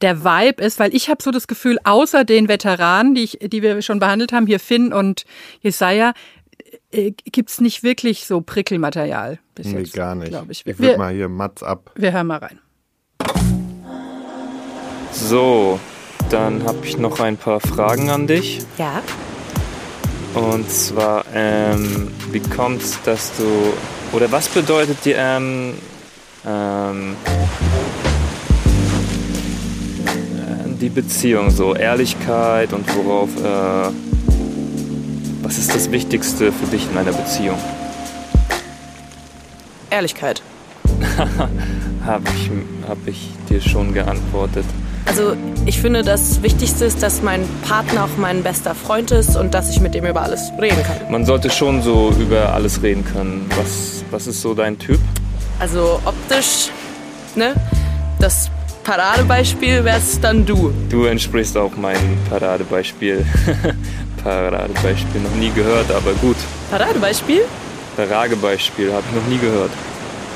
der 0.00 0.24
Vibe 0.24 0.62
ist, 0.62 0.78
weil 0.78 0.94
ich 0.94 1.08
habe 1.10 1.22
so 1.22 1.30
das 1.30 1.46
Gefühl, 1.46 1.78
außer 1.84 2.24
den 2.24 2.48
Veteranen, 2.48 3.14
die, 3.14 3.22
ich, 3.24 3.38
die 3.42 3.62
wir 3.62 3.82
schon 3.82 3.98
behandelt 3.98 4.32
haben, 4.32 4.46
hier 4.46 4.60
Finn 4.60 4.92
und 4.92 5.24
Jesaja, 5.60 6.12
äh, 6.90 7.12
gibt's 7.30 7.60
nicht 7.60 7.82
wirklich 7.82 8.26
so 8.26 8.40
Prickelmaterial 8.40 9.38
bis 9.54 9.66
Nee, 9.66 9.80
jetzt. 9.80 9.92
gar 9.94 10.14
nicht. 10.14 10.28
glaube 10.30 10.52
ich. 10.52 10.60
ich 10.60 10.66
Wir, 10.66 10.78
würde 10.78 10.98
mal 10.98 11.12
hier 11.12 11.28
Mats 11.28 11.62
ab. 11.62 11.90
wir 11.94 12.12
hören 12.12 12.26
mal 12.26 12.38
rein. 12.38 12.58
So, 15.12 15.78
dann 16.30 16.64
habe 16.64 16.78
ich 16.86 16.96
noch 16.96 17.20
ein 17.20 17.36
paar 17.36 17.60
Fragen 17.60 18.10
an 18.10 18.26
dich. 18.26 18.60
Ja. 18.78 19.02
Und 20.34 20.70
zwar, 20.70 21.24
ähm, 21.34 22.08
wie 22.30 22.40
kommt's, 22.40 22.98
dass 23.04 23.32
du 23.36 23.74
oder 24.12 24.30
was 24.32 24.48
bedeutet 24.48 25.04
dir 25.04 25.16
ähm, 25.18 25.74
ähm, 26.46 27.16
äh, 30.06 30.78
die 30.80 30.88
Beziehung 30.88 31.50
so 31.50 31.74
Ehrlichkeit 31.74 32.72
und 32.72 32.86
worauf 32.96 33.28
äh, 33.36 33.92
was 35.42 35.58
ist 35.58 35.74
das 35.74 35.90
Wichtigste 35.90 36.50
für 36.52 36.66
dich 36.66 36.88
in 36.90 36.96
einer 36.96 37.12
Beziehung? 37.12 37.58
Ehrlichkeit. 39.90 40.40
Habe 42.06 42.24
ich, 42.34 42.50
hab 42.88 42.98
ich 43.06 43.30
dir 43.48 43.60
schon 43.60 43.92
geantwortet. 43.92 44.64
Also 45.06 45.36
ich 45.66 45.80
finde, 45.80 46.02
das 46.02 46.42
Wichtigste 46.42 46.84
ist, 46.84 47.02
dass 47.02 47.22
mein 47.22 47.46
Partner 47.66 48.04
auch 48.04 48.16
mein 48.16 48.42
bester 48.42 48.74
Freund 48.74 49.10
ist 49.10 49.36
und 49.36 49.52
dass 49.54 49.70
ich 49.70 49.80
mit 49.80 49.94
dem 49.94 50.06
über 50.06 50.22
alles 50.22 50.50
reden 50.60 50.82
kann. 50.84 51.10
Man 51.10 51.26
sollte 51.26 51.50
schon 51.50 51.82
so 51.82 52.12
über 52.18 52.54
alles 52.54 52.82
reden 52.82 53.04
können. 53.04 53.48
Was, 53.56 54.04
was 54.10 54.26
ist 54.26 54.40
so 54.40 54.54
dein 54.54 54.78
Typ? 54.78 55.00
Also 55.58 56.00
optisch, 56.04 56.70
ne? 57.34 57.54
Das 58.18 58.50
Paradebeispiel 58.84 59.84
wär's 59.84 60.20
dann 60.20 60.46
du. 60.46 60.72
Du 60.88 61.04
entsprichst 61.04 61.56
auch 61.56 61.76
meinem 61.76 62.16
Paradebeispiel. 62.30 63.24
Paradebeispiel 64.24 65.20
noch 65.20 65.34
nie 65.34 65.50
gehört, 65.50 65.90
aber 65.90 66.12
gut. 66.14 66.36
Paradebeispiel? 66.70 67.42
Paragebeispiel 67.96 68.92
habe 68.92 69.04
ich 69.08 69.14
noch 69.14 69.28
nie 69.28 69.38
gehört. 69.38 69.70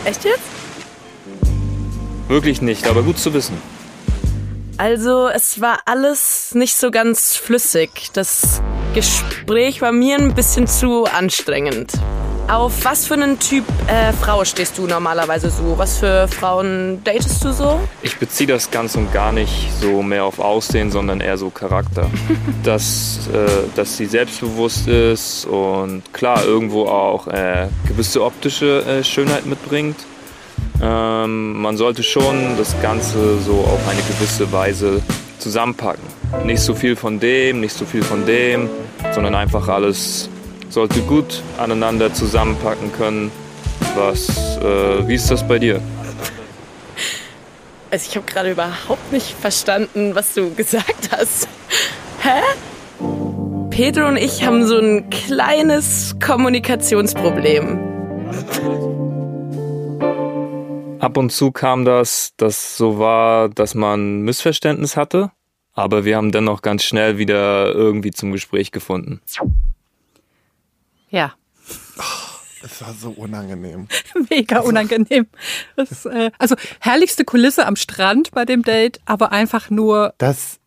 Echt 0.05 0.25
jetzt? 0.25 0.41
Wirklich 2.29 2.61
nicht, 2.61 2.87
aber 2.87 3.03
gut 3.03 3.19
zu 3.19 3.33
wissen. 3.33 3.57
Also 4.79 5.29
es 5.29 5.61
war 5.61 5.79
alles 5.87 6.55
nicht 6.55 6.77
so 6.77 6.91
ganz 6.91 7.37
flüssig. 7.37 8.11
Das 8.13 8.61
Gespräch 8.95 9.81
war 9.81 9.93
mir 9.93 10.19
ein 10.19 10.35
bisschen 10.35 10.67
zu 10.67 11.05
anstrengend. 11.05 11.95
Auf 12.49 12.85
was 12.85 13.07
für 13.07 13.15
einen 13.15 13.39
Typ 13.41 13.65
äh, 13.89 14.13
Frau 14.13 14.45
stehst 14.45 14.79
du 14.79 14.87
normalerweise 14.87 15.51
so? 15.51 15.79
Was 15.79 15.99
für 15.99 16.29
Frauen 16.29 17.03
datest 17.03 17.43
du 17.43 17.53
so? 17.53 17.81
Ich 18.03 18.19
beziehe 18.19 18.47
das 18.47 18.71
ganz 18.71 18.95
und 18.95 19.13
gar 19.13 19.33
nicht 19.33 19.73
so 19.81 20.03
mehr 20.03 20.25
auf 20.25 20.39
Aussehen, 20.39 20.93
sondern 20.93 21.21
eher 21.21 21.39
so 21.39 21.51
Charakter. 21.51 22.09
dass, 22.63 23.29
äh, 23.33 23.49
dass 23.75 23.97
sie 23.97 24.07
selbstbewusst 24.07 24.87
ist 24.87 25.47
und 25.47 26.03
klar 26.13 26.45
irgendwo 26.45 26.85
auch 26.85 27.27
äh, 27.29 27.67
gewisse 27.89 28.23
optische 28.23 28.85
äh, 28.85 29.03
Schönheit 29.03 29.47
mitbringt. 29.47 29.97
Ähm, 30.83 31.61
man 31.61 31.77
sollte 31.77 32.03
schon 32.03 32.57
das 32.59 32.75
Ganze 32.83 33.39
so 33.41 33.53
auf 33.53 33.81
eine 33.89 34.01
gewisse 34.03 34.51
Weise 34.53 35.01
zusammenpacken. 35.39 36.05
Nicht 36.45 36.61
so 36.61 36.75
viel 36.75 36.97
von 36.97 37.21
dem, 37.21 37.61
nicht 37.61 37.77
so 37.77 37.85
viel 37.85 38.03
von 38.03 38.27
dem, 38.27 38.69
sondern 39.15 39.35
einfach 39.35 39.69
alles 39.69 40.29
sollte 40.69 41.01
gut 41.01 41.43
aneinander 41.59 42.13
zusammenpacken 42.13 42.93
können. 42.93 43.31
Was, 43.95 44.29
äh, 44.59 45.09
wie 45.09 45.15
ist 45.15 45.31
das 45.31 45.47
bei 45.47 45.59
dir? 45.59 45.81
Also 47.91 48.09
ich 48.11 48.17
habe 48.17 48.27
gerade 48.27 48.51
überhaupt 48.51 49.13
nicht 49.13 49.35
verstanden, 49.41 50.15
was 50.15 50.35
du 50.35 50.53
gesagt 50.55 51.11
hast. 51.13 51.49
Hä? 52.21 52.43
Pedro 53.71 54.09
und 54.09 54.17
ich 54.17 54.45
haben 54.45 54.67
so 54.67 54.79
ein 54.79 55.09
kleines 55.11 56.17
Kommunikationsproblem. 56.21 57.79
Ab 61.07 61.17
und 61.19 61.31
zu 61.31 61.53
kam 61.53 61.85
das, 61.85 62.33
dass 62.37 62.77
so 62.77 62.99
war, 62.99 63.49
dass 63.49 63.77
man 63.77 64.23
Missverständnis 64.23 64.97
hatte, 64.97 65.31
aber 65.73 66.05
wir 66.05 66.17
haben 66.17 66.33
dennoch 66.33 66.63
ganz 66.63 66.83
schnell 66.83 67.17
wieder 67.17 67.73
irgendwie 67.73 68.11
zum 68.11 68.33
Gespräch 68.33 68.73
gefunden. 68.73 69.21
Ja, 71.09 71.35
Es 72.61 72.81
war 72.83 72.93
so 72.93 73.11
unangenehm. 73.11 73.87
mega 74.31 74.59
unangenehm. 74.59 75.29
Das, 75.77 76.07
äh, 76.07 76.33
also 76.41 76.57
herrlichste 76.81 77.25
Kulisse 77.25 77.67
am 77.67 77.77
Strand 77.77 78.33
bei 78.33 78.45
dem 78.45 78.63
Date, 78.65 78.99
aber 79.05 79.31
einfach 79.31 79.71
nur, 79.71 80.13
Das 80.19 80.59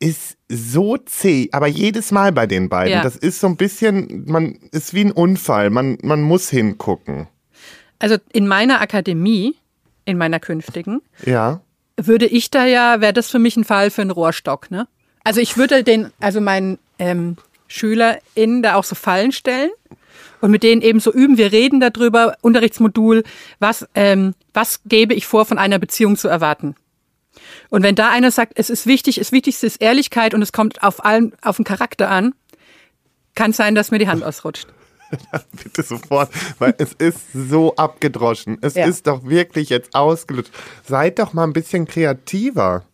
ist 0.00 0.36
so 0.48 0.96
zäh, 0.96 1.48
aber 1.52 1.68
jedes 1.68 2.10
Mal 2.10 2.32
bei 2.32 2.48
den 2.48 2.68
beiden. 2.68 2.94
Ja. 2.94 3.02
Das 3.04 3.14
ist 3.14 3.38
so 3.38 3.46
ein 3.46 3.56
bisschen, 3.56 4.24
man 4.26 4.58
ist 4.72 4.94
wie 4.94 5.04
ein 5.04 5.12
Unfall. 5.12 5.70
Man, 5.70 5.96
man 6.02 6.22
muss 6.22 6.50
hingucken. 6.50 7.28
also 8.00 8.16
in 8.32 8.48
meiner 8.48 8.80
Akademie, 8.80 9.54
in 10.06 10.16
meiner 10.16 10.40
künftigen, 10.40 11.02
Ja. 11.24 11.60
würde 12.00 12.26
ich 12.26 12.50
da 12.50 12.64
ja, 12.64 13.00
wäre 13.02 13.12
das 13.12 13.28
für 13.30 13.38
mich 13.38 13.56
ein 13.56 13.64
Fall 13.64 13.90
für 13.90 14.00
einen 14.02 14.10
Rohrstock, 14.10 14.70
ne? 14.70 14.88
Also 15.24 15.40
ich 15.40 15.56
würde 15.58 15.82
den, 15.84 16.10
also 16.20 16.40
meinen 16.40 16.78
ähm, 16.98 17.36
SchülerInnen 17.68 18.62
da 18.62 18.76
auch 18.76 18.84
so 18.84 18.94
Fallen 18.94 19.32
stellen 19.32 19.70
und 20.40 20.50
mit 20.52 20.62
denen 20.62 20.82
eben 20.82 21.00
so 21.00 21.12
üben. 21.12 21.36
Wir 21.36 21.50
reden 21.52 21.80
darüber, 21.80 22.36
Unterrichtsmodul, 22.42 23.24
was, 23.58 23.86
ähm, 23.94 24.34
was 24.54 24.80
gebe 24.84 25.14
ich 25.14 25.26
vor, 25.26 25.44
von 25.44 25.58
einer 25.58 25.78
Beziehung 25.80 26.16
zu 26.16 26.28
erwarten. 26.28 26.76
Und 27.70 27.82
wenn 27.82 27.94
da 27.96 28.10
einer 28.10 28.30
sagt, 28.30 28.52
es 28.54 28.70
ist 28.70 28.86
wichtig, 28.86 29.16
das 29.16 29.32
Wichtigste 29.32 29.66
ist 29.66 29.82
Ehrlichkeit 29.82 30.32
und 30.32 30.42
es 30.42 30.52
kommt 30.52 30.82
auf 30.82 31.04
allen, 31.04 31.32
auf 31.42 31.56
den 31.56 31.64
Charakter 31.64 32.08
an, 32.08 32.32
kann 33.34 33.50
es 33.50 33.56
sein, 33.56 33.74
dass 33.74 33.90
mir 33.90 33.98
die 33.98 34.08
Hand 34.08 34.22
ausrutscht. 34.22 34.68
Bitte 35.62 35.82
sofort, 35.82 36.30
weil 36.58 36.74
es 36.78 36.92
ist 36.94 37.18
so 37.32 37.74
abgedroschen. 37.76 38.58
Es 38.60 38.74
Ja. 38.74 38.86
ist 38.86 39.06
doch 39.06 39.24
wirklich 39.24 39.68
jetzt 39.70 39.94
ausgelutscht. 39.94 40.52
Seid 40.86 41.18
doch 41.18 41.32
mal 41.32 41.44
ein 41.44 41.52
bisschen 41.52 41.86
kreativer. 41.86 42.84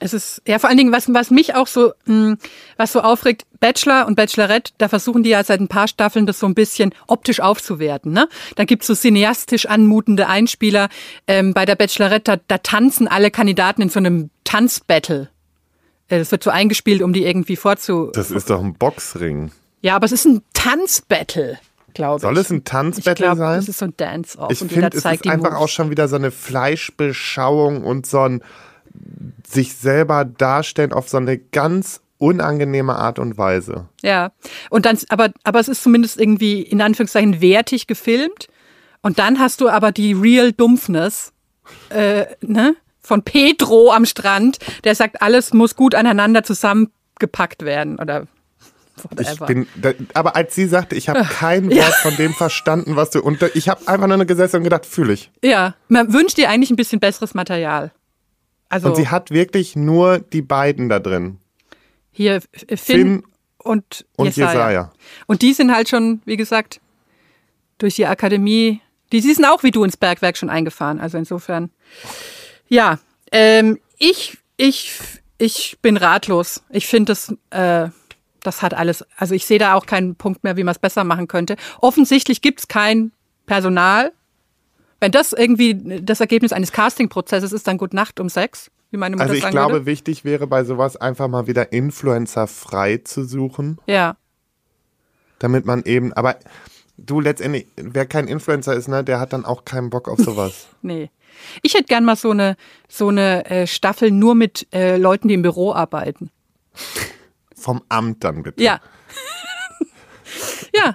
Es 0.00 0.14
ist, 0.14 0.42
ja, 0.46 0.60
vor 0.60 0.68
allen 0.68 0.78
Dingen, 0.78 0.92
was, 0.92 1.12
was 1.12 1.30
mich 1.32 1.56
auch 1.56 1.66
so, 1.66 1.92
mh, 2.04 2.36
was 2.76 2.92
so 2.92 3.00
aufregt, 3.00 3.42
Bachelor 3.58 4.06
und 4.06 4.14
Bachelorette, 4.14 4.72
da 4.78 4.88
versuchen 4.88 5.24
die 5.24 5.30
ja 5.30 5.42
seit 5.42 5.58
ein 5.60 5.66
paar 5.66 5.88
Staffeln 5.88 6.24
das 6.24 6.38
so 6.38 6.46
ein 6.46 6.54
bisschen 6.54 6.94
optisch 7.08 7.40
aufzuwerten, 7.40 8.12
ne? 8.12 8.28
Da 8.54 8.64
gibt's 8.64 8.86
so 8.86 8.94
cineastisch 8.94 9.66
anmutende 9.66 10.28
Einspieler. 10.28 10.88
Ähm, 11.26 11.52
bei 11.52 11.64
der 11.64 11.74
Bachelorette, 11.74 12.36
da, 12.36 12.42
da 12.46 12.58
tanzen 12.58 13.08
alle 13.08 13.32
Kandidaten 13.32 13.82
in 13.82 13.88
so 13.88 13.98
einem 13.98 14.30
Tanzbattle. 14.44 15.30
Äh, 16.08 16.18
Das 16.20 16.30
wird 16.30 16.44
so 16.44 16.50
eingespielt, 16.50 17.02
um 17.02 17.12
die 17.12 17.24
irgendwie 17.24 17.56
vorzu... 17.56 18.12
Das 18.14 18.30
ist 18.30 18.50
doch 18.50 18.62
ein 18.62 18.74
Boxring. 18.74 19.50
Ja, 19.80 19.96
aber 19.96 20.06
es 20.06 20.12
ist 20.12 20.24
ein 20.24 20.42
Tanzbattle, 20.54 21.58
glaube 21.94 22.16
ich. 22.16 22.22
Soll 22.22 22.38
es 22.38 22.50
ein 22.50 22.58
ich 22.58 22.64
Tanzbattle 22.64 23.26
glaube, 23.26 23.38
sein? 23.38 23.58
es 23.58 23.68
ist 23.68 23.78
so 23.78 23.86
ein 23.86 23.94
Dance-Off. 23.96 24.50
Ich 24.50 24.58
finde, 24.58 24.88
es 24.88 24.96
ist 24.96 25.06
einfach 25.06 25.50
Moves. 25.50 25.54
auch 25.54 25.68
schon 25.68 25.90
wieder 25.90 26.08
so 26.08 26.16
eine 26.16 26.30
Fleischbeschauung 26.30 27.84
und 27.84 28.06
so 28.06 28.20
ein 28.20 28.42
sich 29.46 29.74
selber 29.74 30.24
darstellen 30.24 30.92
auf 30.92 31.08
so 31.08 31.16
eine 31.16 31.38
ganz 31.38 32.00
unangenehme 32.18 32.96
Art 32.96 33.18
und 33.18 33.38
Weise. 33.38 33.88
Ja, 34.02 34.32
und 34.70 34.86
dann, 34.86 34.98
aber, 35.08 35.30
aber 35.44 35.60
es 35.60 35.68
ist 35.68 35.82
zumindest 35.82 36.20
irgendwie 36.20 36.62
in 36.62 36.80
Anführungszeichen 36.80 37.40
wertig 37.40 37.86
gefilmt. 37.86 38.48
Und 39.02 39.20
dann 39.20 39.38
hast 39.38 39.60
du 39.60 39.68
aber 39.68 39.92
die 39.92 40.12
Real 40.12 40.52
Dumpfness 40.52 41.32
äh, 41.90 42.26
ne? 42.40 42.74
von 43.00 43.22
Pedro 43.22 43.92
am 43.92 44.04
Strand, 44.04 44.58
der 44.84 44.94
sagt, 44.94 45.22
alles 45.22 45.54
muss 45.54 45.76
gut 45.76 45.94
aneinander 45.94 46.42
zusammengepackt 46.42 47.64
werden 47.64 47.98
oder 47.98 48.26
Ich 49.04 49.18
whatever. 49.18 49.46
bin, 49.46 49.66
da, 49.76 49.92
aber 50.14 50.36
als 50.36 50.54
sie 50.54 50.66
sagte, 50.66 50.94
ich 50.94 51.08
habe 51.08 51.22
kein 51.24 51.70
Wort 51.70 51.94
von 52.02 52.16
dem 52.16 52.32
verstanden, 52.34 52.96
was 52.96 53.10
du 53.10 53.20
und 53.20 53.42
ich 53.54 53.68
habe 53.68 53.86
einfach 53.88 54.06
nur 54.06 54.24
gesessen 54.24 54.56
und 54.56 54.64
gedacht, 54.64 54.86
fühle 54.86 55.12
ich. 55.12 55.30
ja, 55.42 55.74
man 55.88 56.12
wünscht 56.12 56.36
dir 56.38 56.48
eigentlich 56.50 56.70
ein 56.70 56.76
bisschen 56.76 57.00
besseres 57.00 57.34
Material. 57.34 57.92
Also 58.68 58.88
Und 58.88 58.96
sie 58.96 59.08
hat 59.08 59.30
wirklich 59.30 59.76
nur 59.76 60.18
die 60.18 60.42
beiden 60.42 60.88
da 60.88 60.98
drin. 60.98 61.38
hier 62.10 62.42
Finn, 62.52 62.76
Finn 62.76 63.22
und, 63.58 64.04
und 64.16 64.26
Jesaja. 64.26 64.52
Jesaja. 64.52 64.92
Und 65.26 65.42
die 65.42 65.54
sind 65.54 65.74
halt 65.74 65.88
schon, 65.88 66.20
wie 66.26 66.36
gesagt, 66.36 66.80
durch 67.78 67.94
die 67.94 68.06
Akademie, 68.06 68.80
die, 69.12 69.20
die 69.20 69.32
sind 69.32 69.46
auch 69.46 69.62
wie 69.62 69.70
du 69.70 69.84
ins 69.84 69.96
Bergwerk 69.96 70.36
schon 70.36 70.50
eingefahren. 70.50 71.00
Also 71.00 71.16
insofern, 71.16 71.70
ja, 72.68 72.98
ähm, 73.32 73.78
ich, 73.98 74.36
ich, 74.56 74.92
ich 75.38 75.78
bin 75.80 75.96
ratlos. 75.96 76.62
Ich 76.68 76.86
finde, 76.86 77.12
das, 77.12 77.34
äh, 77.50 77.88
das 78.48 78.62
hat 78.62 78.72
alles, 78.72 79.04
also 79.16 79.34
ich 79.34 79.46
sehe 79.46 79.58
da 79.58 79.74
auch 79.74 79.84
keinen 79.84 80.16
Punkt 80.16 80.42
mehr, 80.42 80.56
wie 80.56 80.64
man 80.64 80.72
es 80.72 80.78
besser 80.78 81.04
machen 81.04 81.28
könnte. 81.28 81.56
Offensichtlich 81.80 82.40
gibt 82.40 82.60
es 82.60 82.68
kein 82.68 83.12
Personal. 83.46 84.12
Wenn 85.00 85.12
das 85.12 85.32
irgendwie 85.32 86.00
das 86.02 86.20
Ergebnis 86.20 86.52
eines 86.52 86.72
Castingprozesses 86.72 87.52
ist, 87.52 87.66
dann 87.68 87.76
gut 87.78 87.92
Nacht 87.92 88.18
um 88.20 88.28
sechs, 88.28 88.70
wie 88.90 88.96
meine 88.96 89.16
Mutter 89.16 89.30
Also 89.30 89.34
ich 89.34 89.48
glaube, 89.50 89.74
würde. 89.74 89.86
wichtig 89.86 90.24
wäre 90.24 90.46
bei 90.46 90.64
sowas 90.64 90.96
einfach 90.96 91.28
mal 91.28 91.46
wieder 91.46 91.72
Influencer 91.72 92.46
frei 92.46 92.96
zu 92.98 93.24
suchen, 93.24 93.78
Ja, 93.86 94.16
damit 95.38 95.66
man 95.66 95.82
eben, 95.84 96.12
aber 96.14 96.36
du 96.96 97.20
letztendlich, 97.20 97.66
wer 97.76 98.06
kein 98.06 98.26
Influencer 98.26 98.74
ist, 98.74 98.88
ne, 98.88 99.04
der 99.04 99.20
hat 99.20 99.32
dann 99.32 99.44
auch 99.44 99.64
keinen 99.64 99.90
Bock 99.90 100.08
auf 100.08 100.18
sowas. 100.18 100.66
Nee. 100.82 101.10
Ich 101.62 101.74
hätte 101.74 101.84
gern 101.84 102.04
mal 102.04 102.16
so 102.16 102.30
eine, 102.30 102.56
so 102.88 103.08
eine 103.08 103.44
äh, 103.46 103.66
Staffel 103.66 104.10
nur 104.10 104.34
mit 104.34 104.66
äh, 104.72 104.96
Leuten, 104.96 105.28
die 105.28 105.34
im 105.34 105.42
Büro 105.42 105.72
arbeiten. 105.72 106.30
Vom 107.58 107.82
Amt 107.88 108.24
dann 108.24 108.42
bitte. 108.42 108.62
Ja. 108.62 108.80
ja. 110.74 110.94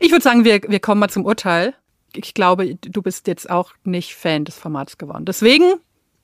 Ich 0.00 0.10
würde 0.10 0.22
sagen, 0.22 0.44
wir, 0.44 0.60
wir 0.62 0.80
kommen 0.80 1.00
mal 1.00 1.08
zum 1.08 1.24
Urteil. 1.24 1.74
Ich 2.14 2.32
glaube, 2.34 2.76
du 2.76 3.02
bist 3.02 3.26
jetzt 3.26 3.50
auch 3.50 3.72
nicht 3.84 4.14
Fan 4.14 4.44
des 4.44 4.56
Formats 4.56 4.98
geworden. 4.98 5.24
Deswegen 5.24 5.74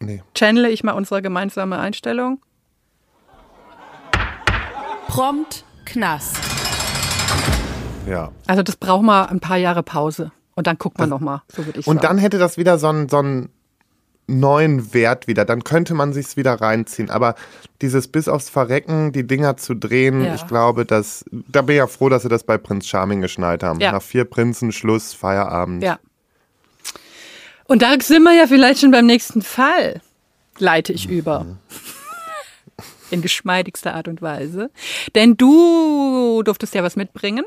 Nee. 0.03 0.23
channele 0.35 0.71
ich 0.71 0.83
mal 0.85 0.93
unsere 0.93 1.21
gemeinsame 1.21 1.79
Einstellung. 1.79 2.41
Prompt 5.09 5.65
Knast. 5.85 6.37
Ja. 8.09 8.31
Also 8.47 8.63
das 8.63 8.77
braucht 8.77 9.03
mal 9.03 9.25
ein 9.27 9.41
paar 9.41 9.57
Jahre 9.57 9.83
Pause. 9.83 10.33
Und 10.55 10.67
dann 10.67 10.79
guckt 10.79 10.99
man 10.99 11.09
noch 11.09 11.21
mal, 11.21 11.43
so 11.49 11.65
würde 11.67 11.81
ich 11.81 11.87
Und 11.87 11.97
sagen. 11.97 12.07
dann 12.07 12.19
hätte 12.19 12.39
das 12.39 12.57
wieder 12.57 12.79
so 12.79 12.89
einen, 12.89 13.09
so 13.09 13.19
einen 13.19 13.51
neuen 14.39 14.95
Wert 14.95 15.27
wieder. 15.27 15.45
Dann 15.45 15.65
könnte 15.65 15.95
man 15.95 16.13
sich's 16.13 16.37
wieder 16.37 16.61
reinziehen. 16.61 17.11
Aber 17.11 17.35
dieses 17.83 18.09
bis 18.09 18.29
aufs 18.29 18.49
Verrecken, 18.49 19.13
die 19.13 19.27
Dinger 19.27 19.57
zu 19.57 19.75
drehen, 19.75 20.25
Ja. 20.25 20.35
ich 20.35 20.47
glaube, 20.47 20.85
dass, 20.87 21.25
da 21.31 21.63
bin 21.63 21.75
ich 21.75 21.79
ja 21.79 21.87
froh, 21.87 22.09
dass 22.09 22.23
sie 22.23 22.29
das 22.29 22.45
bei 22.45 22.59
Prinz 22.59 22.87
Charming 22.87 23.21
geschnallt 23.21 23.63
haben. 23.63 23.81
Ja. 23.81 23.93
Nach 23.93 24.03
vier 24.03 24.25
Prinzen, 24.25 24.73
Schluss, 24.73 25.13
Feierabend. 25.13 25.83
Ja. 25.83 25.99
Und 27.65 27.83
da 27.83 27.95
sind 28.01 28.23
wir 28.25 28.35
ja 28.35 28.47
vielleicht 28.47 28.81
schon 28.81 28.91
beim 28.91 29.07
nächsten 29.07 29.43
Fall. 29.43 30.01
Leite 30.59 30.93
ich 30.93 31.09
über. 31.09 31.47
In 33.11 33.23
geschmeidigster 33.23 33.95
Art 33.95 34.09
und 34.09 34.23
Weise. 34.23 34.71
Denn 35.15 35.37
du 35.37 36.43
durftest 36.45 36.75
ja 36.75 36.83
was 36.83 36.97
mitbringen, 36.97 37.45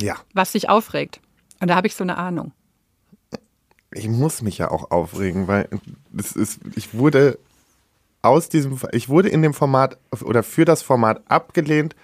ja. 0.00 0.16
was 0.32 0.52
dich 0.52 0.68
aufregt. 0.70 1.20
Und 1.60 1.68
da 1.68 1.74
habe 1.76 1.86
ich 1.86 1.94
so 1.94 2.04
eine 2.04 2.16
Ahnung. 2.16 2.52
Ich 3.92 4.08
muss 4.08 4.42
mich 4.42 4.58
ja 4.58 4.70
auch 4.70 4.90
aufregen, 4.90 5.48
weil 5.48 5.68
das 6.12 6.32
ist, 6.32 6.60
ich 6.76 6.94
wurde 6.94 7.38
aus 8.22 8.48
diesem, 8.48 8.78
ich 8.92 9.08
wurde 9.08 9.28
in 9.28 9.42
dem 9.42 9.54
Format 9.54 9.96
oder 10.22 10.42
für 10.42 10.64
das 10.64 10.82
Format 10.82 11.22
abgelehnt, 11.28 11.96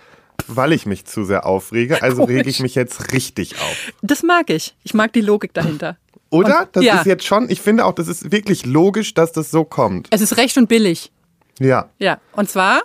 weil 0.47 0.73
ich 0.73 0.87
mich 0.87 1.05
zu 1.05 1.25
sehr 1.25 1.45
aufrege. 1.47 2.03
Also 2.03 2.25
rege 2.25 2.41
ich 2.49 2.57
Komisch. 2.59 2.61
mich 2.61 2.75
jetzt 2.75 3.13
richtig 3.13 3.61
auf. 3.61 3.93
Das 4.03 4.23
mag 4.23 4.49
ich. 4.51 4.75
Ich 4.83 4.95
mag 4.95 5.13
die 5.13 5.21
Logik 5.21 5.53
dahinter. 5.55 5.99
Oder? 6.31 6.61
Und- 6.63 6.69
Das 6.77 6.85
ja. 6.85 6.99
ist 7.01 7.07
jetzt 7.07 7.25
schon, 7.25 7.51
ich 7.51 7.61
finde 7.61 7.85
auch, 7.85 7.93
das 7.93 8.09
ist 8.09 8.33
wirklich 8.33 8.65
logisch, 8.65 9.15
dass 9.15 9.33
das 9.33 9.51
so 9.51 9.65
kommt. 9.65 10.09
Es 10.11 10.21
ist 10.21 10.37
recht 10.37 10.57
und 10.57 10.69
billig. 10.69 11.13
Ja. 11.61 11.91
Ja. 11.99 12.19
Und 12.33 12.49
zwar, 12.49 12.81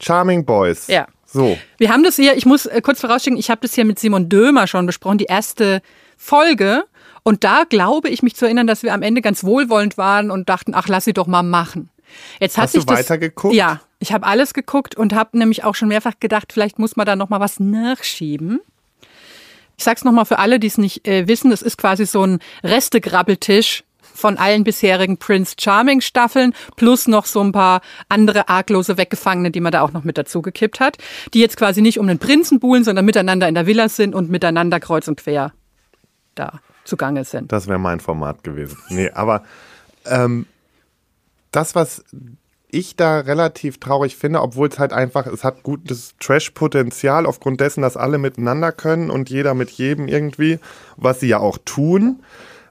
Charming 0.00 0.44
Boys. 0.44 0.86
Ja. 0.88 1.06
So. 1.26 1.56
wir 1.78 1.90
haben 1.90 2.02
das 2.02 2.16
hier, 2.16 2.36
ich 2.36 2.44
muss 2.44 2.66
äh, 2.66 2.80
kurz 2.82 3.00
vorausschicken, 3.00 3.38
ich 3.38 3.48
habe 3.50 3.60
das 3.62 3.74
hier 3.74 3.84
mit 3.86 3.98
Simon 3.98 4.28
Dömer 4.28 4.66
schon 4.66 4.84
besprochen, 4.84 5.16
die 5.18 5.24
erste 5.24 5.80
Folge. 6.18 6.84
Und 7.22 7.44
da 7.44 7.64
glaube 7.68 8.08
ich 8.08 8.22
mich 8.22 8.34
zu 8.34 8.46
erinnern, 8.46 8.66
dass 8.66 8.82
wir 8.82 8.92
am 8.94 9.02
Ende 9.02 9.22
ganz 9.22 9.44
wohlwollend 9.44 9.96
waren 9.96 10.30
und 10.30 10.48
dachten, 10.48 10.74
ach, 10.74 10.88
lass 10.88 11.04
sie 11.04 11.12
doch 11.12 11.26
mal 11.26 11.42
machen. 11.42 11.88
Jetzt 12.40 12.56
hat 12.56 12.64
Hast 12.64 12.72
sich 12.72 12.84
du 12.84 12.92
weitergeguckt? 12.92 13.54
Ja, 13.54 13.80
ich 13.98 14.12
habe 14.12 14.26
alles 14.26 14.54
geguckt 14.54 14.96
und 14.96 15.14
habe 15.14 15.38
nämlich 15.38 15.64
auch 15.64 15.74
schon 15.74 15.88
mehrfach 15.88 16.14
gedacht, 16.20 16.52
vielleicht 16.52 16.78
muss 16.78 16.96
man 16.96 17.06
da 17.06 17.16
noch 17.16 17.28
mal 17.28 17.40
was 17.40 17.60
nachschieben. 17.60 18.60
Ich 19.78 19.84
sag's 19.84 20.04
noch 20.04 20.12
mal 20.12 20.24
für 20.24 20.38
alle, 20.38 20.60
die 20.60 20.66
es 20.66 20.78
nicht 20.78 21.06
äh, 21.08 21.26
wissen, 21.28 21.50
es 21.52 21.62
ist 21.62 21.78
quasi 21.78 22.04
so 22.04 22.24
ein 22.24 22.40
Restegrabbeltisch 22.62 23.84
von 24.14 24.36
allen 24.36 24.64
bisherigen 24.64 25.16
Prince 25.16 25.54
Charming 25.58 26.00
Staffeln 26.00 26.52
plus 26.76 27.08
noch 27.08 27.24
so 27.24 27.40
ein 27.40 27.52
paar 27.52 27.80
andere 28.08 28.48
arglose 28.48 28.98
Weggefangene, 28.98 29.50
die 29.50 29.60
man 29.60 29.72
da 29.72 29.80
auch 29.80 29.92
noch 29.92 30.04
mit 30.04 30.18
dazu 30.18 30.42
gekippt 30.42 30.80
hat, 30.80 30.98
die 31.32 31.40
jetzt 31.40 31.56
quasi 31.56 31.80
nicht 31.80 31.98
um 31.98 32.06
den 32.06 32.18
Prinzen 32.18 32.60
buhlen, 32.60 32.84
sondern 32.84 33.04
miteinander 33.04 33.48
in 33.48 33.54
der 33.54 33.66
Villa 33.66 33.88
sind 33.88 34.14
und 34.14 34.30
miteinander 34.30 34.80
kreuz 34.80 35.08
und 35.08 35.16
quer 35.16 35.52
da 36.34 36.60
zugange 36.84 37.24
sind. 37.24 37.52
Das 37.52 37.68
wäre 37.68 37.78
mein 37.78 38.00
Format 38.00 38.44
gewesen. 38.44 38.78
Nee, 38.88 39.10
aber 39.10 39.42
ähm, 40.06 40.46
das, 41.50 41.74
was 41.74 42.04
ich 42.72 42.96
da 42.96 43.20
relativ 43.20 43.78
traurig 43.78 44.16
finde, 44.16 44.40
obwohl 44.40 44.68
es 44.68 44.78
halt 44.78 44.92
einfach, 44.92 45.26
es 45.26 45.44
hat 45.44 45.62
gutes 45.62 46.14
Trash-Potenzial 46.18 47.26
aufgrund 47.26 47.60
dessen, 47.60 47.82
dass 47.82 47.98
alle 47.98 48.16
miteinander 48.16 48.72
können 48.72 49.10
und 49.10 49.28
jeder 49.28 49.52
mit 49.52 49.70
jedem 49.70 50.08
irgendwie, 50.08 50.58
was 50.96 51.20
sie 51.20 51.28
ja 51.28 51.38
auch 51.38 51.58
tun. 51.64 52.22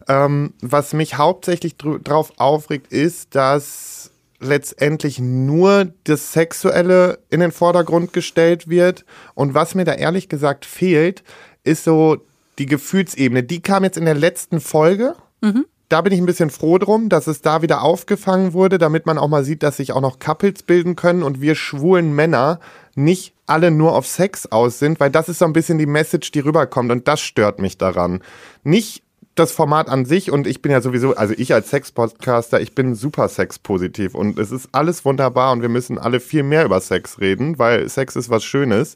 Ähm, 0.08 0.54
was 0.62 0.94
mich 0.94 1.18
hauptsächlich 1.18 1.78
drauf 1.78 2.34
aufregt, 2.38 2.92
ist, 2.92 3.36
dass 3.36 4.10
letztendlich 4.40 5.20
nur 5.20 5.90
das 6.04 6.34
Sexuelle 6.34 7.20
in 7.30 7.40
den 7.40 7.52
Vordergrund 7.52 8.12
gestellt 8.12 8.68
wird. 8.68 9.06
Und 9.36 9.54
was 9.54 9.76
mir 9.76 9.86
da 9.86 9.94
ehrlich 9.94 10.30
gesagt 10.30 10.66
fehlt, 10.66 11.24
ist 11.64 11.84
so 11.84 12.18
die 12.60 12.66
Gefühlsebene. 12.66 13.44
Die 13.44 13.62
kam 13.62 13.84
jetzt 13.84 13.98
in 13.98 14.06
der 14.06 14.16
letzten 14.16 14.60
Folge. 14.60 15.16
Mhm 15.42 15.66
da 15.92 16.00
bin 16.02 16.14
ich 16.14 16.20
ein 16.20 16.26
bisschen 16.26 16.50
froh 16.50 16.78
drum, 16.78 17.10
dass 17.10 17.28
es 17.28 17.42
da 17.42 17.62
wieder 17.62 17.82
aufgefangen 17.82 18.54
wurde, 18.54 18.78
damit 18.78 19.06
man 19.06 19.18
auch 19.18 19.28
mal 19.28 19.44
sieht, 19.44 19.62
dass 19.62 19.78
sich 19.78 19.92
auch 19.92 20.00
noch 20.00 20.20
Couples 20.20 20.64
bilden 20.64 20.96
können 20.96 21.22
und 21.22 21.42
wir 21.42 21.56
schwulen 21.56 22.16
Männer 22.16 22.62
nicht 22.96 23.34
alle 23.46 23.72
nur 23.72 23.94
auf 23.94 24.08
Sex 24.08 24.46
aus 24.46 24.80
sind, 24.80 25.02
weil 25.02 25.10
das 25.10 25.28
ist 25.28 25.40
so 25.40 25.46
ein 25.46 25.54
bisschen 25.54 25.78
die 25.78 25.86
Message, 25.86 26.32
die 26.32 26.40
rüberkommt 26.40 26.92
und 26.92 27.10
das 27.10 27.20
stört 27.20 27.60
mich 27.60 27.78
daran. 27.78 28.24
Nicht 28.64 29.04
das 29.36 29.52
Format 29.52 29.90
an 29.90 30.06
sich 30.06 30.32
und 30.32 30.48
ich 30.48 30.62
bin 30.62 30.72
ja 30.72 30.80
sowieso, 30.80 31.16
also 31.16 31.34
ich 31.38 31.54
als 31.54 31.70
Sex-Podcaster, 31.70 32.62
ich 32.62 32.74
bin 32.74 32.96
super 32.96 33.28
sexpositiv 33.28 34.16
und 34.16 34.40
es 34.40 34.52
ist 34.52 34.70
alles 34.72 35.04
wunderbar 35.04 35.52
und 35.52 35.62
wir 35.62 35.70
müssen 35.70 35.98
alle 35.98 36.22
viel 36.22 36.44
mehr 36.44 36.64
über 36.64 36.80
Sex 36.80 37.20
reden, 37.20 37.60
weil 37.60 37.90
Sex 37.90 38.16
ist 38.16 38.30
was 38.30 38.46
Schönes. 38.46 38.96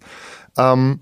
Ähm, 0.58 1.02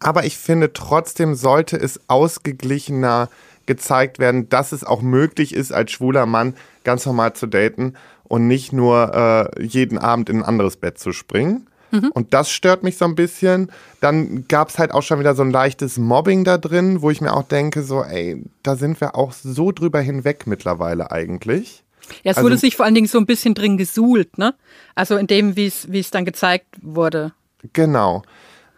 aber 0.00 0.24
ich 0.24 0.36
finde 0.36 0.72
trotzdem 0.72 1.34
sollte 1.34 1.76
es 1.76 2.00
ausgeglichener 2.08 3.28
gezeigt 3.66 4.18
werden, 4.18 4.48
dass 4.48 4.72
es 4.72 4.84
auch 4.84 5.02
möglich 5.02 5.54
ist, 5.54 5.72
als 5.72 5.90
schwuler 5.90 6.26
Mann 6.26 6.54
ganz 6.84 7.04
normal 7.04 7.32
zu 7.32 7.46
daten 7.46 7.94
und 8.24 8.46
nicht 8.46 8.72
nur 8.72 9.50
äh, 9.56 9.62
jeden 9.62 9.98
Abend 9.98 10.28
in 10.30 10.38
ein 10.38 10.44
anderes 10.44 10.76
Bett 10.76 10.98
zu 10.98 11.12
springen. 11.12 11.66
Mhm. 11.90 12.10
Und 12.12 12.34
das 12.34 12.50
stört 12.50 12.82
mich 12.82 12.96
so 12.96 13.04
ein 13.04 13.14
bisschen. 13.14 13.70
Dann 14.00 14.46
gab 14.48 14.68
es 14.68 14.78
halt 14.78 14.92
auch 14.92 15.02
schon 15.02 15.18
wieder 15.18 15.34
so 15.34 15.42
ein 15.42 15.50
leichtes 15.50 15.98
Mobbing 15.98 16.44
da 16.44 16.58
drin, 16.58 17.02
wo 17.02 17.10
ich 17.10 17.20
mir 17.20 17.32
auch 17.32 17.44
denke, 17.44 17.82
so, 17.82 18.02
ey, 18.02 18.42
da 18.62 18.76
sind 18.76 19.00
wir 19.00 19.14
auch 19.14 19.32
so 19.32 19.72
drüber 19.72 20.00
hinweg 20.00 20.46
mittlerweile 20.46 21.10
eigentlich. 21.10 21.84
Ja, 22.22 22.32
es 22.32 22.36
also, 22.36 22.46
wurde 22.46 22.58
sich 22.58 22.76
vor 22.76 22.84
allen 22.84 22.94
Dingen 22.94 23.08
so 23.08 23.18
ein 23.18 23.26
bisschen 23.26 23.54
drin 23.54 23.76
gesuhlt, 23.78 24.38
ne? 24.38 24.54
Also 24.94 25.16
in 25.16 25.26
dem, 25.26 25.56
wie 25.56 25.66
es 25.66 26.10
dann 26.10 26.24
gezeigt 26.24 26.66
wurde. 26.82 27.32
Genau. 27.72 28.22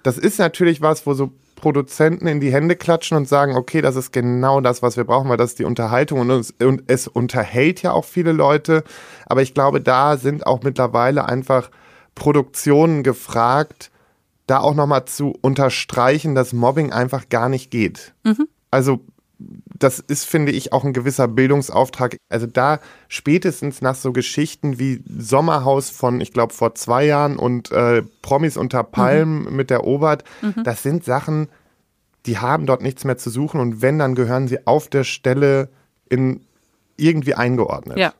Das 0.09 0.17
ist 0.17 0.39
natürlich 0.39 0.81
was, 0.81 1.05
wo 1.05 1.13
so 1.13 1.33
Produzenten 1.55 2.29
in 2.29 2.41
die 2.41 2.51
Hände 2.51 2.77
klatschen 2.77 3.19
und 3.19 3.29
sagen, 3.29 3.57
okay, 3.57 3.83
das 3.83 3.95
ist 3.95 4.11
genau 4.11 4.63
das, 4.63 4.81
was 4.81 4.97
wir 4.97 5.05
brauchen, 5.05 5.29
weil 5.29 5.37
das 5.37 5.51
ist 5.51 5.59
die 5.59 5.67
Unterhaltung 5.67 6.21
und, 6.21 6.31
uns, 6.31 6.55
und 6.63 6.85
es 6.87 7.09
unterhält 7.09 7.83
ja 7.83 7.93
auch 7.93 8.07
viele 8.07 8.33
Leute. 8.33 8.85
Aber 9.27 9.43
ich 9.43 9.53
glaube, 9.53 9.83
da 9.83 10.17
sind 10.17 10.47
auch 10.47 10.63
mittlerweile 10.63 11.27
einfach 11.27 11.71
Produktionen 12.15 13.03
gefragt, 13.03 13.91
da 14.47 14.61
auch 14.61 14.75
nochmal 14.75 15.05
zu 15.05 15.35
unterstreichen, 15.43 16.35
dass 16.35 16.55
Mobbing 16.55 16.91
einfach 16.91 17.29
gar 17.29 17.51
nicht 17.51 17.71
geht. 17.71 18.15
Mhm. 18.25 18.49
Also 18.71 19.01
das 19.79 19.99
ist, 20.01 20.25
finde 20.25 20.53
ich, 20.53 20.73
auch 20.73 20.85
ein 20.85 20.93
gewisser 20.93 21.29
Bildungsauftrag. 21.29 22.17
Also 22.29 22.47
da 22.47 22.81
spätestens 23.09 23.81
nach 23.81 23.95
so 23.95 24.13
Geschichten 24.13 24.79
wie 24.79 25.03
Sommerhaus 25.07 25.91
von, 25.91 26.21
ich 26.21 26.33
glaube, 26.33 26.53
vor 26.53 26.75
zwei 26.75 27.05
Jahren 27.05 27.37
und 27.37 27.71
äh, 27.71 28.03
Promis 28.23 28.57
unter 28.57 28.83
Palmen 28.83 29.45
mhm. 29.45 29.57
mit 29.57 29.71
der 29.71 29.85
Obert, 29.85 30.25
mhm. 30.43 30.65
das 30.65 30.83
sind 30.83 31.05
Sachen, 31.05 31.49
die 32.27 32.39
haben 32.39 32.67
dort 32.67 32.83
nichts 32.83 33.05
mehr 33.05 33.19
zu 33.19 33.31
suchen 33.31 33.61
und 33.61 33.81
wenn, 33.81 33.99
dann 33.99 34.15
gehören 34.15 34.49
sie 34.49 34.67
auf 34.67 34.89
der 34.89 35.05
Stelle 35.05 35.69
in 36.09 36.41
irgendwie 36.97 37.35
eingeordnet. 37.35 37.99
Ja. 37.99 38.13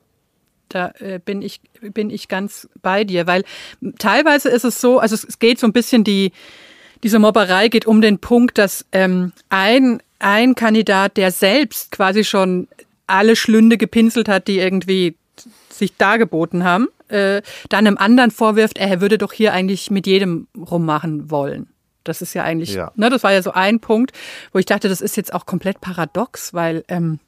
Da 0.69 0.93
äh, 0.99 1.19
bin, 1.23 1.41
ich, 1.41 1.61
bin 1.81 2.11
ich 2.11 2.27
ganz 2.27 2.69
bei 2.83 3.03
dir, 3.03 3.25
weil 3.25 3.43
teilweise 3.97 4.49
ist 4.49 4.63
es 4.63 4.79
so, 4.79 4.99
also 4.99 5.15
es 5.15 5.39
geht 5.39 5.59
so 5.59 5.65
ein 5.65 5.73
bisschen 5.73 6.03
die, 6.03 6.31
diese 7.03 7.17
Mobberei 7.17 7.69
geht 7.69 7.87
um 7.87 8.01
den 8.01 8.19
Punkt, 8.19 8.59
dass 8.59 8.85
ähm, 8.91 9.33
ein 9.49 9.99
ein 10.19 10.55
Kandidat, 10.55 11.17
der 11.17 11.31
selbst 11.31 11.91
quasi 11.91 12.23
schon 12.23 12.67
alle 13.07 13.35
Schlünde 13.35 13.77
gepinselt 13.77 14.29
hat, 14.29 14.47
die 14.47 14.59
irgendwie 14.59 15.17
sich 15.69 15.95
dargeboten 15.97 16.63
haben, 16.63 16.87
äh, 17.07 17.41
dann 17.69 17.87
einem 17.87 17.97
anderen 17.97 18.31
vorwirft, 18.31 18.77
er 18.77 19.01
würde 19.01 19.17
doch 19.17 19.33
hier 19.33 19.53
eigentlich 19.53 19.89
mit 19.89 20.05
jedem 20.05 20.47
rummachen 20.55 21.31
wollen. 21.31 21.67
Das 22.03 22.21
ist 22.21 22.33
ja 22.33 22.43
eigentlich, 22.43 22.73
ja. 22.73 22.91
ne, 22.95 23.09
das 23.09 23.23
war 23.23 23.31
ja 23.31 23.41
so 23.41 23.51
ein 23.51 23.79
Punkt, 23.79 24.11
wo 24.51 24.59
ich 24.59 24.65
dachte, 24.65 24.89
das 24.89 25.01
ist 25.01 25.17
jetzt 25.17 25.33
auch 25.33 25.45
komplett 25.45 25.81
paradox, 25.81 26.53
weil 26.53 26.83
ähm, 26.87 27.19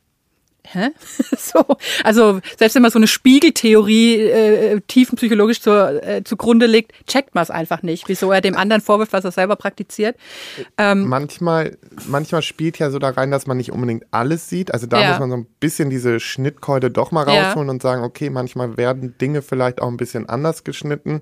Hä? 0.63 0.89
so, 1.37 1.65
also 2.03 2.39
selbst 2.57 2.75
wenn 2.75 2.81
man 2.81 2.91
so 2.91 2.99
eine 2.99 3.07
Spiegeltheorie 3.07 4.15
äh, 4.15 4.81
tiefenpsychologisch 4.87 5.61
zur, 5.61 6.03
äh, 6.03 6.23
zugrunde 6.23 6.67
legt, 6.67 6.93
checkt 7.07 7.33
man 7.33 7.43
es 7.43 7.49
einfach 7.49 7.81
nicht, 7.81 8.07
wieso 8.07 8.31
er 8.31 8.41
dem 8.41 8.55
anderen 8.55 8.81
vorwirft, 8.81 9.13
was 9.13 9.25
er 9.25 9.31
selber 9.31 9.55
praktiziert. 9.55 10.15
Ähm, 10.77 11.07
manchmal, 11.07 11.77
manchmal 12.07 12.41
spielt 12.43 12.77
ja 12.79 12.91
so 12.91 12.99
da 12.99 13.09
rein, 13.09 13.31
dass 13.31 13.47
man 13.47 13.57
nicht 13.57 13.71
unbedingt 13.71 14.05
alles 14.11 14.49
sieht. 14.49 14.73
Also 14.73 14.87
da 14.87 15.01
ja. 15.01 15.09
muss 15.09 15.19
man 15.19 15.29
so 15.31 15.37
ein 15.37 15.47
bisschen 15.59 15.89
diese 15.89 16.19
Schnittkeule 16.19 16.91
doch 16.91 17.11
mal 17.11 17.23
rausholen 17.23 17.67
ja. 17.67 17.71
und 17.71 17.81
sagen, 17.81 18.03
okay, 18.03 18.29
manchmal 18.29 18.77
werden 18.77 19.17
Dinge 19.19 19.41
vielleicht 19.41 19.81
auch 19.81 19.87
ein 19.87 19.97
bisschen 19.97 20.29
anders 20.29 20.63
geschnitten. 20.63 21.21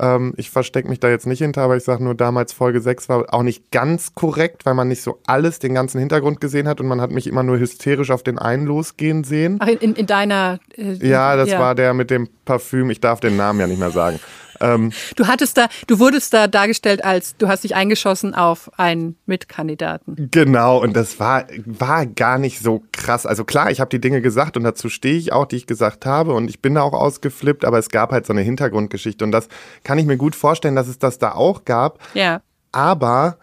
Ähm, 0.00 0.32
ich 0.36 0.50
verstecke 0.50 0.88
mich 0.88 0.98
da 0.98 1.10
jetzt 1.10 1.26
nicht 1.26 1.40
hinter, 1.40 1.62
aber 1.62 1.76
ich 1.76 1.84
sage 1.84 2.02
nur, 2.02 2.14
damals 2.14 2.52
Folge 2.52 2.80
6 2.80 3.08
war 3.10 3.34
auch 3.34 3.42
nicht 3.42 3.70
ganz 3.70 4.14
korrekt, 4.14 4.64
weil 4.64 4.74
man 4.74 4.88
nicht 4.88 5.02
so 5.02 5.20
alles, 5.26 5.58
den 5.58 5.74
ganzen 5.74 5.98
Hintergrund 5.98 6.40
gesehen 6.40 6.66
hat 6.66 6.80
und 6.80 6.88
man 6.88 7.00
hat 7.00 7.10
mich 7.10 7.26
immer 7.26 7.42
nur 7.42 7.58
hysterisch 7.58 8.10
auf 8.10 8.22
den 8.22 8.38
einen 8.38 8.66
losgehen 8.66 9.24
sehen. 9.24 9.58
Ach, 9.60 9.68
in, 9.68 9.94
in 9.94 10.06
deiner. 10.06 10.58
Äh, 10.76 10.94
ja, 11.06 11.36
das 11.36 11.50
ja. 11.50 11.60
war 11.60 11.74
der 11.74 11.92
mit 11.92 12.10
dem 12.10 12.28
Parfüm. 12.46 12.88
Ich 12.88 13.00
darf 13.00 13.20
den 13.20 13.36
Namen 13.36 13.60
ja 13.60 13.66
nicht 13.66 13.78
mehr 13.78 13.90
sagen. 13.90 14.18
Ähm, 14.60 14.92
du 15.16 15.26
hattest 15.26 15.56
da, 15.56 15.68
du 15.86 15.98
wurdest 15.98 16.32
da 16.32 16.46
dargestellt 16.46 17.04
als, 17.04 17.36
du 17.36 17.48
hast 17.48 17.64
dich 17.64 17.74
eingeschossen 17.74 18.34
auf 18.34 18.70
einen 18.78 19.16
Mitkandidaten. 19.26 20.28
Genau, 20.30 20.78
und 20.82 20.94
das 20.94 21.18
war, 21.18 21.46
war 21.64 22.06
gar 22.06 22.38
nicht 22.38 22.60
so 22.60 22.82
krass. 22.92 23.26
Also 23.26 23.44
klar, 23.44 23.70
ich 23.70 23.80
habe 23.80 23.90
die 23.90 24.00
Dinge 24.00 24.20
gesagt 24.20 24.56
und 24.56 24.64
dazu 24.64 24.88
stehe 24.88 25.16
ich 25.16 25.32
auch, 25.32 25.46
die 25.46 25.56
ich 25.56 25.66
gesagt 25.66 26.06
habe 26.06 26.34
und 26.34 26.48
ich 26.48 26.60
bin 26.60 26.74
da 26.74 26.82
auch 26.82 26.92
ausgeflippt, 26.92 27.64
aber 27.64 27.78
es 27.78 27.88
gab 27.88 28.12
halt 28.12 28.26
so 28.26 28.32
eine 28.32 28.42
Hintergrundgeschichte 28.42 29.24
und 29.24 29.32
das 29.32 29.48
kann 29.84 29.98
ich 29.98 30.06
mir 30.06 30.16
gut 30.16 30.36
vorstellen, 30.36 30.76
dass 30.76 30.88
es 30.88 30.98
das 30.98 31.18
da 31.18 31.32
auch 31.32 31.64
gab. 31.64 31.98
Ja. 32.14 32.42
Aber 32.72 33.38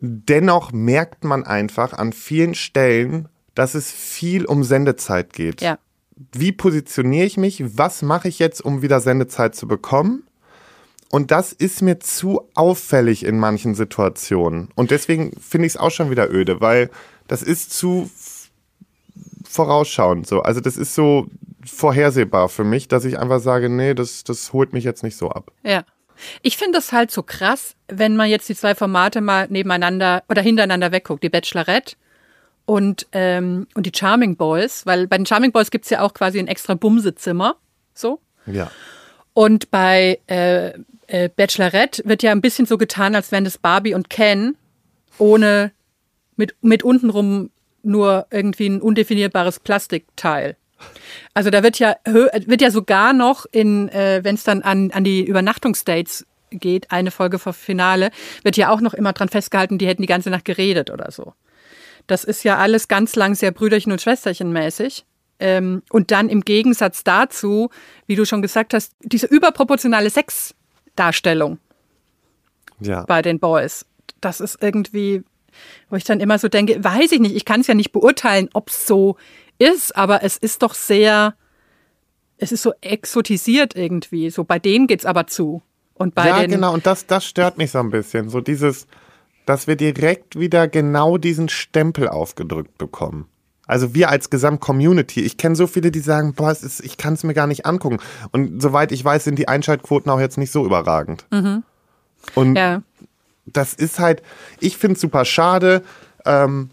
dennoch 0.00 0.72
merkt 0.72 1.24
man 1.24 1.44
einfach 1.44 1.92
an 1.92 2.12
vielen 2.12 2.54
Stellen, 2.54 3.28
dass 3.54 3.74
es 3.74 3.90
viel 3.90 4.46
um 4.46 4.64
Sendezeit 4.64 5.32
geht. 5.32 5.60
Ja. 5.60 5.78
Wie 6.32 6.52
positioniere 6.52 7.26
ich 7.26 7.36
mich? 7.36 7.76
Was 7.76 8.02
mache 8.02 8.28
ich 8.28 8.38
jetzt, 8.38 8.64
um 8.64 8.82
wieder 8.82 9.00
Sendezeit 9.00 9.54
zu 9.54 9.66
bekommen? 9.66 10.24
Und 11.14 11.30
das 11.30 11.52
ist 11.52 11.82
mir 11.82 12.00
zu 12.00 12.48
auffällig 12.54 13.22
in 13.26 13.38
manchen 13.38 13.74
Situationen. 13.74 14.70
Und 14.74 14.90
deswegen 14.90 15.38
finde 15.38 15.66
ich 15.66 15.74
es 15.74 15.76
auch 15.76 15.90
schon 15.90 16.10
wieder 16.10 16.30
öde, 16.32 16.62
weil 16.62 16.88
das 17.28 17.42
ist 17.42 17.70
zu 17.70 18.10
vorausschauend 19.44 20.26
so. 20.26 20.40
Also 20.40 20.62
das 20.62 20.78
ist 20.78 20.94
so 20.94 21.26
vorhersehbar 21.66 22.48
für 22.48 22.64
mich, 22.64 22.88
dass 22.88 23.04
ich 23.04 23.18
einfach 23.18 23.40
sage, 23.40 23.68
nee, 23.68 23.92
das, 23.92 24.24
das 24.24 24.54
holt 24.54 24.72
mich 24.72 24.84
jetzt 24.84 25.02
nicht 25.02 25.18
so 25.18 25.28
ab. 25.28 25.52
Ja. 25.62 25.84
Ich 26.40 26.56
finde 26.56 26.78
das 26.78 26.92
halt 26.92 27.10
so 27.10 27.22
krass, 27.22 27.74
wenn 27.88 28.16
man 28.16 28.30
jetzt 28.30 28.48
die 28.48 28.56
zwei 28.56 28.74
Formate 28.74 29.20
mal 29.20 29.48
nebeneinander 29.50 30.22
oder 30.30 30.40
hintereinander 30.40 30.92
wegguckt. 30.92 31.22
Die 31.22 31.28
Bachelorette 31.28 31.96
und, 32.64 33.06
ähm, 33.12 33.66
und 33.74 33.84
die 33.84 33.92
Charming 33.94 34.36
Boys, 34.36 34.86
weil 34.86 35.08
bei 35.08 35.18
den 35.18 35.26
Charming 35.26 35.52
Boys 35.52 35.70
gibt 35.70 35.84
es 35.84 35.90
ja 35.90 36.00
auch 36.00 36.14
quasi 36.14 36.38
ein 36.38 36.48
extra 36.48 36.72
Bumsezimmer. 36.72 37.56
So. 37.92 38.18
Ja. 38.46 38.70
Und 39.34 39.70
bei 39.70 40.18
äh, 40.26 40.72
äh, 41.12 41.28
Bachelorette 41.28 42.02
wird 42.06 42.22
ja 42.22 42.32
ein 42.32 42.40
bisschen 42.40 42.64
so 42.64 42.78
getan, 42.78 43.14
als 43.14 43.30
wären 43.32 43.44
das 43.44 43.58
Barbie 43.58 43.94
und 43.94 44.08
Ken 44.08 44.56
ohne 45.18 45.72
mit, 46.36 46.56
mit 46.62 46.82
untenrum 46.82 47.50
nur 47.82 48.26
irgendwie 48.30 48.68
ein 48.68 48.80
undefinierbares 48.80 49.60
Plastikteil. 49.60 50.56
Also 51.34 51.50
da 51.50 51.62
wird 51.62 51.78
ja 51.78 51.96
wird 52.04 52.62
ja 52.62 52.70
sogar 52.70 53.12
noch 53.12 53.44
in, 53.52 53.88
äh, 53.90 54.20
wenn 54.24 54.36
es 54.36 54.42
dann 54.42 54.62
an, 54.62 54.90
an 54.90 55.04
die 55.04 55.24
Übernachtungsdates 55.24 56.26
geht, 56.50 56.90
eine 56.90 57.10
Folge 57.10 57.38
vor 57.38 57.52
Finale, 57.52 58.10
wird 58.42 58.56
ja 58.56 58.70
auch 58.70 58.80
noch 58.80 58.94
immer 58.94 59.12
dran 59.12 59.28
festgehalten, 59.28 59.78
die 59.78 59.86
hätten 59.86 60.02
die 60.02 60.08
ganze 60.08 60.30
Nacht 60.30 60.46
geredet 60.46 60.90
oder 60.90 61.10
so. 61.10 61.34
Das 62.06 62.24
ist 62.24 62.42
ja 62.42 62.56
alles 62.56 62.88
ganz 62.88 63.14
lang 63.16 63.34
sehr 63.34 63.52
Brüderchen 63.52 63.92
und 63.92 64.00
Schwesterchen 64.00 64.50
mäßig. 64.50 65.04
Ähm, 65.38 65.82
und 65.90 66.10
dann 66.10 66.28
im 66.28 66.40
Gegensatz 66.40 67.04
dazu, 67.04 67.70
wie 68.06 68.16
du 68.16 68.24
schon 68.24 68.42
gesagt 68.42 68.74
hast, 68.74 68.94
diese 69.02 69.26
überproportionale 69.26 70.10
Sex 70.10 70.54
Darstellung 70.96 71.58
ja. 72.80 73.04
bei 73.04 73.22
den 73.22 73.38
Boys. 73.38 73.86
Das 74.20 74.40
ist 74.40 74.58
irgendwie, 74.60 75.22
wo 75.88 75.96
ich 75.96 76.04
dann 76.04 76.20
immer 76.20 76.38
so 76.38 76.48
denke, 76.48 76.82
weiß 76.82 77.12
ich 77.12 77.20
nicht, 77.20 77.34
ich 77.34 77.44
kann 77.44 77.60
es 77.60 77.66
ja 77.66 77.74
nicht 77.74 77.92
beurteilen, 77.92 78.48
ob 78.52 78.68
es 78.68 78.86
so 78.86 79.16
ist, 79.58 79.96
aber 79.96 80.22
es 80.22 80.36
ist 80.36 80.62
doch 80.62 80.74
sehr, 80.74 81.34
es 82.38 82.52
ist 82.52 82.62
so 82.62 82.72
exotisiert 82.80 83.76
irgendwie. 83.76 84.30
So 84.30 84.44
bei 84.44 84.58
denen 84.58 84.86
geht's 84.86 85.06
aber 85.06 85.26
zu. 85.26 85.62
Und 85.94 86.14
bei 86.14 86.26
ja, 86.26 86.40
den, 86.40 86.50
genau, 86.50 86.72
und 86.72 86.86
das, 86.86 87.06
das 87.06 87.24
stört 87.24 87.58
mich 87.58 87.70
so 87.70 87.78
ein 87.78 87.90
bisschen. 87.90 88.28
So 88.28 88.40
dieses, 88.40 88.86
dass 89.46 89.66
wir 89.66 89.76
direkt 89.76 90.38
wieder 90.38 90.68
genau 90.68 91.18
diesen 91.18 91.48
Stempel 91.48 92.08
aufgedrückt 92.08 92.78
bekommen. 92.78 93.28
Also 93.66 93.94
wir 93.94 94.10
als 94.10 94.28
Gesamt-Community, 94.28 95.20
ich 95.20 95.36
kenne 95.36 95.54
so 95.54 95.66
viele, 95.66 95.90
die 95.90 96.00
sagen, 96.00 96.34
boah, 96.34 96.50
ist, 96.50 96.80
ich 96.80 96.96
kann 96.96 97.14
es 97.14 97.22
mir 97.22 97.34
gar 97.34 97.46
nicht 97.46 97.64
angucken. 97.64 97.98
Und 98.32 98.60
soweit 98.60 98.92
ich 98.92 99.04
weiß, 99.04 99.24
sind 99.24 99.38
die 99.38 99.48
Einschaltquoten 99.48 100.10
auch 100.10 100.20
jetzt 100.20 100.36
nicht 100.36 100.50
so 100.50 100.64
überragend. 100.66 101.26
Und 102.34 102.56
ja. 102.56 102.82
das 103.46 103.74
ist 103.74 103.98
halt, 104.00 104.22
ich 104.60 104.76
finde 104.76 104.94
es 104.94 105.00
super 105.00 105.24
schade. 105.24 105.82
Ähm, 106.24 106.70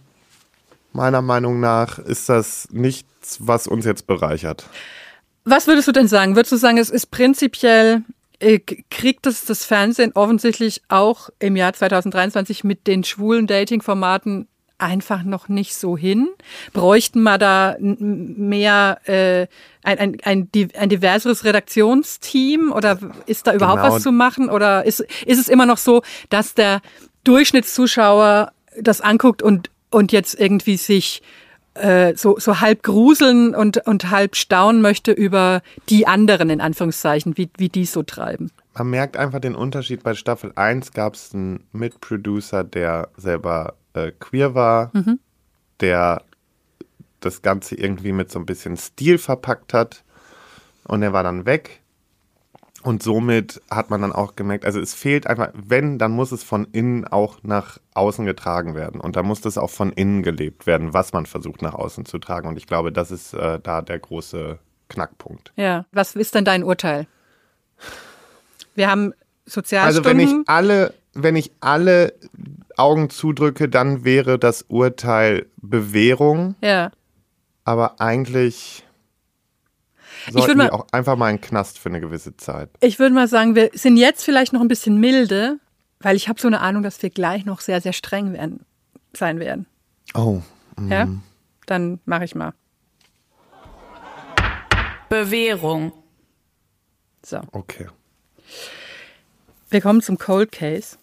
meiner 0.92 1.22
Meinung 1.22 1.60
nach 1.60 2.00
ist 2.00 2.28
das 2.30 2.68
nichts, 2.72 3.38
was 3.40 3.68
uns 3.68 3.86
jetzt 3.86 4.08
bereichert. 4.08 4.66
Was 5.46 5.68
würdest 5.68 5.88
du 5.88 5.92
denn 5.92 6.08
sagen? 6.08 6.36
Würdest 6.36 6.52
du 6.52 6.58
sagen, 6.58 6.78
es 6.78 6.90
ist 6.90 7.12
prinzipiell, 7.12 8.02
äh, 8.40 8.60
kriegt 8.90 9.28
es 9.28 9.46
das 9.46 9.66
Fernsehen 9.66 10.12
offensichtlich 10.14 10.82
auch 10.90 11.30
im 11.40 11.56
Jahr 11.56 11.74
2023 11.74 12.64
mit 12.64 12.88
den 12.88 13.04
schwulen 13.04 13.48
Dating-Formaten 13.48 14.48
einfach 14.80 15.24
noch 15.24 15.50
nicht 15.50 15.76
so 15.76 15.98
hin? 15.98 16.30
Bräuchten 16.74 17.22
wir 17.22 17.38
da 17.38 17.76
mehr 17.80 19.00
äh, 19.06 19.48
ein, 19.84 20.00
ein, 20.00 20.18
ein, 20.24 20.50
ein 20.78 20.90
diverseres 20.90 21.44
Redaktionsteam 21.44 22.72
oder 22.72 23.00
ist 23.26 23.48
da 23.48 23.54
überhaupt 23.54 23.82
Genau. 23.82 23.96
was 23.96 24.04
zu 24.04 24.12
machen? 24.12 24.50
Oder 24.50 24.86
ist, 24.86 25.02
ist 25.26 25.40
es 25.40 25.48
immer 25.48 25.66
noch 25.66 25.78
so, 25.78 26.02
dass 26.30 26.54
der 26.54 26.82
Durchschnittszuschauer 27.24 28.52
das 28.80 29.02
anguckt 29.02 29.42
und, 29.42 29.70
und 29.92 30.12
jetzt 30.12 30.40
irgendwie 30.40 30.78
sich 30.78 31.22
äh, 31.76 32.16
so, 32.16 32.38
so 32.40 32.60
halb 32.62 32.84
gruseln 32.84 33.56
und, 33.56 33.86
und 33.88 34.10
halb 34.10 34.36
staunen 34.36 34.82
möchte 34.82 35.12
über 35.12 35.62
die 35.90 36.08
anderen, 36.08 36.50
in 36.50 36.62
Anführungszeichen, 36.62 37.38
wie, 37.38 37.50
wie 37.58 37.70
die 37.70 37.86
so 37.86 38.04
treiben. 38.04 38.52
Man 38.78 38.90
merkt 38.90 39.18
einfach 39.18 39.40
den 39.40 39.56
Unterschied. 39.56 40.04
Bei 40.04 40.14
Staffel 40.14 40.52
1 40.56 40.94
gab 40.94 41.16
es 41.16 41.34
einen 41.34 41.66
Mitproducer, 41.72 42.64
der 42.64 43.10
selber 43.18 43.76
äh, 43.94 44.12
queer 44.20 44.56
war, 44.56 44.92
der 45.80 46.24
das 47.20 47.42
Ganze 47.42 47.76
irgendwie 47.76 48.12
mit 48.12 48.32
so 48.32 48.40
ein 48.40 48.46
bisschen 48.46 48.78
Stil 48.78 49.18
verpackt 49.18 49.74
hat. 49.74 50.04
Und 50.86 51.04
er 51.04 51.14
war 51.14 51.24
dann 51.24 51.46
weg. 51.46 51.82
Und 52.82 53.04
somit 53.04 53.62
hat 53.70 53.90
man 53.90 54.02
dann 54.02 54.14
auch 54.14 54.38
gemerkt, 54.38 54.64
also 54.66 54.80
es 54.80 54.94
fehlt 54.94 55.28
einfach, 55.28 55.50
wenn, 55.54 56.00
dann 56.00 56.12
muss 56.12 56.32
es 56.32 56.44
von 56.44 56.66
innen 56.72 57.06
auch 57.06 57.44
nach 57.44 57.78
außen 57.94 58.26
getragen 58.26 58.74
werden. 58.74 59.02
Und 59.02 59.18
da 59.18 59.24
muss 59.24 59.42
das 59.42 59.58
auch 59.58 59.70
von 59.70 59.92
innen 59.92 60.24
gelebt 60.24 60.66
werden, 60.66 60.94
was 60.94 61.12
man 61.12 61.26
versucht 61.26 61.62
nach 61.62 61.74
außen 61.74 62.06
zu 62.06 62.20
tragen. 62.20 62.48
Und 62.48 62.58
ich 62.58 62.68
glaube, 62.68 62.94
das 62.94 63.12
ist 63.12 63.34
äh, 63.34 63.60
da 63.62 63.82
der 63.82 64.00
große 64.00 64.60
Knackpunkt. 64.88 65.52
Ja. 65.58 65.86
Was 65.92 66.16
ist 66.16 66.36
denn 66.36 66.46
dein 66.46 66.64
Urteil? 66.64 67.06
Wir 68.76 68.90
haben 68.90 69.12
Also 69.12 69.62
Sozialstunden. 69.62 70.12
wenn 70.12 70.20
ich 70.20 70.36
alle, 70.50 70.94
wenn 71.14 71.36
ich 71.36 71.52
alle 71.60 72.14
Augen 72.80 73.10
zudrücke, 73.10 73.70
dann 73.70 74.04
wäre 74.04 74.40
das 74.40 74.64
Urteil 74.64 75.48
Bewährung, 75.58 76.56
ja. 76.62 76.92
aber 77.64 78.00
eigentlich 78.02 78.84
sollten 80.32 80.58
mal- 80.58 80.66
wir 80.68 80.74
auch 80.74 80.88
einfach 80.92 81.16
mal 81.16 81.30
in 81.30 81.38
den 81.38 81.42
Knast 81.42 81.78
für 81.80 81.90
eine 81.90 82.00
gewisse 82.02 82.36
Zeit. 82.38 82.70
Ich 82.82 83.00
würde 83.00 83.14
mal 83.14 83.28
sagen, 83.28 83.56
wir 83.56 83.70
sind 83.74 83.98
jetzt 83.98 84.24
vielleicht 84.24 84.54
noch 84.54 84.62
ein 84.62 84.68
bisschen 84.68 85.00
milde, 85.00 85.60
weil 86.00 86.16
ich 86.16 86.30
habe 86.30 86.40
so 86.40 86.48
eine 86.48 86.62
Ahnung, 86.62 86.84
dass 86.84 87.02
wir 87.02 87.10
gleich 87.10 87.46
noch 87.46 87.60
sehr, 87.62 87.82
sehr 87.82 87.94
streng 87.94 88.34
werden, 88.34 88.66
sein 89.14 89.40
werden. 89.40 89.66
Oh, 90.14 90.42
Ja? 90.90 91.08
Dann 91.66 92.00
mache 92.06 92.24
ich 92.26 92.36
mal. 92.36 92.54
Bewährung. 95.10 95.92
So. 97.26 97.42
okay. 97.52 97.88
Wir 99.70 99.82
kommen 99.82 100.02
zum 100.02 100.18
Cold 100.18 100.52
Case. 100.52 100.98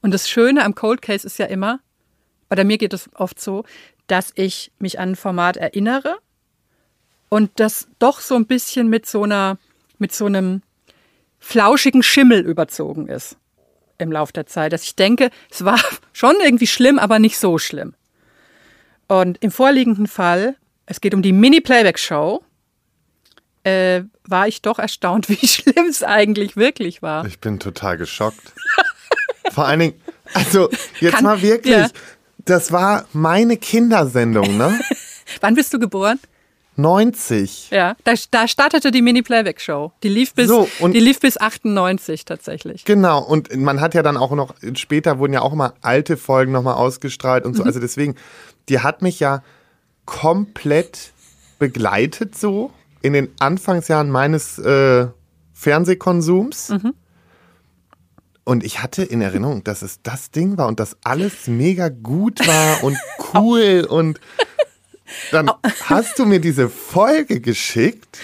Und 0.00 0.12
das 0.12 0.28
Schöne 0.28 0.64
am 0.64 0.74
Cold 0.74 1.02
Case 1.02 1.26
ist 1.26 1.38
ja 1.38 1.46
immer, 1.46 1.80
bei 2.48 2.64
mir 2.64 2.78
geht 2.78 2.92
es 2.92 3.08
oft 3.14 3.40
so, 3.40 3.64
dass 4.06 4.32
ich 4.34 4.72
mich 4.78 4.98
an 4.98 5.10
ein 5.10 5.16
Format 5.16 5.56
erinnere 5.56 6.18
und 7.28 7.50
das 7.56 7.88
doch 7.98 8.20
so 8.20 8.34
ein 8.34 8.46
bisschen 8.46 8.88
mit 8.88 9.06
so 9.06 9.22
einer, 9.22 9.58
mit 9.98 10.12
so 10.12 10.26
einem 10.26 10.62
flauschigen 11.38 12.02
Schimmel 12.02 12.40
überzogen 12.40 13.08
ist 13.08 13.36
im 13.98 14.12
Lauf 14.12 14.32
der 14.32 14.46
Zeit. 14.46 14.72
Dass 14.72 14.82
ich 14.82 14.96
denke, 14.96 15.30
es 15.50 15.64
war 15.64 15.80
schon 16.12 16.36
irgendwie 16.42 16.66
schlimm, 16.66 16.98
aber 16.98 17.18
nicht 17.18 17.38
so 17.38 17.58
schlimm. 17.58 17.94
Und 19.08 19.42
im 19.42 19.50
vorliegenden 19.50 20.06
Fall, 20.06 20.56
es 20.86 21.00
geht 21.00 21.14
um 21.14 21.22
die 21.22 21.32
Mini-Playback-Show, 21.32 22.42
äh, 23.64 24.02
war 24.24 24.48
ich 24.48 24.62
doch 24.62 24.78
erstaunt, 24.78 25.28
wie 25.30 25.46
schlimm 25.46 25.86
es 25.88 26.02
eigentlich 26.02 26.56
wirklich 26.56 27.02
war. 27.02 27.24
Ich 27.24 27.40
bin 27.40 27.58
total 27.58 27.96
geschockt. 27.96 28.52
Vor 29.54 29.66
allen 29.66 29.80
Dingen, 29.80 29.94
also 30.34 30.68
jetzt 31.00 31.14
Kann- 31.14 31.24
mal 31.24 31.42
wirklich, 31.42 31.74
ja. 31.76 31.88
das 32.44 32.72
war 32.72 33.04
meine 33.12 33.56
Kindersendung, 33.56 34.56
ne? 34.56 34.78
Wann 35.40 35.54
bist 35.54 35.72
du 35.72 35.78
geboren? 35.78 36.18
90. 36.76 37.68
Ja, 37.70 37.96
da, 38.04 38.14
da 38.30 38.48
startete 38.48 38.90
die 38.90 39.02
Mini-Playback-Show. 39.02 39.92
Die 40.02 40.08
lief 40.08 40.32
bis, 40.34 40.48
So, 40.48 40.68
die 40.80 41.00
lief 41.00 41.20
bis 41.20 41.38
98 41.38 42.24
tatsächlich. 42.24 42.84
Genau, 42.86 43.22
und 43.22 43.54
man 43.56 43.80
hat 43.82 43.92
ja 43.94 44.02
dann 44.02 44.16
auch 44.16 44.30
noch, 44.32 44.54
später 44.74 45.18
wurden 45.18 45.34
ja 45.34 45.42
auch 45.42 45.52
immer 45.52 45.74
alte 45.82 46.16
Folgen 46.16 46.50
nochmal 46.52 46.74
ausgestrahlt 46.74 47.44
Mhm. 47.44 47.50
und 47.50 47.56
so. 47.56 47.62
Also 47.64 47.78
deswegen, 47.78 48.14
die 48.70 48.80
hat 48.80 49.02
mich 49.02 49.20
ja 49.20 49.42
komplett 50.06 51.12
begleitet 51.58 52.36
so 52.38 52.70
in 53.02 53.12
den 53.12 53.28
Anfangsjahren 53.38 54.10
meines 54.10 54.58
äh, 54.58 55.08
Fernsehkonsums. 55.52 56.70
Mhm. 56.70 56.94
Und 58.44 58.64
ich 58.64 58.82
hatte 58.82 59.04
in 59.04 59.20
Erinnerung, 59.20 59.62
dass 59.62 59.82
es 59.82 60.02
das 60.02 60.30
Ding 60.30 60.58
war 60.58 60.66
und 60.66 60.80
dass 60.80 60.96
alles 61.04 61.46
mega 61.46 61.88
gut 61.88 62.44
war 62.46 62.82
und 62.82 62.98
cool 63.34 63.86
und 63.88 64.20
dann 65.30 65.50
hast 65.84 66.18
du 66.18 66.26
mir 66.26 66.40
diese 66.40 66.68
Folge 66.68 67.40
geschickt 67.40 68.18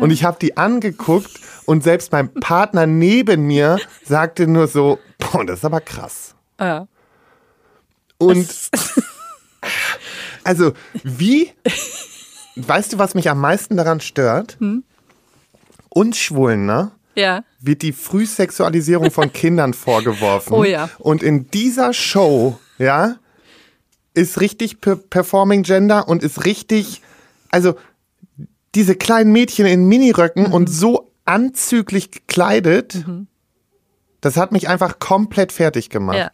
und 0.00 0.10
ich 0.10 0.24
habe 0.24 0.38
die 0.40 0.56
angeguckt 0.56 1.40
und 1.66 1.82
selbst 1.82 2.12
mein 2.12 2.32
Partner 2.34 2.86
neben 2.86 3.46
mir 3.46 3.78
sagte 4.04 4.46
nur 4.46 4.68
so, 4.68 4.98
boah, 5.18 5.44
das 5.44 5.60
ist 5.60 5.64
aber 5.64 5.80
krass. 5.80 6.34
Ja. 6.60 6.86
Und 8.18 8.48
also 10.44 10.72
wie, 11.02 11.52
weißt 12.56 12.92
du, 12.92 12.98
was 12.98 13.14
mich 13.14 13.30
am 13.30 13.40
meisten 13.40 13.76
daran 13.76 14.00
stört? 14.00 14.58
Hm? 14.60 14.84
Uns 15.88 16.18
Schwulen, 16.18 16.66
ne? 16.66 16.92
Ja. 17.14 17.44
wird 17.60 17.82
die 17.82 17.92
Frühsexualisierung 17.92 19.10
von 19.10 19.32
Kindern 19.32 19.74
vorgeworfen. 19.74 20.52
Oh 20.56 20.64
ja. 20.64 20.88
Und 20.98 21.22
in 21.22 21.50
dieser 21.50 21.92
Show, 21.92 22.58
ja, 22.78 23.16
ist 24.14 24.40
richtig 24.40 24.80
per 24.80 24.96
Performing 24.96 25.62
Gender 25.62 26.08
und 26.08 26.22
ist 26.22 26.44
richtig, 26.44 27.02
also 27.50 27.74
diese 28.74 28.94
kleinen 28.94 29.32
Mädchen 29.32 29.66
in 29.66 29.84
Miniröcken 29.86 30.48
Mhm. 30.48 30.52
und 30.52 30.68
so 30.70 31.12
anzüglich 31.24 32.10
gekleidet, 32.10 33.04
das 34.20 34.36
hat 34.36 34.52
mich 34.52 34.68
einfach 34.68 34.98
komplett 34.98 35.52
fertig 35.52 35.90
gemacht. 35.90 36.16
Ja. 36.16 36.30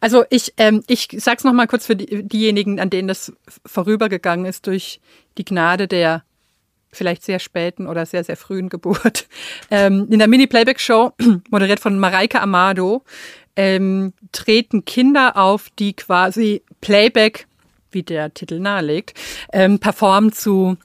Also 0.00 0.24
ich, 0.30 0.54
ähm, 0.58 0.82
ich 0.86 1.08
sag's 1.18 1.42
noch 1.44 1.52
mal 1.52 1.66
kurz 1.66 1.86
für 1.86 1.96
die, 1.96 2.22
diejenigen, 2.22 2.78
an 2.80 2.88
denen 2.90 3.08
das 3.08 3.32
vorübergegangen 3.66 4.46
ist 4.46 4.66
durch 4.68 5.00
die 5.38 5.44
Gnade 5.44 5.88
der 5.88 6.22
vielleicht 6.96 7.22
sehr 7.22 7.38
späten 7.38 7.86
oder 7.86 8.06
sehr, 8.06 8.24
sehr 8.24 8.36
frühen 8.36 8.68
Geburt. 8.68 9.26
Ähm, 9.68 10.06
in 10.10 10.18
der 10.18 10.28
Mini-Playback-Show, 10.28 11.12
moderiert 11.50 11.80
von 11.80 11.98
Mareike 11.98 12.40
Amado, 12.40 13.02
ähm, 13.56 14.12
treten 14.30 14.84
Kinder 14.84 15.36
auf, 15.36 15.70
die 15.78 15.94
quasi 15.94 16.62
Playback, 16.80 17.46
wie 17.90 18.02
der 18.02 18.32
Titel 18.32 18.60
nahelegt, 18.60 19.18
ähm, 19.52 19.78
performen 19.78 20.32
zu 20.32 20.76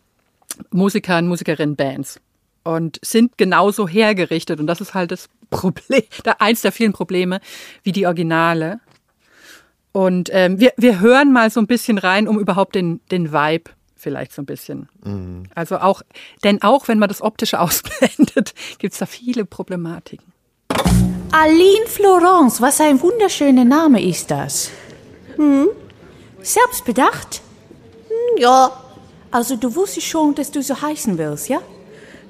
Musikern, 0.72 1.28
Musikerinnen, 1.28 1.76
Bands 1.76 2.20
und 2.64 3.00
sind 3.04 3.38
genauso 3.38 3.88
hergerichtet. 3.88 4.60
Und 4.60 4.68
das 4.68 4.82
ist 4.82 4.94
halt 4.94 5.12
das 5.12 5.30
Problem, 5.50 6.04
eins 6.40 6.62
der 6.62 6.72
vielen 6.72 6.94
Probleme, 6.94 7.42
wie 7.84 7.92
die 7.92 8.06
Originale. 8.06 8.80
Und 9.92 10.30
ähm, 10.32 10.60
wir, 10.60 10.72
wir 10.78 11.02
hören 11.02 11.34
mal 11.34 11.50
so 11.50 11.60
ein 11.60 11.68
bisschen 11.68 11.98
rein, 11.98 12.28
um 12.28 12.40
überhaupt 12.40 12.76
den, 12.76 13.02
den 13.12 13.34
Vibe 13.34 13.72
vielleicht 14.02 14.34
so 14.34 14.42
ein 14.42 14.46
bisschen. 14.46 14.90
Also 15.56 15.78
auch, 15.78 16.02
denn 16.44 16.62
auch 16.62 16.88
wenn 16.88 17.00
man 17.00 17.10
das 17.10 17.22
Optische 17.22 17.60
ausblendet, 17.62 18.54
gibt's 18.80 18.98
da 18.98 19.06
viele 19.06 19.46
Problematiken. 19.46 20.32
Aline 21.32 21.88
Florence, 21.88 22.62
was 22.62 22.82
ein 22.82 23.02
wunderschöner 23.02 23.64
Name 23.64 24.04
ist 24.04 24.30
das. 24.30 24.70
Hm? 25.38 25.70
Selbstbedacht? 26.42 27.42
Hm, 28.10 28.42
ja. 28.42 28.72
Also 29.32 29.56
du 29.56 29.74
wusstest 29.74 30.08
schon, 30.08 30.36
dass 30.36 30.52
du 30.52 30.62
so 30.62 30.82
heißen 30.82 31.18
willst, 31.18 31.48
ja? 31.48 31.62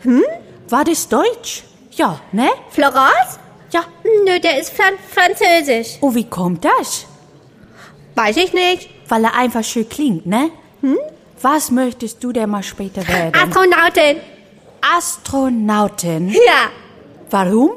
Hm? 0.01 0.24
War 0.69 0.84
das 0.84 1.09
Deutsch? 1.09 1.63
Ja, 1.91 2.22
ne? 2.32 2.49
Florence? 2.69 3.39
Ja. 3.72 3.86
Nö, 4.03 4.39
der 4.39 4.59
ist 4.59 4.72
Fran 4.72 4.93
Französisch. 5.09 5.97
Oh, 6.01 6.13
wie 6.13 6.30
kommt 6.30 6.63
das? 6.63 7.05
Weiß 8.15 8.38
ich 8.38 8.53
nicht. 8.53 8.89
Weil 9.07 9.24
er 9.24 9.36
einfach 9.36 9.63
schön 9.63 9.89
klingt, 9.89 10.26
ne? 10.26 10.51
Was 11.42 11.72
möchtest 11.72 12.24
du 12.24 12.32
denn 12.32 12.50
mal 12.50 12.64
später 12.64 13.08
werden? 13.08 13.34
Astronautin. 13.36 14.18
Astronautin. 14.98 16.30
Ja, 16.30 16.70
Warum? 17.30 17.72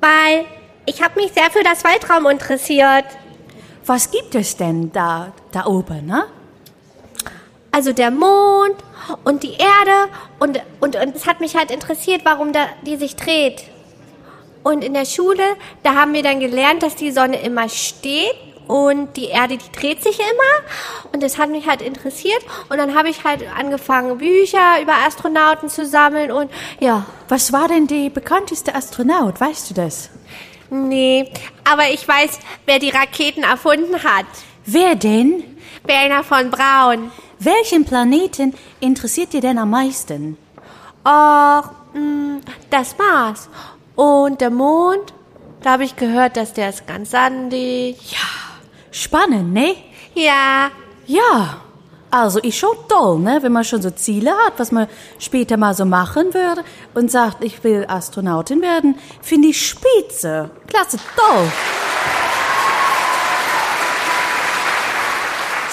weil 0.00 0.44
ich 0.86 1.02
habe 1.02 1.20
mich 1.20 1.32
sehr 1.32 1.50
für 1.50 1.62
das 1.62 1.84
Weltraum 1.84 2.26
interessiert. 2.26 3.04
Was 3.84 4.10
gibt 4.10 4.34
es 4.34 4.56
denn 4.56 4.92
da, 4.92 5.32
da 5.52 5.66
oben, 5.66 6.06
ne? 6.06 6.24
Also 7.70 7.92
der 7.92 8.10
Mond 8.10 8.76
und 9.24 9.42
die 9.42 9.52
Erde 9.52 10.10
und, 10.38 10.60
und, 10.80 10.96
und 10.96 11.16
es 11.16 11.26
hat 11.26 11.40
mich 11.40 11.56
halt 11.56 11.70
interessiert, 11.70 12.22
warum 12.24 12.52
da, 12.52 12.66
die 12.86 12.96
sich 12.96 13.16
dreht. 13.16 13.64
Und 14.62 14.82
in 14.84 14.94
der 14.94 15.04
Schule, 15.04 15.42
da 15.82 15.94
haben 15.94 16.12
wir 16.12 16.22
dann 16.22 16.40
gelernt, 16.40 16.82
dass 16.82 16.96
die 16.96 17.10
Sonne 17.12 17.40
immer 17.40 17.68
steht 17.68 18.34
und 18.68 19.16
die 19.16 19.26
Erde, 19.26 19.56
die 19.58 19.72
dreht 19.72 20.02
sich 20.02 20.18
immer. 20.20 21.12
Und 21.12 21.22
das 21.22 21.38
hat 21.38 21.50
mich 21.50 21.66
halt 21.66 21.82
interessiert. 21.82 22.40
Und 22.68 22.78
dann 22.78 22.94
habe 22.94 23.08
ich 23.08 23.24
halt 23.24 23.42
angefangen, 23.58 24.18
Bücher 24.18 24.80
über 24.80 24.94
Astronauten 25.06 25.68
zu 25.68 25.84
sammeln 25.86 26.30
und 26.30 26.50
ja, 26.78 27.04
Was 27.28 27.52
war 27.52 27.66
denn 27.68 27.86
die 27.86 28.08
bekannteste 28.10 28.74
Astronaut? 28.74 29.40
Weißt 29.40 29.70
du 29.70 29.74
das? 29.74 30.10
nee. 30.70 31.30
Aber 31.64 31.88
ich 31.90 32.06
weiß, 32.06 32.38
wer 32.66 32.78
die 32.78 32.90
Raketen 32.90 33.42
erfunden 33.42 34.02
hat. 34.04 34.26
Wer 34.64 34.94
denn? 34.94 35.42
Werner 35.84 36.22
von 36.24 36.50
Braun. 36.50 37.10
Welchen 37.38 37.84
Planeten 37.84 38.54
interessiert 38.80 39.32
dir 39.32 39.40
denn 39.40 39.58
am 39.58 39.70
meisten? 39.70 40.36
Mh, 41.04 42.40
das 42.70 42.96
Mars. 42.98 43.48
Und 43.96 44.40
der 44.40 44.50
Mond, 44.50 45.12
da 45.62 45.72
habe 45.72 45.84
ich 45.84 45.96
gehört, 45.96 46.36
dass 46.36 46.52
der 46.52 46.68
ist 46.68 46.86
ganz 46.86 47.10
sandig. 47.10 47.96
Spannend, 48.90 49.52
ne? 49.52 49.76
Ja, 50.14 50.70
Ja. 51.06 51.62
Also 52.10 52.38
ist 52.40 52.56
schon 52.56 52.74
toll, 52.88 53.18
ne? 53.18 53.38
Wenn 53.42 53.52
man 53.52 53.64
schon 53.64 53.82
so 53.82 53.90
Ziele 53.90 54.30
hat, 54.30 54.54
was 54.56 54.72
man 54.72 54.86
später 55.18 55.58
mal 55.58 55.74
so 55.74 55.84
machen 55.84 56.32
würde 56.32 56.64
und 56.94 57.10
sagt, 57.10 57.44
ich 57.44 57.62
will 57.62 57.84
Astronautin 57.86 58.62
werden, 58.62 58.94
finde 59.20 59.48
ich 59.48 59.68
spitze. 59.68 60.50
Klasse, 60.66 60.96
toll. 61.14 61.52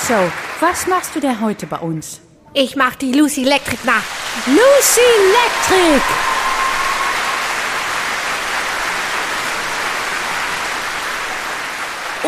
So, 0.05 0.15
was 0.59 0.87
machst 0.87 1.15
du 1.15 1.21
denn 1.21 1.39
heute 1.39 1.67
bei 1.67 1.77
uns? 1.79 2.19
ich 2.53 2.75
mach 2.75 2.95
die 2.95 3.11
Lucy 3.11 3.43
Electric 3.43 3.79
nach. 3.85 4.03
Lucy 4.47 5.01
Electric! 5.01 6.34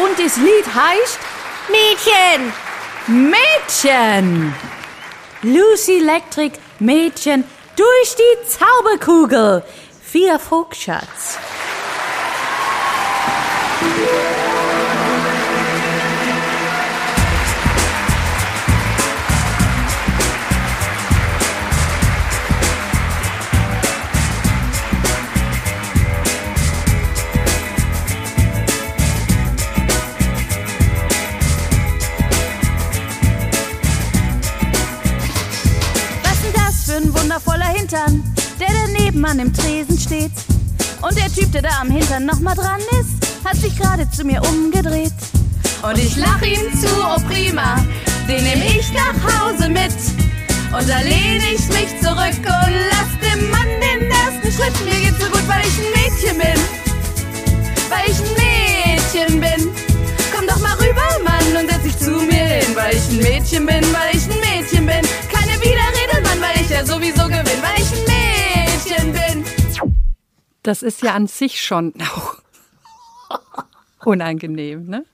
Und 0.03 0.19
das 0.19 0.37
Lied 0.37 0.65
heißt 0.73 1.19
Mädchen! 1.69 2.53
Mädchen! 3.07 4.53
Lucy 5.41 5.99
Electric 5.99 6.59
Mädchen 6.79 7.43
durch 7.75 8.15
die 8.15 8.47
Zauberkugel. 8.47 9.63
Vier 10.03 10.39
Vogtschatz. 10.39 11.37
Hintern, 37.87 38.21
der 38.59 38.67
daneben 38.85 39.23
an 39.23 39.37
dem 39.37 39.53
Tresen 39.53 39.97
steht. 39.97 40.31
Und 41.01 41.15
der 41.15 41.31
Typ, 41.31 41.49
der 41.53 41.61
da 41.61 41.69
am 41.79 41.89
Hintern 41.89 42.25
noch 42.25 42.39
mal 42.41 42.53
dran 42.53 42.81
ist, 42.99 43.45
hat 43.45 43.55
sich 43.55 43.77
gerade 43.77 44.09
zu 44.11 44.25
mir 44.25 44.41
umgedreht. 44.43 45.13
Und 45.81 45.97
ich 45.97 46.17
lach 46.17 46.41
ihm 46.41 46.77
zu, 46.77 46.87
oh 46.99 47.21
prima, 47.29 47.77
den 48.27 48.43
nehm 48.43 48.61
ich 48.61 48.91
nach 48.91 49.15
Hause 49.23 49.69
mit. 49.69 49.93
Und 50.77 50.89
da 50.89 50.99
lehn 50.99 51.37
ich 51.37 51.65
mich 51.69 51.87
zurück 52.01 52.35
und 52.35 52.73
lass 52.91 53.11
dem 53.23 53.49
Mann 53.51 53.69
den 53.79 54.11
ersten 54.11 54.51
Schritt. 54.51 54.73
Mir 54.83 54.99
geht's 54.99 55.23
so 55.23 55.31
gut, 55.31 55.47
weil 55.47 55.61
ich 55.61 55.77
ein 55.79 55.91
Mädchen 55.95 56.37
bin. 56.39 56.61
Weil 57.87 58.11
ich 58.11 58.19
ein 58.19 59.31
Mädchen 59.31 59.39
bin. 59.39 59.69
Komm 60.35 60.45
doch 60.45 60.59
mal 60.59 60.73
rüber, 60.73 61.23
Mann, 61.23 61.63
und 61.63 61.71
setz 61.71 61.83
dich 61.83 61.97
zu 61.97 62.11
mir 62.11 62.35
hin. 62.35 62.75
Weil 62.75 62.97
ich 62.97 63.09
ein 63.11 63.17
Mädchen 63.19 63.65
bin, 63.65 63.81
weil 63.93 64.13
ich 64.13 64.23
ein 64.23 64.27
Mädchen 64.27 64.41
bin. 64.41 64.46
Ja 66.77 66.85
sowieso 66.85 67.25
gewinn. 67.27 67.61
Weil 67.61 67.81
ich 67.81 67.91
ein 67.93 69.13
Mädchen 69.13 69.13
bin. 69.13 69.45
Das 70.63 70.83
ist 70.83 71.01
ja 71.01 71.13
an 71.13 71.27
sich 71.27 71.61
schon 71.61 71.93
auch 72.01 72.35
unangenehm, 74.05 74.85
ne? 74.85 75.05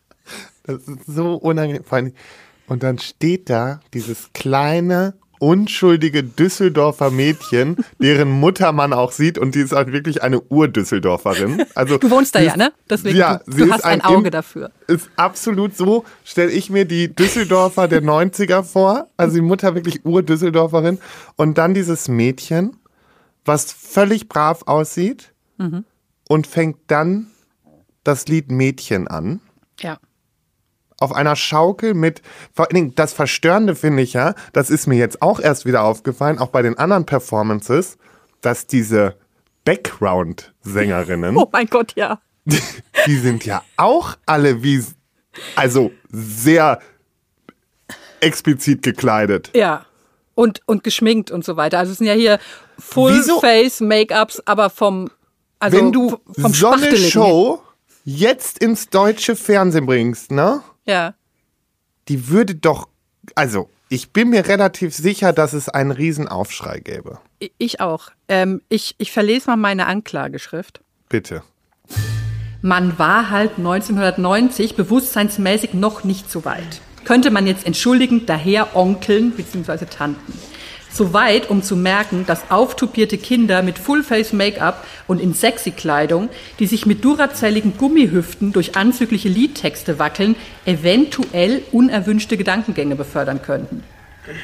Das 0.63 0.87
ist 0.87 1.05
so 1.05 1.35
unangenehm. 1.35 1.83
Vor 1.83 1.97
allem- 1.97 2.13
Und 2.67 2.81
dann 2.83 2.97
steht 2.97 3.49
da 3.49 3.81
dieses 3.93 4.31
kleine, 4.33 5.13
unschuldige 5.43 6.23
Düsseldorfer 6.23 7.11
Mädchen, 7.11 7.75
deren 7.99 8.29
Mutter 8.31 8.71
man 8.71 8.93
auch 8.93 9.11
sieht 9.11 9.37
und 9.37 9.55
die 9.55 9.59
ist 9.59 9.73
auch 9.73 9.87
wirklich 9.87 10.23
eine 10.23 10.39
Ur-Düsseldorferin. 10.41 11.63
Also 11.75 11.97
Du 11.97 12.09
wohnst 12.09 12.33
da 12.35 12.39
ja, 12.39 12.55
ne? 12.55 12.71
Deswegen, 12.89 13.17
ja, 13.17 13.39
du, 13.45 13.51
sie 13.51 13.57
du 13.59 13.65
ist 13.65 13.71
hast 13.73 13.83
ein 13.85 14.01
Auge 14.01 14.27
Im- 14.27 14.31
dafür. 14.31 14.71
Ist 14.87 15.09
absolut 15.17 15.75
so, 15.75 16.05
stelle 16.23 16.51
ich 16.51 16.69
mir 16.69 16.85
die 16.85 17.13
Düsseldorfer 17.13 17.87
der 17.87 18.01
90er 18.01 18.63
vor. 18.63 19.07
Also 19.17 19.35
die 19.35 19.41
Mutter 19.41 19.75
wirklich 19.75 20.05
Ur-Düsseldorferin. 20.05 20.97
Und 21.35 21.57
dann 21.57 21.73
dieses 21.73 22.07
Mädchen, 22.07 22.77
was 23.45 23.71
völlig 23.73 24.29
brav 24.29 24.63
aussieht 24.65 25.33
Mhm. 25.57 25.83
und 26.29 26.47
fängt 26.47 26.77
dann 26.87 27.27
das 28.05 28.27
Lied 28.27 28.49
Mädchen 28.51 29.07
an 29.09 29.39
Ja. 29.79 29.97
Auf 31.03 31.13
einer 31.13 31.35
Schaukel 31.35 31.93
mit, 31.93 32.21
vor 32.53 32.65
allen 32.65 32.75
Dingen, 32.75 32.95
das 32.95 33.13
Verstörende 33.13 33.75
finde 33.75 34.01
ich 34.01 34.13
ja, 34.13 34.33
das 34.53 34.69
ist 34.69 34.87
mir 34.87 34.97
jetzt 34.97 35.21
auch 35.21 35.39
erst 35.39 35.65
wieder 35.65 35.83
aufgefallen, 35.83 36.39
auch 36.39 36.49
bei 36.49 36.61
den 36.61 36.77
anderen 36.77 37.05
Performances, 37.05 37.97
dass 38.41 38.67
diese 38.67 39.15
Background-Sängerinnen, 39.65 41.37
Oh 41.43 41.49
mein 41.51 41.67
Gott, 41.67 41.93
ja. 41.95 42.19
die 43.05 43.17
sind 43.17 43.45
ja 43.45 43.63
auch 43.77 44.15
alle 44.25 44.63
wie, 44.63 44.83
also 45.55 45.91
sehr 46.09 46.79
explizit 48.19 48.81
gekleidet. 48.81 49.51
Ja. 49.53 49.85
Und, 50.35 50.61
und 50.65 50.83
geschminkt 50.83 51.29
und 51.29 51.45
so 51.45 51.57
weiter. 51.57 51.77
Also 51.77 51.91
es 51.91 51.99
sind 51.99 52.07
ja 52.07 52.13
hier? 52.13 52.39
Full-Face-Make-ups, 52.79 54.41
aber 54.45 54.71
vom, 54.71 55.11
also 55.59 55.77
Wenn 55.77 55.91
du 55.91 56.17
vom 56.39 56.53
so 56.53 56.69
eine. 56.71 56.97
Show 56.97 57.61
jetzt 58.03 58.59
ins 58.59 58.89
deutsche 58.89 59.35
Fernsehen 59.35 59.85
bringst, 59.85 60.31
ne? 60.31 60.61
Ja. 60.85 61.15
Die 62.07 62.29
würde 62.29 62.55
doch, 62.55 62.89
also 63.35 63.69
ich 63.89 64.11
bin 64.11 64.29
mir 64.29 64.47
relativ 64.47 64.95
sicher, 64.95 65.33
dass 65.33 65.53
es 65.53 65.69
einen 65.69 65.91
Riesenaufschrei 65.91 66.79
gäbe. 66.79 67.19
Ich 67.57 67.79
auch. 67.79 68.09
Ähm, 68.27 68.61
ich, 68.69 68.95
ich 68.97 69.11
verlese 69.11 69.51
mal 69.51 69.57
meine 69.57 69.85
Anklageschrift. 69.85 70.81
Bitte. 71.09 71.43
Man 72.61 72.97
war 72.97 73.29
halt 73.29 73.57
1990 73.57 74.75
bewusstseinsmäßig 74.75 75.73
noch 75.73 76.03
nicht 76.03 76.31
so 76.31 76.45
weit. 76.45 76.81
Könnte 77.05 77.29
man 77.29 77.45
jetzt 77.45 77.65
entschuldigend 77.65 78.29
daher 78.29 78.75
Onkeln 78.75 79.31
bzw. 79.31 79.85
Tanten. 79.85 80.33
So 80.93 81.11
weit, 81.11 81.49
um 81.49 81.63
zu 81.63 81.75
merken, 81.75 82.23
dass 82.27 82.51
auftupierte 82.51 83.17
Kinder 83.17 83.63
mit 83.63 83.79
Fullface-Make-up 83.79 84.85
und 85.07 85.19
in 85.19 85.33
sexy 85.33 85.71
Kleidung, 85.71 86.29
die 86.59 86.67
sich 86.67 86.85
mit 86.85 87.03
durazelligen 87.03 87.77
Gummihüften 87.77 88.53
durch 88.53 88.75
anzügliche 88.75 89.27
Liedtexte 89.27 89.97
wackeln, 89.97 90.35
eventuell 90.65 91.63
unerwünschte 91.71 92.37
Gedankengänge 92.37 92.95
befördern 92.95 93.41
könnten. 93.41 93.83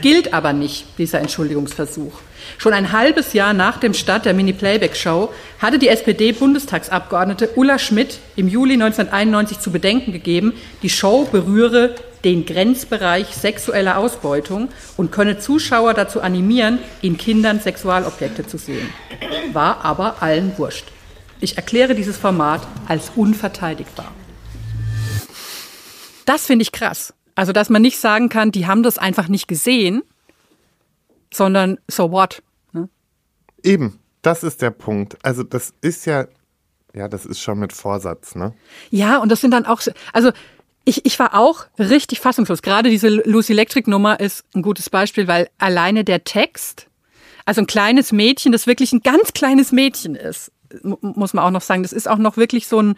Gilt 0.01 0.33
aber 0.33 0.51
nicht, 0.51 0.85
dieser 0.97 1.19
Entschuldigungsversuch. 1.19 2.13
Schon 2.57 2.73
ein 2.73 2.91
halbes 2.91 3.33
Jahr 3.33 3.53
nach 3.53 3.77
dem 3.77 3.93
Start 3.93 4.25
der 4.25 4.33
Mini-Playback-Show 4.33 5.31
hatte 5.59 5.79
die 5.79 5.87
SPD-Bundestagsabgeordnete 5.87 7.51
Ulla 7.55 7.79
Schmidt 7.79 8.19
im 8.35 8.49
Juli 8.49 8.73
1991 8.73 9.59
zu 9.59 9.71
bedenken 9.71 10.11
gegeben, 10.11 10.53
die 10.83 10.89
Show 10.89 11.27
berühre 11.31 11.95
den 12.25 12.45
Grenzbereich 12.45 13.27
sexueller 13.27 13.97
Ausbeutung 13.97 14.67
und 14.97 15.11
könne 15.11 15.39
Zuschauer 15.39 15.93
dazu 15.93 16.19
animieren, 16.21 16.79
in 17.01 17.17
Kindern 17.17 17.61
Sexualobjekte 17.61 18.45
zu 18.45 18.57
sehen. 18.57 18.89
War 19.53 19.85
aber 19.85 20.21
allen 20.21 20.57
wurscht. 20.57 20.87
Ich 21.39 21.55
erkläre 21.55 21.95
dieses 21.95 22.17
Format 22.17 22.61
als 22.87 23.13
unverteidigbar. 23.15 24.11
Das 26.25 26.45
finde 26.45 26.63
ich 26.63 26.73
krass. 26.73 27.13
Also, 27.39 27.53
dass 27.53 27.69
man 27.69 27.81
nicht 27.81 27.97
sagen 27.99 28.27
kann, 28.27 28.51
die 28.51 28.67
haben 28.67 28.83
das 28.83 28.97
einfach 28.97 29.29
nicht 29.29 29.47
gesehen, 29.47 30.01
sondern 31.33 31.79
so 31.87 32.11
what? 32.11 32.41
Ne? 32.73 32.89
Eben, 33.63 33.99
das 34.21 34.43
ist 34.43 34.61
der 34.61 34.71
Punkt. 34.71 35.17
Also 35.23 35.43
das 35.43 35.73
ist 35.81 36.05
ja, 36.05 36.27
ja, 36.93 37.07
das 37.07 37.25
ist 37.25 37.39
schon 37.39 37.59
mit 37.59 37.71
Vorsatz, 37.71 38.35
ne? 38.35 38.53
Ja, 38.89 39.19
und 39.19 39.29
das 39.31 39.39
sind 39.41 39.51
dann 39.51 39.65
auch, 39.65 39.79
so- 39.81 39.91
also 40.11 40.31
Ich, 40.85 41.05
ich 41.05 41.19
war 41.19 41.35
auch 41.35 41.65
richtig 41.77 42.19
fassungslos. 42.19 42.61
Gerade 42.61 42.89
diese 42.89 43.07
Lucy 43.09 43.53
Electric 43.53 43.89
Nummer 43.89 44.19
ist 44.19 44.43
ein 44.55 44.61
gutes 44.61 44.89
Beispiel, 44.89 45.27
weil 45.27 45.49
alleine 45.59 46.03
der 46.03 46.23
Text, 46.23 46.87
also 47.45 47.61
ein 47.61 47.67
kleines 47.67 48.11
Mädchen, 48.11 48.51
das 48.51 48.65
wirklich 48.67 48.91
ein 48.91 49.01
ganz 49.01 49.33
kleines 49.33 49.71
Mädchen 49.71 50.15
ist, 50.15 50.51
mu- 50.81 50.97
muss 51.01 51.33
man 51.33 51.45
auch 51.45 51.51
noch 51.51 51.61
sagen. 51.61 51.83
Das 51.83 51.93
ist 51.93 52.09
auch 52.09 52.17
noch 52.17 52.37
wirklich 52.37 52.67
so 52.67 52.81
ein, 52.81 52.95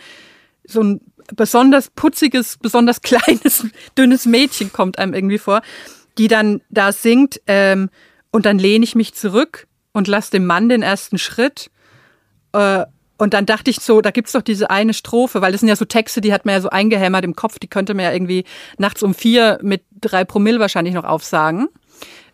so 0.63 0.81
ein 0.81 1.01
besonders 1.35 1.89
putziges, 1.89 2.57
besonders 2.57 3.01
kleines, 3.01 3.65
dünnes 3.97 4.25
Mädchen 4.25 4.71
kommt 4.71 4.97
einem 4.99 5.13
irgendwie 5.13 5.37
vor, 5.37 5.61
die 6.17 6.27
dann 6.27 6.61
da 6.69 6.91
singt 6.91 7.41
ähm, 7.47 7.89
und 8.31 8.45
dann 8.45 8.59
lehne 8.59 8.83
ich 8.83 8.95
mich 8.95 9.13
zurück 9.13 9.67
und 9.93 10.07
lasse 10.07 10.31
dem 10.31 10.45
Mann 10.45 10.69
den 10.69 10.81
ersten 10.81 11.17
Schritt. 11.17 11.69
Äh, 12.53 12.85
und 13.17 13.35
dann 13.35 13.45
dachte 13.45 13.69
ich 13.69 13.77
so, 13.77 14.01
da 14.01 14.09
gibt's 14.09 14.31
doch 14.31 14.41
diese 14.41 14.71
eine 14.71 14.95
Strophe, 14.95 15.41
weil 15.41 15.51
das 15.51 15.61
sind 15.61 15.69
ja 15.69 15.75
so 15.75 15.85
Texte, 15.85 16.21
die 16.21 16.33
hat 16.33 16.45
man 16.45 16.55
ja 16.55 16.61
so 16.61 16.69
eingehämmert 16.69 17.23
im 17.23 17.35
Kopf, 17.35 17.59
die 17.59 17.67
könnte 17.67 17.93
man 17.93 18.05
ja 18.05 18.11
irgendwie 18.11 18.45
nachts 18.79 19.03
um 19.03 19.13
vier 19.13 19.59
mit 19.61 19.83
drei 19.99 20.23
Promille 20.23 20.59
wahrscheinlich 20.59 20.95
noch 20.95 21.03
aufsagen. 21.03 21.67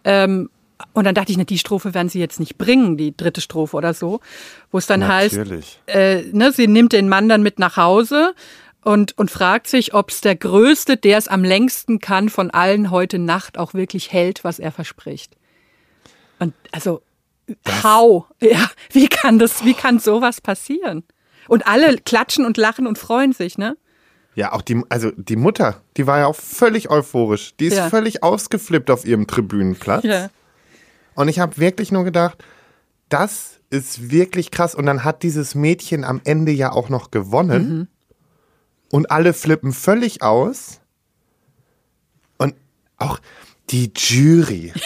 Ähm, 0.05 0.49
und 0.93 1.03
dann 1.05 1.15
dachte 1.15 1.31
ich, 1.31 1.37
na, 1.37 1.43
die 1.43 1.57
Strophe 1.57 1.93
werden 1.93 2.09
sie 2.09 2.19
jetzt 2.19 2.39
nicht 2.39 2.57
bringen, 2.57 2.97
die 2.97 3.15
dritte 3.15 3.41
Strophe 3.41 3.75
oder 3.75 3.93
so, 3.93 4.19
wo 4.71 4.77
es 4.77 4.85
dann 4.85 5.01
Natürlich. 5.01 5.79
heißt, 5.87 5.95
äh, 5.95 6.23
ne, 6.31 6.51
sie 6.51 6.67
nimmt 6.67 6.93
den 6.93 7.09
Mann 7.09 7.27
dann 7.27 7.43
mit 7.43 7.59
nach 7.59 7.77
Hause 7.77 8.33
und, 8.87 9.17
und 9.17 9.29
fragt 9.29 9.67
sich, 9.67 9.93
ob 9.93 10.11
es 10.11 10.21
der 10.21 10.37
Größte, 10.37 10.95
der 10.95 11.17
es 11.17 11.27
am 11.27 11.43
längsten 11.43 11.99
kann, 11.99 12.29
von 12.29 12.51
allen 12.51 12.89
heute 12.89 13.19
Nacht 13.19 13.57
auch 13.57 13.73
wirklich 13.73 14.13
hält, 14.13 14.45
was 14.45 14.59
er 14.59 14.71
verspricht. 14.71 15.35
Und 16.39 16.53
also, 16.71 17.01
how? 17.83 18.25
Ja, 18.39 18.71
wie 18.91 19.09
kann 19.09 19.39
das, 19.39 19.65
wie 19.65 19.73
kann 19.73 19.99
sowas 19.99 20.39
passieren? 20.39 21.03
Und 21.49 21.67
alle 21.67 21.97
klatschen 21.97 22.45
und 22.45 22.55
lachen 22.55 22.87
und 22.87 22.97
freuen 22.97 23.33
sich, 23.33 23.57
ne? 23.57 23.75
Ja, 24.35 24.53
auch 24.53 24.61
die, 24.61 24.81
also 24.87 25.11
die 25.17 25.35
Mutter, 25.35 25.81
die 25.97 26.07
war 26.07 26.19
ja 26.19 26.27
auch 26.27 26.35
völlig 26.35 26.89
euphorisch. 26.89 27.55
Die 27.59 27.65
ist 27.65 27.75
Ja. 27.75 27.89
völlig 27.89 28.23
ausgeflippt 28.23 28.89
auf 28.89 29.03
ihrem 29.05 29.27
Tribünenplatz. 29.27 30.05
Ja. 30.05 30.29
Und 31.13 31.27
ich 31.27 31.39
habe 31.39 31.57
wirklich 31.57 31.91
nur 31.91 32.05
gedacht, 32.05 32.41
das 33.09 33.59
ist 33.69 34.11
wirklich 34.11 34.49
krass. 34.51 34.75
Und 34.75 34.85
dann 34.85 35.03
hat 35.03 35.23
dieses 35.23 35.55
Mädchen 35.55 36.05
am 36.05 36.21
Ende 36.23 36.53
ja 36.53 36.71
auch 36.71 36.87
noch 36.87 37.11
gewonnen. 37.11 37.69
Mhm. 37.79 37.87
Und 38.91 39.11
alle 39.11 39.33
flippen 39.33 39.73
völlig 39.73 40.21
aus. 40.21 40.79
Und 42.37 42.55
auch 42.97 43.19
die 43.69 43.91
Jury. 43.95 44.73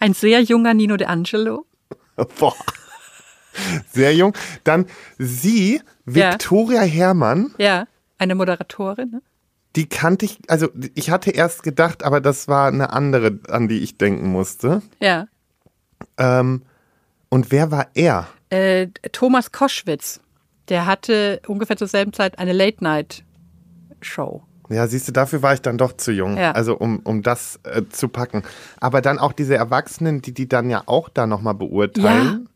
Ein 0.00 0.14
sehr 0.14 0.42
junger 0.42 0.74
Nino 0.74 0.96
De 0.96 1.06
Angelo. 1.06 1.66
Boah. 2.38 2.54
Sehr 3.92 4.14
jung. 4.14 4.34
Dann 4.64 4.86
sie, 5.18 5.80
Ja. 6.06 6.32
Victoria 6.32 6.82
Herrmann, 6.82 7.54
Ja, 7.58 7.86
eine 8.18 8.34
Moderatorin. 8.34 9.10
Ne? 9.10 9.22
die 9.76 9.88
kannte 9.88 10.24
ich, 10.24 10.38
also 10.48 10.68
ich 10.94 11.10
hatte 11.10 11.30
erst 11.30 11.62
gedacht, 11.62 12.02
aber 12.02 12.20
das 12.20 12.48
war 12.48 12.66
eine 12.68 12.92
andere, 12.92 13.38
an 13.48 13.68
die 13.68 13.78
ich 13.80 13.96
denken 13.98 14.28
musste. 14.28 14.82
Ja. 15.00 15.28
Ähm, 16.18 16.62
und 17.28 17.52
wer 17.52 17.70
war 17.70 17.88
er? 17.94 18.26
Äh, 18.50 18.88
Thomas 19.12 19.52
Koschwitz, 19.52 20.20
der 20.70 20.86
hatte 20.86 21.40
ungefähr 21.46 21.76
zur 21.76 21.88
selben 21.88 22.12
Zeit 22.12 22.38
eine 22.38 22.52
Late-Night-Show. 22.52 24.42
Ja, 24.70 24.86
siehst 24.86 25.08
du, 25.08 25.12
dafür 25.12 25.42
war 25.42 25.52
ich 25.52 25.62
dann 25.62 25.78
doch 25.78 25.96
zu 25.96 26.12
jung, 26.12 26.36
Ja. 26.36 26.52
also 26.52 26.76
um, 26.76 27.00
um 27.00 27.22
das 27.22 27.58
äh, 27.64 27.82
zu 27.90 28.08
packen. 28.08 28.44
Aber 28.80 29.00
dann 29.00 29.18
auch 29.18 29.32
diese 29.32 29.56
Erwachsenen, 29.56 30.22
die 30.22 30.32
die 30.32 30.48
dann 30.48 30.70
ja 30.70 30.84
auch 30.86 31.08
da 31.08 31.26
nochmal 31.26 31.54
beurteilen. 31.54 32.48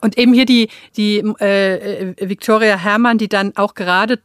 Und 0.00 0.16
eben 0.16 0.32
hier 0.32 0.46
die, 0.46 0.70
die 0.96 1.18
äh, 1.40 2.12
äh, 2.12 2.28
Victoria 2.28 2.76
Herrmann, 2.76 3.18
die 3.18 3.28
dann 3.28 3.54
auch 3.56 3.74
gerade, 3.74 4.20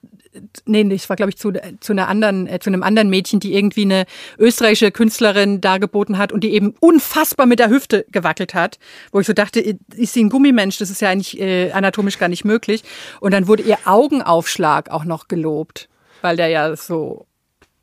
nee, 0.66 0.84
das 0.84 1.10
war 1.10 1.16
glaube 1.16 1.30
ich 1.30 1.38
zu, 1.38 1.54
zu 1.80 1.94
einer 1.94 2.08
anderen, 2.08 2.48
äh, 2.48 2.60
zu 2.60 2.70
einem 2.70 2.84
anderen 2.84 3.10
Mädchen, 3.10 3.40
die 3.40 3.54
irgendwie 3.56 3.84
eine 3.84 4.06
österreichische 4.38 4.92
Künstlerin 4.92 5.62
dargeboten 5.62 6.18
hat 6.18 6.32
und 6.32 6.44
die 6.44 6.54
eben 6.54 6.76
unfassbar 6.80 7.46
mit 7.46 7.60
der 7.60 7.70
Hüfte 7.70 8.06
gewackelt 8.12 8.54
hat, 8.54 8.80
wo 9.12 9.20
ich 9.20 9.28
so 9.28 9.34
dachte, 9.34 9.60
ist 9.60 10.14
sie 10.14 10.24
ein 10.24 10.30
Gummimensch? 10.30 10.78
Das 10.78 10.90
ist 10.90 11.02
ja 11.02 11.10
eigentlich 11.10 11.40
äh, 11.40 11.72
anatomisch 11.72 12.18
gar 12.18 12.30
nicht 12.30 12.46
möglich. 12.46 12.84
Und 13.20 13.34
dann 13.34 13.48
wurde 13.48 13.64
ihr 13.64 13.78
Augenaufschlag 13.86 14.90
auch 14.90 15.06
noch 15.06 15.28
gelobt, 15.28 15.90
weil 16.22 16.38
der 16.38 16.48
ja 16.48 16.76
so 16.76 17.26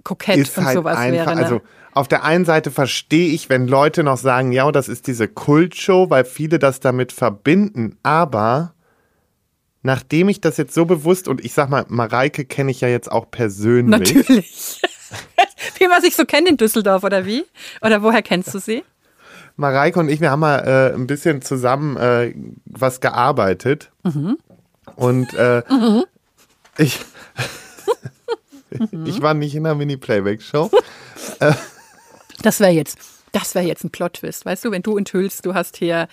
kokett 0.05 0.39
ist 0.39 0.57
und 0.59 0.65
halt 0.65 0.77
sowas 0.77 0.97
einfach, 0.97 1.27
wäre. 1.27 1.37
Ne? 1.37 1.43
also 1.43 1.61
auf 1.93 2.09
der 2.09 2.25
einen 2.25 2.45
Seite 2.45 2.71
verstehe 2.71 3.33
ich, 3.33 3.49
wenn 3.49 3.67
Leute 3.67 4.05
noch 4.05 4.17
sagen, 4.17 4.53
ja, 4.53 4.71
das 4.71 4.89
ist 4.89 5.07
diese 5.07 5.27
Kultshow, 5.27 6.09
weil 6.09 6.25
viele 6.25 6.59
das 6.59 6.81
damit 6.81 7.13
verbinden, 7.13 7.99
aber 8.03 8.75
nachdem 9.83 10.29
ich 10.29 10.41
das 10.41 10.57
jetzt 10.57 10.75
so 10.75 10.85
bewusst 10.85 11.29
und 11.29 11.45
ich 11.45 11.53
sag 11.55 11.69
mal, 11.71 11.85
Mareike 11.89 12.45
kenne 12.45 12.71
ich 12.71 12.81
ja 12.81 12.89
jetzt 12.89 13.11
auch 13.11 13.31
persönlich. 13.31 14.15
Natürlich. 14.15 14.83
wie 15.79 15.89
man 15.89 16.01
sich 16.03 16.15
so 16.17 16.25
kennt 16.25 16.49
in 16.49 16.57
Düsseldorf, 16.57 17.05
oder 17.05 17.25
wie? 17.27 17.45
Oder 17.83 18.03
woher 18.03 18.23
kennst 18.23 18.53
du 18.55 18.59
sie? 18.59 18.85
Mareike 19.57 19.99
und 19.99 20.09
ich, 20.09 20.21
wir 20.21 20.31
haben 20.31 20.41
mal 20.41 20.59
äh, 20.61 20.95
ein 20.95 21.07
bisschen 21.07 21.43
zusammen 21.43 21.97
äh, 21.97 22.35
was 22.65 23.01
gearbeitet. 23.01 23.91
Mhm. 24.05 24.39
Und 24.97 25.33
äh, 25.35 25.63
Mhm. 25.69 26.05
ich, 26.79 26.99
ich 29.05 29.21
war 29.23 29.35
nicht 29.35 29.55
in 29.55 29.65
der 29.65 29.75
Mini-Playback-Show. 29.75 30.71
äh, 31.41 31.53
Das 32.43 32.61
wäre 32.61 32.73
jetzt, 32.73 32.99
das 33.33 33.55
wäre 33.55 33.65
jetzt 33.67 33.85
ein 33.85 33.91
Plot-Twist, 33.91 34.47
weißt 34.47 34.65
du, 34.65 34.71
wenn 34.71 34.83
du 34.83 34.97
enthüllst, 34.97 35.45
du 35.45 35.55
hast 35.55 35.77
hier 35.77 36.09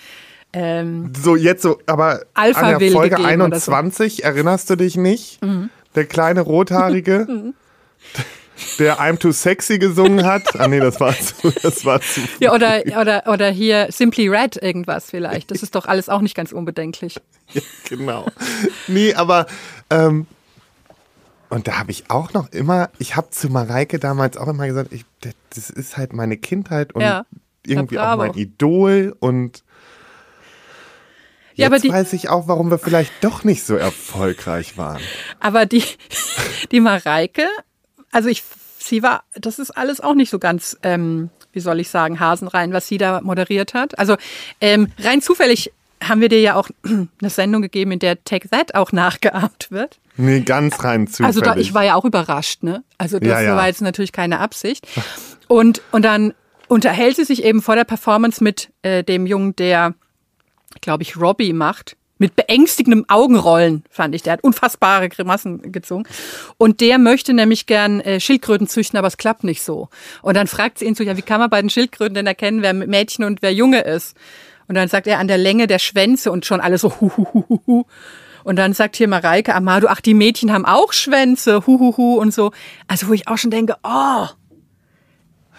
ähm, 0.53 1.13
so, 1.15 1.35
jetzt 1.35 1.61
so, 1.61 1.79
aber 1.85 2.21
Alpha 2.33 2.61
an 2.61 2.79
der 2.79 2.91
Folge 2.91 3.15
gegeben 3.15 3.41
oder 3.41 3.59
so. 3.59 3.71
21, 3.71 4.23
erinnerst 4.23 4.69
du 4.69 4.75
dich 4.75 4.95
nicht? 4.95 5.43
Mhm. 5.43 5.69
Der 5.95 6.05
kleine 6.05 6.41
Rothaarige, 6.41 7.53
der 8.79 8.99
I'm 8.99 9.19
Too 9.19 9.31
Sexy 9.31 9.77
gesungen 9.77 10.25
hat. 10.25 10.59
Ah 10.59 10.67
nee, 10.67 10.79
das 10.79 10.99
war 10.99 11.17
zu, 11.17 11.51
das 11.61 11.85
war 11.85 12.01
zu. 12.01 12.21
ja, 12.39 12.53
oder, 12.53 12.81
oder, 12.99 13.23
oder 13.27 13.49
hier 13.49 13.87
Simply 13.91 14.29
Red 14.29 14.61
irgendwas 14.61 15.09
vielleicht. 15.09 15.51
Das 15.51 15.63
ist 15.63 15.75
doch 15.75 15.85
alles 15.85 16.09
auch 16.09 16.21
nicht 16.21 16.35
ganz 16.35 16.51
unbedenklich. 16.51 17.17
Ja, 17.53 17.61
genau. 17.87 18.25
Nee, 18.89 19.13
aber 19.13 19.47
ähm, 19.89 20.27
und 21.47 21.65
da 21.69 21.79
habe 21.79 21.91
ich 21.91 22.09
auch 22.09 22.33
noch 22.33 22.51
immer, 22.51 22.89
ich 22.99 23.15
habe 23.15 23.29
zu 23.29 23.47
Mareike 23.49 23.99
damals 23.99 24.35
auch 24.35 24.49
immer 24.49 24.67
gesagt, 24.67 24.91
ich, 24.91 25.05
das 25.21 25.69
ist 25.69 25.95
halt 25.95 26.11
meine 26.11 26.35
Kindheit 26.35 26.93
und 26.93 27.03
Ja, 27.03 27.25
irgendwie 27.65 27.99
auch 27.99 28.17
mein 28.17 28.33
Idol 28.33 29.15
und 29.19 29.63
Ja, 31.57 31.65
jetzt 31.65 31.73
aber 31.73 31.79
die- 31.79 31.89
weiß 31.91 32.13
ich 32.13 32.29
auch, 32.29 32.47
warum 32.47 32.69
wir 32.71 32.77
vielleicht 32.79 33.11
doch 33.21 33.43
nicht 33.43 33.65
so 33.65 33.75
erfolgreich 33.75 34.77
waren. 34.77 35.01
Aber 35.39 35.65
die, 35.65 35.83
die 36.71 36.79
Mareike, 36.79 37.43
also 38.11 38.29
ich, 38.29 38.43
sie 38.79 39.03
war, 39.03 39.23
das 39.35 39.59
ist 39.59 39.71
alles 39.71 39.99
auch 40.01 40.13
nicht 40.15 40.29
so 40.29 40.39
ganz, 40.39 40.77
ähm, 40.83 41.29
wie 41.51 41.59
soll 41.59 41.79
ich 41.79 41.89
sagen, 41.89 42.19
hasenrein, 42.19 42.73
was 42.73 42.87
sie 42.87 42.97
da 42.97 43.21
moderiert 43.21 43.73
hat. 43.73 43.97
Also 43.99 44.15
ähm, 44.61 44.91
rein 44.99 45.21
zufällig 45.21 45.71
haben 46.03 46.21
wir 46.21 46.29
dir 46.29 46.39
ja 46.41 46.55
auch 46.55 46.69
eine 46.83 47.29
Sendung 47.29 47.61
gegeben, 47.63 47.91
in 47.91 47.99
der 47.99 48.23
Take 48.23 48.49
That 48.49 48.75
auch 48.75 48.91
nachgeahmt 48.91 49.67
wird. 49.71 49.99
Nee, 50.15 50.41
ganz 50.41 50.83
rein 50.83 51.07
zufällig. 51.07 51.27
Also 51.27 51.41
da, 51.41 51.55
ich 51.57 51.73
war 51.73 51.83
ja 51.83 51.95
auch 51.95 52.05
überrascht, 52.05 52.63
ne? 52.63 52.83
Also 52.97 53.19
das 53.19 53.27
Ja, 53.29 53.41
ja. 53.41 53.55
war 53.55 53.67
jetzt 53.67 53.81
natürlich 53.81 54.11
keine 54.11 54.39
Absicht. 54.39 54.87
Und, 55.47 55.81
und 55.91 56.03
dann 56.03 56.33
unterhält 56.67 57.15
sie 57.15 57.23
sich 57.23 57.43
eben 57.43 57.61
vor 57.61 57.75
der 57.75 57.83
Performance 57.83 58.43
mit 58.43 58.69
äh, 58.81 59.03
dem 59.03 59.25
Jungen, 59.25 59.55
der, 59.55 59.93
glaube 60.81 61.03
ich, 61.03 61.17
Robbie 61.17 61.53
macht. 61.53 61.95
Mit 62.19 62.35
beängstigendem 62.35 63.05
Augenrollen, 63.09 63.83
fand 63.91 64.15
ich. 64.15 64.23
Der 64.23 64.33
hat 64.33 64.43
unfassbare 64.43 65.07
Grimassen 65.07 65.71
gezogen. 65.71 66.05
Und 66.57 66.81
der 66.81 66.97
möchte 66.97 67.31
nämlich 67.33 67.67
gern 67.67 67.99
äh, 68.01 68.19
Schildkröten 68.19 68.67
züchten, 68.67 68.97
aber 68.97 69.07
es 69.07 69.17
klappt 69.17 69.43
nicht 69.43 69.61
so. 69.61 69.89
Und 70.23 70.35
dann 70.35 70.47
fragt 70.47 70.79
sie 70.79 70.85
ihn 70.85 70.95
so, 70.95 71.03
ja, 71.03 71.15
wie 71.15 71.21
kann 71.21 71.39
man 71.39 71.51
bei 71.51 71.61
den 71.61 71.69
Schildkröten 71.69 72.15
denn 72.15 72.25
erkennen, 72.25 72.63
wer 72.63 72.73
Mädchen 72.73 73.23
und 73.23 73.43
wer 73.43 73.53
Junge 73.53 73.81
ist? 73.81 74.17
Und 74.67 74.73
dann 74.75 74.87
sagt 74.87 75.05
er 75.05 75.19
an 75.19 75.27
der 75.27 75.37
Länge 75.37 75.67
der 75.67 75.79
Schwänze 75.79 76.31
und 76.31 76.45
schon 76.45 76.59
alle 76.59 76.79
so 76.79 76.91
hu. 76.99 77.85
Und 78.43 78.55
dann 78.55 78.73
sagt 78.73 78.95
hier 78.95 79.07
Mareike 79.07 79.53
Amado, 79.53 79.87
ach, 79.89 80.01
die 80.01 80.13
Mädchen 80.13 80.53
haben 80.53 80.65
auch 80.65 80.93
Schwänze, 80.93 81.67
hu, 81.67 81.79
hu, 81.79 81.97
hu 81.97 82.15
und 82.15 82.33
so. 82.33 82.51
Also 82.87 83.09
wo 83.09 83.13
ich 83.13 83.27
auch 83.27 83.37
schon 83.37 83.51
denke, 83.51 83.75
oh, 83.83 84.25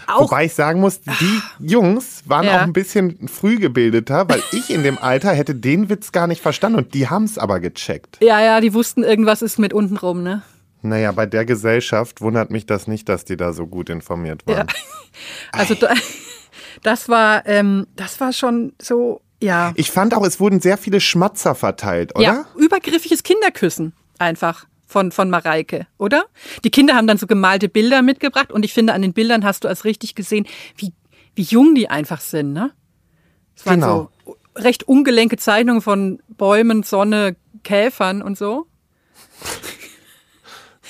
auch, 0.08 0.22
Wobei 0.22 0.46
ich 0.46 0.54
sagen 0.54 0.80
muss, 0.80 1.00
die 1.00 1.40
Jungs 1.60 2.22
waren 2.26 2.46
Ja. 2.46 2.56
auch 2.58 2.62
ein 2.62 2.72
bisschen 2.72 3.28
früh 3.28 3.58
gebildeter, 3.58 4.28
weil 4.28 4.42
ich 4.52 4.70
in 4.70 4.82
dem 4.82 4.98
Alter 4.98 5.30
hätte 5.32 5.54
den 5.54 5.88
Witz 5.88 6.12
gar 6.12 6.26
nicht 6.26 6.40
verstanden 6.42 6.78
und 6.78 6.94
die 6.94 7.08
haben 7.08 7.24
es 7.24 7.38
aber 7.38 7.60
gecheckt. 7.60 8.18
ja, 8.22 8.40
ja, 8.40 8.60
die 8.60 8.74
wussten, 8.74 9.02
irgendwas 9.04 9.42
ist 9.42 9.58
mit 9.58 9.72
unten 9.72 9.96
rum, 9.96 10.22
ne? 10.22 10.42
Naja, 10.82 11.10
bei 11.12 11.26
der 11.26 11.44
Gesellschaft 11.44 12.20
wundert 12.20 12.50
mich 12.50 12.64
das 12.64 12.86
nicht, 12.86 13.08
dass 13.08 13.24
die 13.24 13.36
da 13.36 13.52
so 13.52 13.66
gut 13.66 13.90
informiert 13.90 14.42
Ja. 14.48 14.58
waren. 14.58 14.66
Also 15.52 15.74
da, 15.74 15.92
das 16.84 17.08
war, 17.08 17.44
ähm, 17.46 17.86
das 17.96 18.20
war 18.20 18.32
schon 18.32 18.72
so, 18.80 19.20
ja. 19.42 19.72
Ich 19.74 19.90
fand 19.90 20.14
auch, 20.14 20.24
es 20.24 20.38
wurden 20.38 20.60
sehr 20.60 20.78
viele 20.78 21.00
Schmatzer 21.00 21.54
verteilt, 21.56 22.14
oder? 22.14 22.22
Ja, 22.24 22.44
übergriffiges 22.56 23.22
Kinderküssen 23.24 23.92
einfach 24.20 24.66
von, 24.88 25.12
von 25.12 25.30
Mareike, 25.30 25.86
oder? 25.98 26.24
Die 26.64 26.70
Kinder 26.70 26.94
haben 26.94 27.06
dann 27.06 27.18
so 27.18 27.26
gemalte 27.26 27.68
Bilder 27.68 28.02
mitgebracht 28.02 28.50
und 28.50 28.64
ich 28.64 28.72
finde, 28.72 28.94
an 28.94 29.02
den 29.02 29.12
Bildern 29.12 29.44
hast 29.44 29.62
du 29.64 29.68
als 29.68 29.84
richtig 29.84 30.14
gesehen, 30.14 30.46
wie, 30.76 30.92
wie 31.34 31.42
jung 31.42 31.74
die 31.74 31.90
einfach 31.90 32.20
sind, 32.20 32.52
ne? 32.54 32.72
Es 33.54 33.66
waren 33.66 33.80
Genau. 33.80 34.10
so 34.24 34.36
recht 34.56 34.88
ungelenke 34.88 35.36
Zeichnungen 35.36 35.82
von 35.82 36.20
Bäumen, 36.28 36.82
Sonne, 36.82 37.36
Käfern 37.62 38.22
und 38.22 38.38
so. 38.38 38.66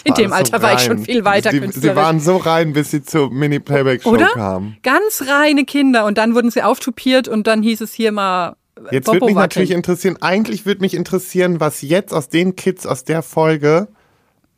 In 0.05 0.14
dem 0.14 0.28
so 0.30 0.36
Alter 0.36 0.62
war 0.62 0.74
ich 0.74 0.80
schon 0.80 0.99
viel 1.01 1.24
weiter 1.24 1.51
Sie, 1.51 1.61
sie 1.72 1.96
waren 1.96 2.20
so 2.20 2.36
rein, 2.36 2.72
bis 2.72 2.92
sie 2.92 3.03
zur 3.03 3.30
Mini-Playback-Show 3.30 4.16
kamen. 4.32 4.76
Ganz 4.84 5.24
reine 5.26 5.64
Kinder 5.64 6.07
und 6.07 6.18
dann 6.18 6.36
wurden 6.36 6.53
sie 6.53 6.62
auftupiert 6.62 7.26
und 7.26 7.49
dann 7.49 7.62
hieß 7.62 7.80
es 7.80 7.92
hier 7.92 8.12
mal. 8.12 8.57
Jetzt 8.91 9.07
würde 9.07 9.26
mich 9.26 9.35
natürlich 9.35 9.70
interessieren, 9.70 10.16
eigentlich 10.20 10.66
würde 10.66 10.81
mich 10.81 10.95
interessieren, 10.95 11.61
was 11.61 11.83
jetzt 11.83 12.12
aus 12.12 12.29
den 12.29 12.57
Kids 12.57 12.87
aus 12.87 13.05
der 13.05 13.22
Folge, 13.22 13.89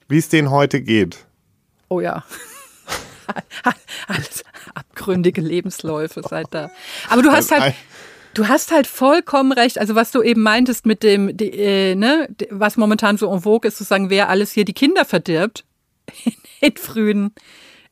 wie 0.09 0.19
es 0.19 0.29
denen 0.29 0.51
heute 0.51 0.81
geht. 0.81 1.27
Oh 1.89 2.01
ja. 2.01 2.25
Alles 4.09 4.45
abgründige 4.75 5.41
Lebensläufe 5.41 6.23
seit 6.29 6.49
da. 6.51 6.71
Aber 7.09 7.23
du 7.23 7.31
hast 7.31 7.53
Also 7.53 7.65
halt, 7.65 7.75
du 8.35 8.49
hast 8.49 8.73
halt 8.73 8.87
vollkommen 8.87 9.53
recht. 9.53 9.79
Also 9.79 9.95
was 9.95 10.11
du 10.11 10.23
eben 10.23 10.43
meintest 10.43 10.87
mit 10.87 11.03
dem, 11.03 11.37
die, 11.37 11.51
äh, 11.51 11.95
ne, 11.95 12.29
was 12.51 12.77
momentan 12.77 13.17
so 13.17 13.33
en 13.33 13.43
vogue 13.43 13.69
ist, 13.69 13.77
zu 13.77 13.85
sagen, 13.85 14.11
wer 14.11 14.29
alles 14.29 14.53
hier 14.53 14.65
die 14.65 14.73
Kinder 14.73 15.05
verdirbt 15.05 15.65
in, 16.25 16.33
in 16.61 16.77
frühen, 16.77 17.35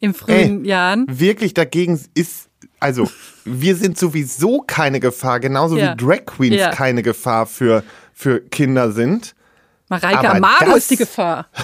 in 0.01 0.15
frühen 0.15 0.65
Jahren. 0.65 1.07
Wirklich 1.09 1.55
dagegen 1.55 2.01
ist, 2.15 2.48
also 2.81 3.11
wir 3.45 3.77
sind 3.77 3.99
sowieso 3.99 4.63
keine 4.67 5.01
Gefahr, 5.01 5.41
genauso 5.41 5.77
Ja. 5.77 5.93
wie 5.93 5.97
Drag 5.97 6.27
Queens 6.27 6.57
Ja. 6.57 6.71
keine 6.71 7.03
Gefahr 7.03 7.47
für, 7.47 7.83
für 8.15 8.41
Kinder 8.41 8.93
sind. 8.93 9.35
Mareike 9.89 10.29
Amado 10.31 10.75
ist 10.75 10.91
die 10.91 10.97
Gefahr. 10.97 11.47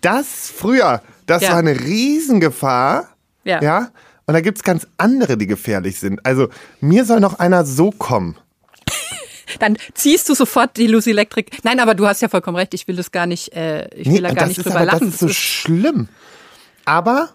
Das 0.00 0.50
früher, 0.54 1.02
das 1.26 1.42
Ja. 1.42 1.50
war 1.50 1.58
eine 1.58 1.78
Riesengefahr. 1.78 3.08
Ja. 3.44 3.62
ja? 3.62 3.90
Und 4.26 4.34
da 4.34 4.40
gibt 4.40 4.58
es 4.58 4.64
ganz 4.64 4.86
andere, 4.96 5.36
die 5.36 5.46
gefährlich 5.46 5.98
sind. 6.00 6.24
Also 6.26 6.48
mir 6.80 7.04
soll 7.04 7.20
noch 7.20 7.38
einer 7.38 7.64
so 7.64 7.90
kommen. 7.90 8.36
Dann 9.58 9.76
ziehst 9.94 10.28
du 10.28 10.34
sofort 10.34 10.76
die 10.76 10.86
Lucy 10.86 11.10
Electric. 11.10 11.50
Nein, 11.64 11.80
aber 11.80 11.94
du 11.94 12.06
hast 12.06 12.22
ja 12.22 12.28
vollkommen 12.28 12.56
recht. 12.56 12.72
Ich 12.74 12.86
will 12.88 12.96
das 12.96 13.10
gar 13.10 13.26
nicht, 13.26 13.52
äh, 13.54 13.88
ich 13.94 14.06
will 14.06 14.14
Nee, 14.14 14.20
da 14.20 14.32
gar 14.34 14.46
nicht 14.46 14.64
drüber 14.64 14.76
aber, 14.76 14.84
lachen. 14.86 15.00
Das 15.10 15.14
ist 15.14 15.18
so 15.20 15.28
schlimm. 15.28 16.08
Aber 16.84 17.30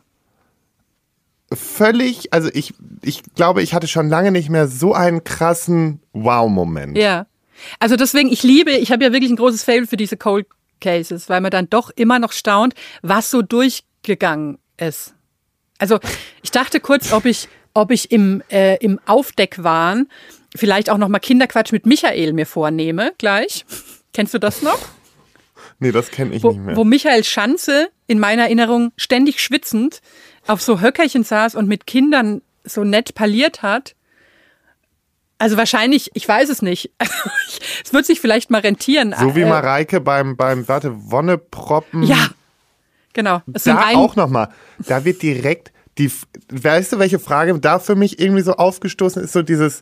völlig, 1.51 2.33
also 2.33 2.49
ich, 2.53 2.73
ich 3.01 3.21
glaube, 3.35 3.61
ich 3.61 3.73
hatte 3.73 3.87
schon 3.87 4.09
lange 4.09 4.31
nicht 4.31 4.49
mehr 4.49 4.67
so 4.67 4.93
einen 4.93 5.23
krassen 5.23 6.01
Wow-Moment. 6.13 6.97
Ja. 6.97 7.27
Also 7.79 7.95
deswegen, 7.95 8.31
ich 8.31 8.43
liebe, 8.43 8.71
ich 8.71 8.91
habe 8.91 9.03
ja 9.03 9.13
wirklich 9.13 9.31
ein 9.31 9.37
großes 9.37 9.63
Fable 9.63 9.87
für 9.87 9.97
diese 9.97 10.17
Cold 10.17 10.47
Cases, 10.81 11.29
weil 11.29 11.41
man 11.41 11.51
dann 11.51 11.69
doch 11.69 11.89
immer 11.95 12.19
noch 12.19 12.31
staunt, 12.31 12.73
was 13.01 13.31
so 13.31 13.41
durchgegangen 13.41 14.57
ist. 14.77 15.13
Also 15.77 15.99
ich 16.43 16.51
dachte 16.51 16.79
kurz, 16.79 17.13
ob 17.13 17.25
ich, 17.25 17.47
ob 17.73 17.91
ich 17.91 18.11
im, 18.11 18.41
äh, 18.49 18.77
im 18.77 18.99
Aufdeckwahn 19.05 20.07
vielleicht 20.55 20.89
auch 20.89 20.97
noch 20.97 21.09
mal 21.09 21.19
Kinderquatsch 21.19 21.71
mit 21.71 21.85
Michael 21.85 22.33
mir 22.33 22.45
vornehme, 22.45 23.13
gleich. 23.17 23.65
Kennst 24.13 24.33
du 24.33 24.39
das 24.39 24.61
noch? 24.61 24.79
Nee, 25.79 25.91
das 25.91 26.09
kenne 26.11 26.35
ich 26.35 26.43
Wo, 26.43 26.51
nicht 26.51 26.61
mehr. 26.61 26.75
wo 26.77 26.83
Michael 26.85 27.23
Schanze 27.23 27.89
in 28.07 28.19
meiner 28.19 28.43
Erinnerung 28.43 28.91
ständig 28.95 29.41
schwitzend 29.41 30.01
auf 30.47 30.61
so 30.61 30.81
Höckerchen 30.81 31.23
saß 31.23 31.55
und 31.55 31.67
mit 31.67 31.87
Kindern 31.87 32.41
so 32.63 32.83
nett 32.83 33.15
parliert 33.15 33.61
hat. 33.61 33.95
Also 35.37 35.57
wahrscheinlich, 35.57 36.11
ich 36.13 36.27
weiß 36.27 36.49
es 36.49 36.61
nicht. 36.61 36.91
es 37.83 37.93
wird 37.93 38.05
sich 38.05 38.21
vielleicht 38.21 38.49
mal 38.51 38.61
rentieren. 38.61 39.13
so 39.19 39.35
wie 39.35 39.41
Äh, 39.41 39.49
Mareike 39.49 39.99
beim, 39.99 40.37
beim, 40.37 40.67
warte, 40.67 40.93
Wonneproppen. 41.11 42.03
Ja, 42.03 42.29
genau. 43.13 43.41
Es 43.53 43.63
Da 43.63 43.77
ein, 43.79 43.97
auch 43.97 44.15
nochmal. 44.15 44.49
Da 44.79 45.03
wird 45.03 45.21
direkt 45.21 45.71
die, 45.97 46.11
weißt 46.51 46.93
du, 46.93 46.99
welche 46.99 47.19
Frage 47.19 47.57
da 47.59 47.79
für 47.79 47.95
mich 47.95 48.19
irgendwie 48.19 48.41
so 48.41 48.53
aufgestoßen 48.53 49.23
ist? 49.23 49.33
So 49.33 49.41
dieses, 49.41 49.81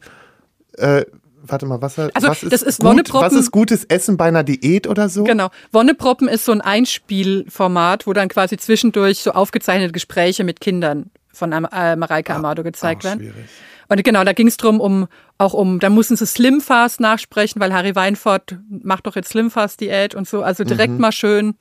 äh, 0.78 1.05
warte 1.46 1.66
mal, 1.66 1.82
was, 1.82 2.00
Also, 2.00 2.28
was 2.28 2.41
ist, 2.44 2.52
das 2.54 2.62
ist 2.62 2.80
gut, 2.80 2.89
Wonneproppen- 2.89 3.22
was 3.22 3.34
ist 3.34 3.52
gutes 3.52 3.84
Essen 3.86 4.18
bei 4.18 4.26
einer 4.26 4.44
Diät 4.44 4.88
oder 4.88 5.10
so? 5.10 5.24
Genau. 5.26 5.50
Wonneproppen 5.72 6.28
ist 6.28 6.46
so 6.46 6.52
ein 6.52 6.62
Einspielformat, 6.62 8.08
wo 8.08 8.14
dann 8.14 8.30
quasi 8.30 8.58
zwischendurch 8.58 9.20
so 9.20 9.32
aufgezeichnete 9.32 9.91
Gespräche 9.91 10.44
mit 10.44 10.60
Kindern 10.62 11.12
von 11.32 11.52
äh, 11.52 11.96
Mareike 11.96 12.34
Amado 12.34 12.64
gezeigt 12.64 13.04
werden. 13.04 13.20
Schwierig. 13.20 13.46
Und 13.89 14.04
genau, 14.04 14.24
da 14.24 14.34
ging 14.34 14.48
es 14.48 14.58
drum, 14.58 14.80
um 14.80 15.08
auch 15.38 15.54
um, 15.54 15.80
da 15.80 15.89
mussten 15.89 16.16
sie 16.16 16.26
Slim 16.26 16.62
Fast 16.62 17.00
nachsprechen, 17.00 17.60
weil 17.62 17.74
Harry 17.74 17.94
Weinfurt 17.96 18.58
macht 18.70 19.06
doch 19.06 19.16
jetzt 19.16 19.30
Slim 19.30 19.52
Fast 19.52 19.82
Diät 19.82 20.16
und 20.16 20.28
so. 20.28 20.41
Also 20.41 20.64
direkt 20.64 20.94
Mhm. 20.94 21.00
mal 21.02 21.12
schön 21.12 21.56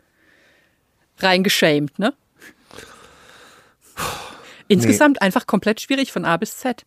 reingeschämt, 1.18 1.98
ne? 1.98 2.14
Insgesamt 4.68 5.20
einfach 5.20 5.46
komplett 5.46 5.80
schwierig 5.80 6.12
von 6.12 6.24
A 6.24 6.36
bis 6.36 6.56
Z. 6.56 6.84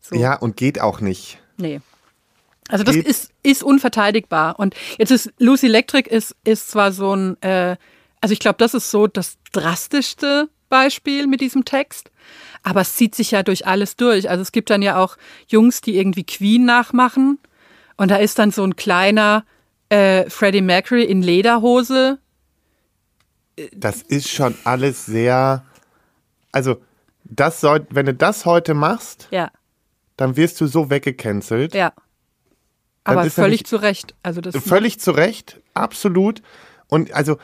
So. 0.00 0.16
Ja, 0.16 0.34
und 0.34 0.56
geht 0.56 0.80
auch 0.80 1.00
nicht. 1.00 1.38
Nee. 1.56 1.80
Also 2.68 2.84
das 2.84 2.96
ist, 2.96 3.32
ist 3.42 3.62
unverteidigbar. 3.62 4.58
Und 4.58 4.74
jetzt 4.98 5.10
ist 5.10 5.32
Lucy 5.38 5.66
Electric 5.66 6.08
ist, 6.08 6.34
ist 6.44 6.70
zwar 6.70 6.92
so 6.92 7.14
ein, 7.14 7.40
äh, 7.42 7.76
also 8.20 8.32
ich 8.32 8.38
glaube, 8.38 8.56
das 8.58 8.74
ist 8.74 8.90
so 8.90 9.06
das 9.06 9.36
drastischste 9.52 10.48
Beispiel 10.68 11.26
mit 11.26 11.40
diesem 11.40 11.64
Text, 11.64 12.10
aber 12.62 12.80
es 12.80 12.96
zieht 12.96 13.14
sich 13.14 13.32
ja 13.32 13.42
durch 13.42 13.66
alles 13.66 13.96
durch. 13.96 14.30
Also 14.30 14.40
es 14.42 14.52
gibt 14.52 14.70
dann 14.70 14.80
ja 14.80 14.96
auch 14.96 15.16
Jungs, 15.48 15.80
die 15.82 15.98
irgendwie 15.98 16.24
Queen 16.24 16.64
nachmachen 16.64 17.38
und 17.96 18.10
da 18.10 18.16
ist 18.16 18.38
dann 18.38 18.50
so 18.52 18.64
ein 18.64 18.76
kleiner 18.76 19.44
äh, 19.90 20.30
Freddie 20.30 20.62
Mercury 20.62 21.04
in 21.04 21.20
Lederhose. 21.20 22.18
Das 23.74 24.00
ist 24.00 24.30
schon 24.30 24.54
alles 24.64 25.04
sehr, 25.04 25.62
also 26.52 26.76
das 27.24 27.60
soll, 27.60 27.86
wenn 27.90 28.06
du 28.06 28.14
das 28.14 28.46
heute 28.46 28.72
machst, 28.72 29.28
Ja, 29.30 29.50
dann 30.16 30.36
wirst 30.36 30.60
du 30.60 30.66
so 30.66 30.88
weggecancelt. 30.88 31.74
ja. 31.74 31.92
Aber 33.04 33.28
völlig 33.30 33.64
zu 33.64 33.76
Recht. 33.76 34.14
Also 34.22 34.40
das 34.40 34.56
Völlig 34.56 35.00
zu 35.00 35.10
Recht, 35.12 35.60
absolut. 35.74 36.42
Und 36.88 37.12
also 37.12 37.38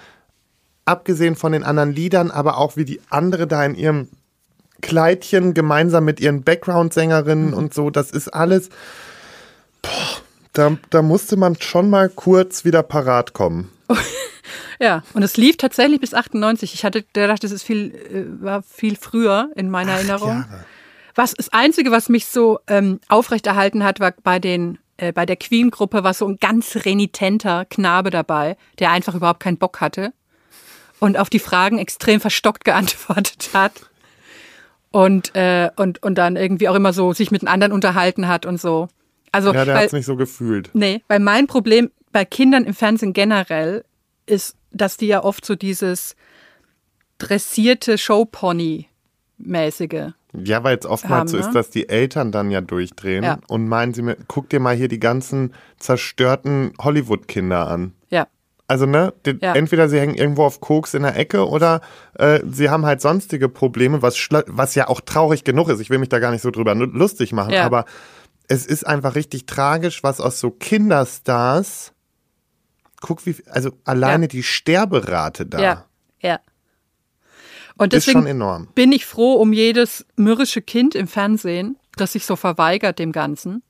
abgesehen 0.84 1.36
von 1.36 1.52
den 1.52 1.64
anderen 1.64 1.92
Liedern, 1.92 2.30
aber 2.30 2.58
auch 2.58 2.76
wie 2.76 2.84
die 2.84 3.00
andere 3.10 3.46
da 3.46 3.64
in 3.64 3.74
ihrem 3.74 4.08
Kleidchen 4.80 5.54
gemeinsam 5.54 6.04
mit 6.04 6.20
ihren 6.20 6.36
Mhm. 6.36 6.44
Background-Sängerinnen 6.44 7.52
und 7.54 7.74
so, 7.74 7.90
das 7.90 8.10
ist 8.10 8.28
alles. 8.28 8.70
Boah, 9.82 9.90
da, 10.52 10.76
da 10.90 11.02
musste 11.02 11.36
man 11.36 11.60
schon 11.60 11.90
mal 11.90 12.08
kurz 12.08 12.64
wieder 12.64 12.82
parat 12.82 13.32
kommen. 13.32 13.70
Ja, 14.80 15.02
und 15.12 15.24
es 15.24 15.36
lief 15.36 15.56
tatsächlich 15.56 16.00
bis 16.00 16.14
98. 16.14 16.72
Ich 16.72 16.84
hatte 16.84 17.02
gedacht, 17.02 17.42
das 17.42 17.50
ist 17.50 17.64
viel, 17.64 17.92
äh, 17.94 18.42
war 18.42 18.62
viel 18.62 18.96
früher 18.96 19.50
in 19.56 19.70
meiner 19.70 19.90
Erinnerung. 19.92 20.28
Jahre. 20.48 20.64
Was 21.16 21.34
das 21.34 21.52
Einzige, 21.52 21.90
was 21.90 22.08
mich 22.08 22.26
so 22.26 22.60
ähm, 22.68 23.00
aufrechterhalten 23.08 23.82
hat, 23.82 23.98
war 23.98 24.14
bei 24.22 24.38
den 24.38 24.78
äh, 24.98 25.12
bei 25.12 25.26
der 25.26 25.36
Queen-Gruppe 25.36 26.04
war 26.04 26.12
so 26.12 26.28
ein 26.28 26.38
ganz 26.38 26.76
renitenter 26.84 27.64
Knabe 27.64 28.10
dabei, 28.10 28.56
der 28.78 28.90
einfach 28.90 29.14
überhaupt 29.14 29.40
keinen 29.40 29.56
Bock 29.56 29.80
hatte 29.80 30.12
und 31.00 31.18
auf 31.18 31.30
die 31.30 31.38
Fragen 31.38 31.78
extrem 31.78 32.20
verstockt 32.20 32.64
geantwortet 32.64 33.50
hat 33.54 33.72
und 34.90 35.34
äh, 35.34 35.70
und 35.76 36.02
und 36.02 36.16
dann 36.16 36.36
irgendwie 36.36 36.68
auch 36.68 36.74
immer 36.74 36.92
so 36.92 37.12
sich 37.12 37.30
mit 37.30 37.42
den 37.42 37.48
anderen 37.48 37.72
unterhalten 37.72 38.28
hat 38.28 38.46
und 38.46 38.60
so. 38.60 38.88
Also 39.32 39.52
Ja, 39.52 39.64
der 39.64 39.76
hat 39.76 39.86
es 39.86 39.92
nicht 39.92 40.06
so 40.06 40.16
gefühlt. 40.16 40.70
Nee, 40.72 41.02
weil 41.08 41.20
mein 41.20 41.46
Problem 41.46 41.90
bei 42.12 42.24
Kindern 42.24 42.64
im 42.64 42.74
Fernsehen 42.74 43.12
generell 43.12 43.84
ist, 44.26 44.56
dass 44.70 44.96
die 44.96 45.06
ja 45.06 45.22
oft 45.22 45.44
so 45.44 45.54
dieses 45.54 46.16
dressierte 47.18 47.98
Showpony-mäßige. 47.98 50.12
Ja, 50.34 50.62
weil 50.62 50.76
es 50.78 50.84
oftmals 50.86 51.20
Haben, 51.20 51.28
so 51.28 51.36
ne? 51.38 51.42
ist, 51.42 51.52
dass 51.54 51.70
die 51.70 51.88
Eltern 51.88 52.32
dann 52.32 52.50
ja 52.50 52.60
durchdrehen 52.60 53.24
Ja. 53.24 53.38
und 53.48 53.66
meinen 53.68 53.94
sie 53.94 54.02
mir, 54.02 54.16
guck 54.28 54.48
dir 54.50 54.60
mal 54.60 54.74
hier 54.76 54.88
die 54.88 55.00
ganzen 55.00 55.54
zerstörten 55.78 56.72
Hollywood-Kinder 56.80 57.66
an. 57.68 57.94
Ja, 58.10 58.26
Also, 58.70 58.84
ne, 58.84 59.14
die, 59.24 59.38
Ja. 59.40 59.54
entweder 59.54 59.88
sie 59.88 59.98
hängen 59.98 60.14
irgendwo 60.14 60.44
auf 60.44 60.60
Koks 60.60 60.92
in 60.92 61.02
der 61.02 61.16
Ecke 61.16 61.48
oder 61.48 61.80
äh, 62.18 62.40
sie 62.50 62.68
haben 62.68 62.84
halt 62.84 63.00
sonstige 63.00 63.48
Probleme, 63.48 64.02
was, 64.02 64.18
was 64.46 64.74
ja 64.74 64.88
auch 64.88 65.00
traurig 65.00 65.44
genug 65.44 65.70
ist. 65.70 65.80
Ich 65.80 65.88
will 65.88 65.98
mich 65.98 66.10
da 66.10 66.18
gar 66.18 66.30
nicht 66.30 66.42
so 66.42 66.50
drüber 66.50 66.74
lu- 66.74 66.84
lustig 66.84 67.32
machen, 67.32 67.54
Ja. 67.54 67.64
aber 67.64 67.86
es 68.48 68.66
ist 68.66 68.86
einfach 68.86 69.14
richtig 69.14 69.46
tragisch, 69.46 70.02
was 70.02 70.20
aus 70.20 70.38
so 70.40 70.50
Kinderstars, 70.50 71.92
guck 73.00 73.24
wie, 73.24 73.36
also 73.50 73.70
alleine 73.84 74.28
die 74.28 74.42
Sterberate 74.42 75.46
da 75.46 75.60
ja, 75.60 75.84
ja. 76.20 76.38
Und 77.78 77.94
ist 77.94 78.04
schon 78.04 78.14
deswegen 78.14 78.26
enorm. 78.26 78.68
bin 78.74 78.92
ich 78.92 79.06
froh 79.06 79.34
um 79.34 79.52
jedes 79.52 80.04
mürrische 80.16 80.60
Kind 80.60 80.94
im 80.94 81.06
Fernsehen, 81.06 81.76
das 81.96 82.12
sich 82.12 82.26
so 82.26 82.36
verweigert 82.36 82.98
dem 82.98 83.12
Ganzen. 83.12 83.62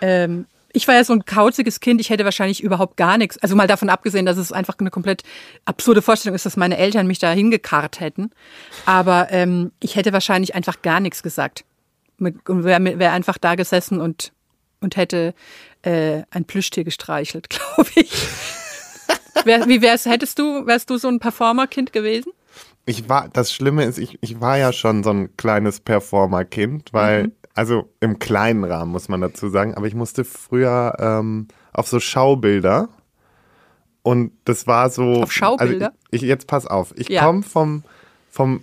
Ähm, 0.00 0.46
ich 0.72 0.86
war 0.86 0.94
ja 0.94 1.04
so 1.04 1.12
ein 1.12 1.24
kauziges 1.24 1.80
Kind, 1.80 2.00
ich 2.00 2.10
hätte 2.10 2.24
wahrscheinlich 2.24 2.62
überhaupt 2.62 2.96
gar 2.96 3.16
nichts. 3.16 3.38
Also 3.38 3.56
mal 3.56 3.66
davon 3.66 3.88
abgesehen, 3.88 4.26
dass 4.26 4.36
es 4.36 4.52
einfach 4.52 4.76
eine 4.78 4.90
komplett 4.90 5.22
absurde 5.64 6.02
Vorstellung 6.02 6.34
ist, 6.34 6.44
dass 6.44 6.56
meine 6.56 6.76
Eltern 6.76 7.06
mich 7.06 7.18
da 7.18 7.32
hingekarrt 7.32 8.00
hätten. 8.00 8.30
Aber 8.84 9.28
ähm, 9.30 9.72
ich 9.80 9.96
hätte 9.96 10.12
wahrscheinlich 10.12 10.54
einfach 10.54 10.82
gar 10.82 11.00
nichts 11.00 11.22
gesagt. 11.22 11.64
Und 12.18 12.64
wäre 12.64 12.98
wär 12.98 13.12
einfach 13.12 13.38
da 13.38 13.54
gesessen 13.54 14.00
und, 14.00 14.32
und 14.80 14.96
hätte 14.96 15.34
äh, 15.82 16.22
ein 16.30 16.44
Plüschtier 16.44 16.84
gestreichelt, 16.84 17.48
glaube 17.50 17.90
ich. 17.94 18.12
Wie 19.44 19.80
wär's, 19.80 20.04
hättest 20.04 20.38
du, 20.38 20.66
wärst 20.66 20.90
du 20.90 20.98
so 20.98 21.08
ein 21.08 21.20
Performer-Kind 21.20 21.92
gewesen? 21.92 22.32
Ich 22.88 23.08
war, 23.08 23.28
das 23.32 23.52
Schlimme 23.52 23.84
ist, 23.84 23.98
ich, 23.98 24.18
ich 24.22 24.40
war 24.40 24.56
ja 24.58 24.72
schon 24.72 25.04
so 25.04 25.10
ein 25.10 25.36
kleines 25.36 25.80
Performer-Kind, 25.80 26.92
weil, 26.92 27.24
Mhm. 27.24 27.32
also 27.54 27.88
im 28.00 28.18
kleinen 28.18 28.64
Rahmen 28.64 28.90
muss 28.92 29.08
man 29.08 29.20
dazu 29.20 29.48
sagen, 29.50 29.74
aber 29.74 29.86
ich 29.86 29.94
musste 29.94 30.24
früher 30.24 30.96
ähm, 30.98 31.48
auf 31.72 31.86
so 31.88 32.00
Schaubilder 32.00 32.88
Und 34.02 34.32
das 34.44 34.66
war 34.66 34.88
so. 34.90 35.22
Auf 35.22 35.32
Schaubilder? 35.32 35.86
Also 35.88 35.96
ich, 36.10 36.22
ich, 36.22 36.28
jetzt 36.28 36.46
pass 36.46 36.66
auf. 36.66 36.94
Ich 36.96 37.08
Ja. 37.10 37.24
komme 37.26 37.42
vom, 37.42 37.82
vom 38.30 38.60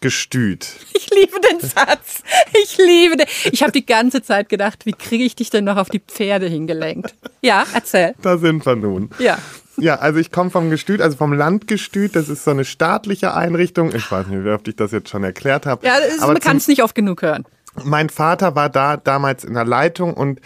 Gestüt. 0.00 0.68
Ich 0.94 1.10
liebe 1.14 1.40
den 1.40 1.60
Satz. 1.60 2.22
Ich 2.62 2.76
liebe 2.78 3.16
den. 3.16 3.26
Ich 3.50 3.62
habe 3.62 3.72
die 3.72 3.86
ganze 3.86 4.22
Zeit 4.22 4.48
gedacht, 4.50 4.84
wie 4.86 4.92
kriege 4.92 5.24
ich 5.24 5.34
dich 5.34 5.48
denn 5.50 5.64
noch 5.64 5.76
auf 5.78 5.88
die 5.88 6.00
Pferde 6.00 6.46
hingelenkt? 6.46 7.14
Ja, 7.42 7.64
erzähl. 7.72 8.14
Da 8.22 8.36
sind 8.38 8.64
wir 8.66 8.76
nun. 8.76 9.10
Ja. 9.18 9.38
Ja, 9.78 9.96
also 9.96 10.18
ich 10.18 10.32
komme 10.32 10.50
vom 10.50 10.70
Gestüt, 10.70 11.00
also 11.00 11.16
vom 11.16 11.32
Landgestüt. 11.32 12.16
Das 12.16 12.28
ist 12.28 12.44
so 12.44 12.50
eine 12.50 12.64
staatliche 12.64 13.34
Einrichtung. 13.34 13.94
Ich 13.94 14.10
weiß 14.10 14.26
nicht, 14.28 14.44
wie 14.44 14.50
oft 14.50 14.66
ich 14.68 14.76
das 14.76 14.92
jetzt 14.92 15.08
schon 15.10 15.24
erklärt 15.24 15.66
habe. 15.66 15.86
Ja, 15.86 15.96
ist, 15.96 16.20
man 16.20 16.38
kann 16.40 16.56
es 16.56 16.68
nicht 16.68 16.82
oft 16.82 16.94
genug 16.94 17.22
hören. 17.22 17.44
mein 17.84 18.08
Vater 18.08 18.54
war 18.54 18.70
da 18.70 18.96
damals 18.96 19.44
in 19.44 19.54
der 19.54 19.64
Leitung 19.64 20.14
und 20.14 20.40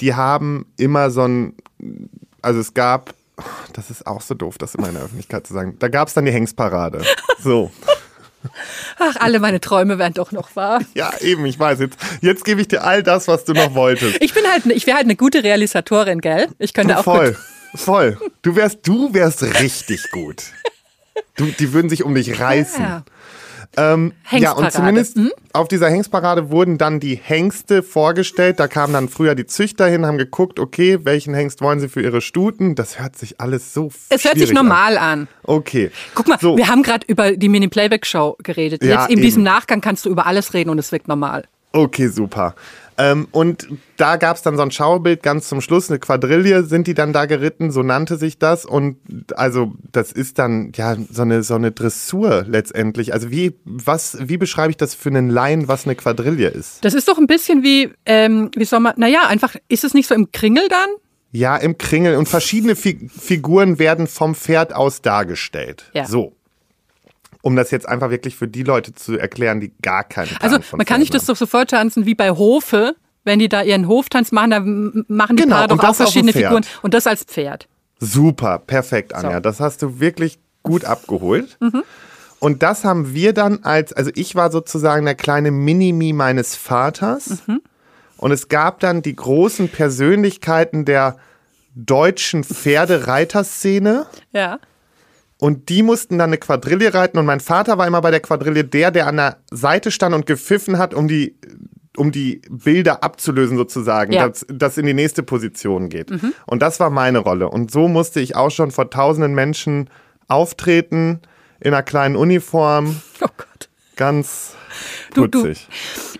die 0.00 0.14
haben 0.14 0.66
immer 0.76 1.10
so 1.10 1.26
ein, 1.26 1.54
also 2.40 2.60
es 2.60 2.72
gab, 2.74 3.14
das 3.72 3.90
ist 3.90 4.06
auch 4.06 4.20
so 4.20 4.34
doof, 4.34 4.58
das 4.58 4.74
immer 4.76 4.88
in 4.88 4.94
der 4.94 5.04
Öffentlichkeit 5.04 5.46
zu 5.46 5.54
sagen, 5.54 5.76
da 5.78 5.88
gab 5.88 6.08
es 6.08 6.14
dann 6.14 6.24
die 6.24 6.32
Hengstparade. 6.32 7.02
So. 7.42 7.70
Ach, 8.98 9.16
alle 9.18 9.40
meine 9.40 9.60
Träume 9.60 9.98
werden 9.98 10.14
doch 10.14 10.32
noch 10.32 10.54
wahr. 10.56 10.80
Ja, 10.94 11.10
eben, 11.20 11.44
ich 11.46 11.58
weiß 11.58 11.80
jetzt. 11.80 11.98
Jetzt 12.20 12.44
gebe 12.44 12.60
ich 12.60 12.68
dir 12.68 12.84
all 12.84 13.02
das, 13.02 13.28
was 13.28 13.44
du 13.44 13.52
noch 13.52 13.74
wolltest. 13.74 14.22
Ich 14.22 14.32
bin 14.32 14.44
halt, 14.50 14.66
ich 14.66 14.86
wäre 14.86 14.96
halt 14.96 15.06
eine 15.06 15.16
gute 15.16 15.42
Realisatorin, 15.42 16.20
gell? 16.20 16.48
Ich 16.58 16.72
könnte 16.72 16.98
auch 16.98 17.04
voll, 17.04 17.32
gut. 17.32 17.38
Voll. 17.74 18.18
Du 18.42 18.56
wärst, 18.56 18.86
du 18.86 19.12
wärst 19.14 19.42
richtig 19.60 20.10
gut. 20.10 20.44
Du, 21.36 21.46
die 21.46 21.72
würden 21.72 21.88
sich 21.88 22.04
um 22.04 22.14
dich 22.14 22.40
reißen. 22.40 22.82
Ja. 22.84 23.02
Ähm, 23.76 24.12
ja, 24.30 24.52
und 24.52 24.72
zumindest 24.72 25.16
Hm? 25.16 25.30
auf 25.52 25.68
dieser 25.68 25.88
Hengstparade 25.90 26.50
wurden 26.50 26.78
dann 26.78 27.00
die 27.00 27.14
Hengste 27.16 27.82
vorgestellt. 27.82 28.58
Da 28.58 28.66
kamen 28.66 28.92
dann 28.94 29.08
früher 29.08 29.34
die 29.34 29.46
Züchter 29.46 29.86
hin, 29.86 30.06
haben 30.06 30.16
geguckt, 30.18 30.58
okay, 30.58 31.00
welchen 31.04 31.34
Hengst 31.34 31.60
wollen 31.60 31.78
sie 31.78 31.88
für 31.88 32.00
ihre 32.02 32.20
Stuten? 32.22 32.74
Das 32.74 32.98
hört 32.98 33.16
sich 33.16 33.40
alles 33.40 33.74
so 33.74 33.90
Es 34.08 34.24
hört 34.24 34.38
sich 34.38 34.52
normal 34.52 34.96
an. 34.96 35.08
An. 35.20 35.28
Okay. 35.44 35.90
Guck 36.14 36.28
mal, 36.28 36.38
So. 36.40 36.56
wir 36.56 36.66
haben 36.68 36.82
gerade 36.82 37.04
über 37.08 37.32
die 37.32 37.48
Mini-Playback-Show 37.48 38.38
geredet. 38.42 38.82
Ja, 38.82 39.02
Jetzt 39.02 39.12
in 39.12 39.20
diesem 39.20 39.40
eben. 39.40 39.44
Nachgang 39.54 39.80
kannst 39.80 40.06
du 40.06 40.10
über 40.10 40.26
alles 40.26 40.54
reden 40.54 40.70
und 40.70 40.78
es 40.78 40.90
wirkt 40.90 41.06
normal. 41.06 41.44
Okay, 41.72 42.08
super. 42.08 42.54
Ähm, 42.98 43.28
und 43.30 43.68
da 43.96 44.16
gab 44.16 44.36
es 44.36 44.42
dann 44.42 44.56
so 44.56 44.62
ein 44.62 44.72
Schaubild 44.72 45.22
ganz 45.22 45.48
zum 45.48 45.60
Schluss, 45.60 45.88
eine 45.88 46.00
Quadrille 46.00 46.64
sind 46.64 46.88
die 46.88 46.94
dann 46.94 47.12
da 47.12 47.26
geritten, 47.26 47.70
so 47.70 47.82
nannte 47.82 48.16
sich 48.16 48.38
das. 48.38 48.66
Und 48.66 48.98
also 49.36 49.72
das 49.92 50.10
ist 50.10 50.38
dann 50.38 50.72
ja 50.74 50.96
so 51.10 51.22
eine, 51.22 51.44
so 51.44 51.54
eine 51.54 51.70
Dressur 51.70 52.44
letztendlich. 52.48 53.12
Also 53.12 53.30
wie, 53.30 53.54
was, 53.64 54.18
wie 54.20 54.36
beschreibe 54.36 54.70
ich 54.70 54.76
das 54.76 54.94
für 54.94 55.10
einen 55.10 55.30
Laien, 55.30 55.68
was 55.68 55.86
eine 55.86 55.94
Quadrille 55.94 56.48
ist? 56.48 56.84
Das 56.84 56.94
ist 56.94 57.06
doch 57.08 57.18
ein 57.18 57.28
bisschen 57.28 57.62
wie, 57.62 57.90
ähm, 58.04 58.50
wie 58.56 58.64
soll 58.64 58.80
man, 58.80 58.94
naja, 58.96 59.28
einfach, 59.28 59.54
ist 59.68 59.84
es 59.84 59.94
nicht 59.94 60.08
so 60.08 60.14
im 60.14 60.32
Kringel 60.32 60.66
dann? 60.68 60.88
Ja, 61.30 61.56
im 61.56 61.76
Kringel. 61.78 62.16
Und 62.16 62.28
verschiedene 62.28 62.74
Fi 62.74 63.08
Figuren 63.08 63.78
werden 63.78 64.06
vom 64.06 64.34
Pferd 64.34 64.74
aus 64.74 65.02
dargestellt. 65.02 65.90
Ja. 65.92 66.06
So. 66.06 66.34
Um 67.42 67.56
das 67.56 67.70
jetzt 67.70 67.88
einfach 67.88 68.10
wirklich 68.10 68.36
für 68.36 68.48
die 68.48 68.62
Leute 68.62 68.94
zu 68.94 69.16
erklären, 69.16 69.60
die 69.60 69.72
gar 69.80 70.04
keinen 70.04 70.28
Plan 70.28 70.42
Also 70.42 70.76
man 70.76 70.84
kann 70.86 71.00
sich 71.00 71.10
Pferden 71.10 71.20
das 71.20 71.26
doch 71.26 71.36
so 71.36 71.46
vortanzen 71.46 72.04
wie 72.04 72.14
bei 72.14 72.30
Hofe, 72.30 72.96
wenn 73.24 73.38
die 73.38 73.48
da 73.48 73.62
ihren 73.62 73.86
Hoftanz 73.86 74.32
machen, 74.32 74.50
da 74.50 74.60
machen 74.60 75.36
die 75.36 75.44
Genau, 75.44 75.56
Paare 75.56 75.68
doch 75.68 75.84
auch 75.84 75.94
verschiedene. 75.94 76.32
Figuren 76.32 76.64
und 76.82 76.94
das 76.94 77.06
als 77.06 77.24
Pferd. 77.24 77.68
Super, 78.00 78.58
perfekt, 78.58 79.14
Anja. 79.14 79.34
So. 79.34 79.40
Das 79.40 79.60
hast 79.60 79.82
du 79.82 80.00
wirklich 80.00 80.38
gut 80.62 80.84
abgeholt. 80.84 81.56
Mhm. 81.60 81.82
Und 82.40 82.62
das 82.62 82.84
haben 82.84 83.14
wir 83.14 83.32
dann 83.32 83.64
als, 83.64 83.92
also 83.92 84.10
ich 84.14 84.34
war 84.34 84.50
sozusagen 84.50 85.04
der 85.04 85.16
kleine 85.16 85.50
Minimi 85.50 86.12
meines 86.12 86.54
Vaters. 86.54 87.42
Mhm. 87.46 87.60
Und 88.16 88.32
es 88.32 88.48
gab 88.48 88.80
dann 88.80 89.02
die 89.02 89.14
großen 89.14 89.68
Persönlichkeiten 89.68 90.84
der 90.84 91.16
deutschen 91.74 92.44
Pferdereiterszene. 92.44 94.06
Ja. 94.32 94.58
Und 95.40 95.68
die 95.68 95.82
mussten 95.82 96.18
dann 96.18 96.30
eine 96.30 96.38
Quadrille 96.38 96.92
reiten. 96.94 97.18
Und 97.18 97.26
mein 97.26 97.40
Vater 97.40 97.78
war 97.78 97.86
immer 97.86 98.00
bei 98.00 98.10
der 98.10 98.20
Quadrille 98.20 98.64
der, 98.64 98.90
der 98.90 99.06
an 99.06 99.16
der 99.16 99.36
Seite 99.50 99.90
stand 99.90 100.14
und 100.14 100.26
gepfiffen 100.26 100.78
hat, 100.78 100.94
um 100.94 101.06
die, 101.06 101.36
um 101.96 102.10
die 102.10 102.42
Bilder 102.50 103.04
abzulösen 103.04 103.56
sozusagen, 103.56 104.12
Ja. 104.12 104.28
dass 104.28 104.44
das 104.48 104.78
in 104.78 104.86
die 104.86 104.94
nächste 104.94 105.22
Position 105.22 105.88
geht. 105.88 106.10
Mhm. 106.10 106.34
Und 106.46 106.60
das 106.60 106.80
war 106.80 106.90
meine 106.90 107.18
Rolle. 107.18 107.48
Und 107.48 107.70
so 107.70 107.86
musste 107.86 108.20
ich 108.20 108.34
auch 108.34 108.50
schon 108.50 108.72
vor 108.72 108.90
tausenden 108.90 109.34
Menschen 109.34 109.88
auftreten, 110.26 111.20
in 111.60 111.72
einer 111.74 111.82
kleinen 111.82 112.16
Uniform. 112.16 113.00
Oh 113.20 113.26
Gott. 113.36 113.68
Ganz 113.96 114.54
Du, 115.14 115.26
du. 115.26 115.44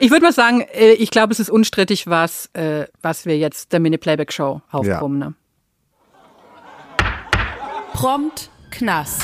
Ich 0.00 0.10
würde 0.10 0.22
mal 0.22 0.32
sagen, 0.32 0.62
äh, 0.72 0.92
ich 0.92 1.10
glaube, 1.12 1.32
es 1.32 1.38
ist 1.38 1.48
unstrittig, 1.50 2.08
was, 2.08 2.50
äh, 2.54 2.86
was 3.02 3.24
wir 3.24 3.38
jetzt 3.38 3.72
der 3.72 3.78
Mini-Playback-Show 3.78 4.62
aufbrummen. 4.70 5.18
Ne? 5.20 5.34
Prompt 7.92 8.50
Knast. 8.70 9.22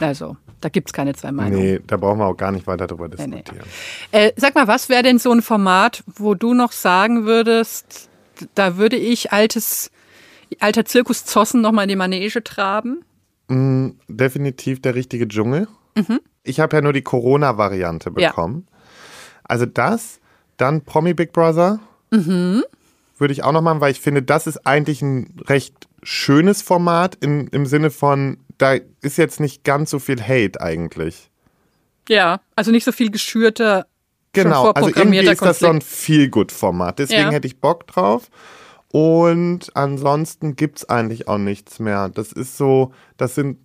Also, 0.00 0.36
da 0.60 0.68
gibt's 0.68 0.92
keine 0.92 1.14
zwei 1.14 1.32
Meinungen. 1.32 1.62
Nee, 1.64 1.80
da 1.86 1.96
brauchen 1.96 2.18
wir 2.18 2.26
auch 2.26 2.36
gar 2.36 2.52
nicht 2.52 2.66
weiter 2.66 2.86
drüber 2.86 3.08
Nee, 3.08 3.26
nee. 3.26 3.36
diskutieren. 3.42 3.66
Äh, 4.12 4.32
sag 4.36 4.54
mal, 4.54 4.66
was 4.68 4.88
wäre 4.88 5.02
denn 5.02 5.18
so 5.18 5.32
ein 5.32 5.42
Format, 5.42 6.02
wo 6.06 6.34
du 6.34 6.54
noch 6.54 6.72
sagen 6.72 7.24
würdest, 7.24 8.08
da 8.54 8.76
würde 8.76 8.96
ich 8.96 9.32
altes, 9.32 9.90
alter 10.60 10.84
Zirkus 10.84 11.24
Zossen 11.24 11.60
noch 11.62 11.72
mal 11.72 11.84
in 11.84 11.88
die 11.88 11.96
Manege 11.96 12.42
traben? 12.44 13.04
Mm, 13.48 13.90
definitiv 14.08 14.82
der 14.82 14.94
richtige 14.94 15.26
Dschungel. 15.28 15.68
Mhm. 15.94 16.20
Ich 16.42 16.60
habe 16.60 16.76
ja 16.76 16.82
nur 16.82 16.92
die 16.92 17.02
Corona-Variante 17.02 18.12
Ja. 18.16 18.28
bekommen. 18.30 18.66
Also 19.44 19.64
das, 19.66 20.20
dann 20.56 20.82
Promi 20.82 21.14
Big 21.14 21.32
Brother 21.32 21.78
Mhm. 22.10 22.62
würde 23.18 23.32
ich 23.32 23.42
auch 23.44 23.52
noch 23.52 23.62
machen, 23.62 23.80
weil 23.80 23.92
ich 23.92 24.00
finde, 24.00 24.22
das 24.22 24.46
ist 24.46 24.66
eigentlich 24.66 25.00
ein 25.02 25.34
recht 25.46 25.88
schönes 26.06 26.62
Format 26.62 27.16
in, 27.16 27.48
im 27.48 27.66
Sinne 27.66 27.90
von, 27.90 28.38
da 28.58 28.76
ist 29.02 29.18
jetzt 29.18 29.40
nicht 29.40 29.64
ganz 29.64 29.90
so 29.90 29.98
viel 29.98 30.20
Hate 30.22 30.60
eigentlich. 30.60 31.30
Ja, 32.08 32.40
also 32.54 32.70
nicht 32.70 32.84
so 32.84 32.92
viel 32.92 33.10
geschürter, 33.10 33.86
Genau, 34.32 34.70
also 34.72 34.90
irgendwie 34.94 35.18
ist 35.18 35.40
das 35.40 35.60
so 35.60 35.68
ein. 35.68 35.80
Feel-Good-Format. 35.80 36.98
Deswegen 36.98 37.22
Ja. 37.22 37.30
hätte 37.30 37.46
ich 37.46 37.58
Bock 37.58 37.86
drauf. 37.86 38.28
Und 38.92 39.74
ansonsten 39.74 40.56
gibt's 40.56 40.88
eigentlich 40.88 41.26
auch 41.26 41.38
nichts 41.38 41.78
mehr. 41.78 42.10
Das 42.10 42.32
ist 42.32 42.56
so, 42.56 42.92
das 43.16 43.34
sind, 43.34 43.58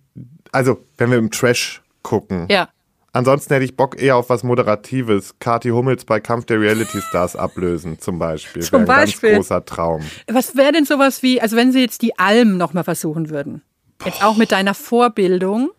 also 0.50 0.84
wenn 0.96 1.10
wir 1.10 1.18
im 1.18 1.30
Trash 1.30 1.82
gucken. 2.02 2.46
Ja. 2.50 2.68
Ansonsten 3.14 3.52
hätte 3.52 3.64
ich 3.66 3.76
Bock 3.76 4.00
eher 4.00 4.16
auf 4.16 4.30
was 4.30 4.42
Moderatives. 4.42 5.34
Kathi 5.38 5.68
Hummels 5.68 6.04
bei 6.06 6.18
Kampf 6.18 6.46
der 6.46 6.60
Reality 6.60 7.00
Stars 7.02 7.36
ablösen, 7.36 7.98
zum 7.98 8.18
Beispiel. 8.18 8.62
Zum 8.62 8.72
Wäre 8.72 8.80
ein 8.80 8.86
Beispiel. 8.86 9.32
ganz 9.32 9.48
großer 9.48 9.64
Traum. 9.66 10.02
Was 10.30 10.56
wäre 10.56 10.72
denn 10.72 10.86
sowas 10.86 11.22
wie, 11.22 11.40
also 11.40 11.56
wenn 11.56 11.72
sie 11.72 11.80
jetzt 11.80 12.00
die 12.02 12.18
Alm 12.18 12.56
noch 12.56 12.72
mal 12.72 12.84
versuchen 12.84 13.28
würden? 13.28 13.62
Jetzt 14.04 14.24
auch 14.24 14.36
mit 14.36 14.50
deiner 14.50 14.72
Vorbildung 14.74 15.70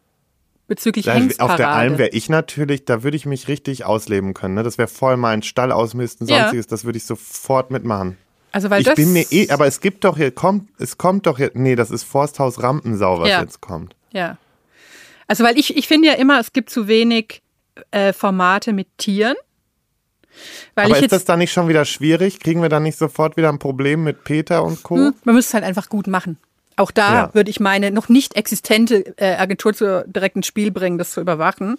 bezüglich 0.67 1.05
Da, 1.05 1.19
auf 1.39 1.55
der 1.55 1.71
Alm 1.71 1.97
wäre 1.97 2.09
ich 2.09 2.29
natürlich, 2.29 2.86
da 2.86 3.03
würde 3.03 3.17
ich 3.17 3.25
mich 3.25 3.47
richtig 3.47 3.84
ausleben 3.84 4.34
können. 4.36 4.53
Ne? 4.53 4.63
Das 4.63 4.77
wäre 4.77 4.88
voll 4.88 5.17
mein 5.17 5.41
Stall 5.41 5.71
ausmisten, 5.71 6.27
Ja. 6.27 6.38
sonstiges. 6.41 6.67
Das 6.67 6.86
würde 6.86 6.97
ich 6.97 7.05
sofort 7.05 7.71
mitmachen. 7.71 8.15
Also 8.51 8.69
weil 8.69 8.81
ich 8.81 8.86
das 8.86 8.95
bin 8.95 9.11
mir 9.11 9.25
eh, 9.31 9.49
aber 9.49 9.65
es 9.65 9.81
gibt 9.81 10.03
doch 10.03 10.15
hier, 10.17 10.29
kommt, 10.29 10.69
es 10.79 10.99
kommt 10.99 11.25
doch 11.25 11.38
hier, 11.38 11.49
nee, 11.55 11.75
das 11.75 11.89
ist 11.89 12.03
Forsthaus 12.03 12.61
Rampensau, 12.61 13.19
was 13.19 13.29
Ja. 13.29 13.41
jetzt 13.41 13.59
kommt. 13.61 13.95
Ja. 14.11 14.38
Also 15.34 15.45
weil 15.45 15.57
ich, 15.57 15.75
ich 15.75 15.88
finde 15.88 16.09
ja 16.09 16.13
immer, 16.13 16.39
es 16.39 16.53
gibt 16.53 16.69
zu 16.69 16.88
wenig 16.88 17.41
äh, 17.89 18.13
Formate 18.13 18.71
mit 18.71 18.88
Tieren. 18.99 19.34
Weil 20.75 20.86
aber 20.91 20.99
ist 20.99 21.11
das 21.11 21.25
dann 21.25 21.39
nicht 21.39 21.51
schon 21.51 21.67
wieder 21.67 21.86
schwierig? 21.86 22.39
Kriegen 22.39 22.61
wir 22.61 22.69
dann 22.69 22.84
nicht 22.84 22.99
sofort 22.99 23.36
wieder 23.36 23.49
ein 23.49 23.57
Problem 23.57 24.03
mit 24.03 24.25
Peter 24.25 24.63
und 24.63 24.84
Co.? 24.84 24.95
Hm, 24.95 25.15
man 25.23 25.34
müsste 25.34 25.49
es 25.49 25.53
halt 25.55 25.63
einfach 25.63 25.89
gut 25.89 26.05
machen. 26.05 26.38
Auch 26.75 26.91
da 26.91 27.13
Ja. 27.13 27.34
würde 27.34 27.49
ich 27.49 27.59
meine 27.59 27.89
noch 27.89 28.09
nicht 28.09 28.36
existente 28.36 29.17
äh, 29.17 29.34
Agentur 29.34 29.73
zu 29.73 30.05
direkt 30.07 30.36
ins 30.36 30.45
Spiel 30.45 30.69
bringen, 30.69 30.99
das 30.99 31.09
zu 31.09 31.19
überwachen. 31.21 31.77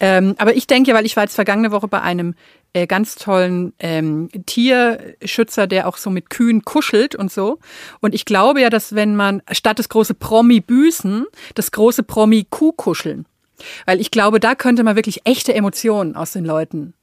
Ähm, 0.00 0.34
aber 0.38 0.56
ich 0.56 0.66
denke, 0.66 0.94
weil 0.94 1.04
ich 1.04 1.14
war 1.14 1.24
jetzt 1.24 1.34
vergangene 1.34 1.72
Woche 1.72 1.88
bei 1.88 2.00
einem 2.00 2.36
äh, 2.72 2.86
ganz 2.86 3.14
tollen 3.14 3.72
ähm, 3.78 4.28
Tierschützer, 4.46 5.66
der 5.66 5.88
auch 5.88 5.96
so 5.96 6.10
mit 6.10 6.30
Kühen 6.30 6.62
kuschelt 6.62 7.14
und 7.14 7.32
so. 7.32 7.58
Und 8.00 8.14
ich 8.14 8.24
glaube 8.24 8.60
ja, 8.60 8.70
dass 8.70 8.94
wenn 8.94 9.16
man 9.16 9.42
statt 9.52 9.78
das 9.78 9.88
große 9.88 10.14
Promi-Büßen, 10.14 11.26
das 11.54 11.70
große 11.70 12.02
Promi-Kuhkuscheln, 12.02 13.26
weil 13.86 14.00
ich 14.00 14.10
glaube, 14.10 14.40
da 14.40 14.54
könnte 14.54 14.84
man 14.84 14.96
wirklich 14.96 15.22
echte 15.24 15.54
Emotionen 15.54 16.14
aus 16.14 16.32
den 16.32 16.44
Leuten 16.44 16.94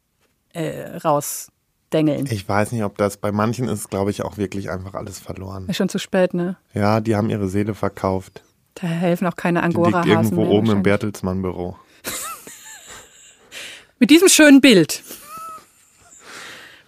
äh, 0.54 0.98
rausdengeln. 0.98 2.28
Ich 2.30 2.48
weiß 2.48 2.72
nicht, 2.72 2.84
ob 2.84 2.98
das 2.98 3.18
bei 3.18 3.32
manchen 3.32 3.68
ist, 3.68 3.90
glaube 3.90 4.12
ich, 4.12 4.24
auch 4.24 4.38
wirklich 4.38 4.70
einfach 4.70 4.94
alles 4.94 5.20
verloren. 5.20 5.68
Ist 5.68 5.78
schon 5.78 5.90
zu 5.90 6.00
spät, 6.00 6.34
ne? 6.34 6.58
Ja, 6.74 7.02
die 7.02 7.16
haben 7.16 7.30
ihre 7.30 7.50
Seele 7.50 7.74
verkauft. 7.74 8.44
Da 8.76 8.88
helfen 8.88 9.28
auch 9.28 9.36
keine 9.36 9.62
Die 9.62 9.78
liegt 9.78 10.06
irgendwo 10.06 10.42
mehr 10.42 10.50
oben 10.50 10.72
im. 10.72 10.84
Bertelsmann-Büro. 10.84 11.78
Mit 14.00 14.10
diesem 14.10 14.28
schönen 14.28 14.60
Bild 14.62 15.02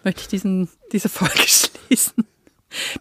möchte 0.08 0.22
ich 0.22 0.28
diesen, 0.30 0.70
diese 0.94 1.10
Folge 1.10 1.38
schließen. 1.46 2.26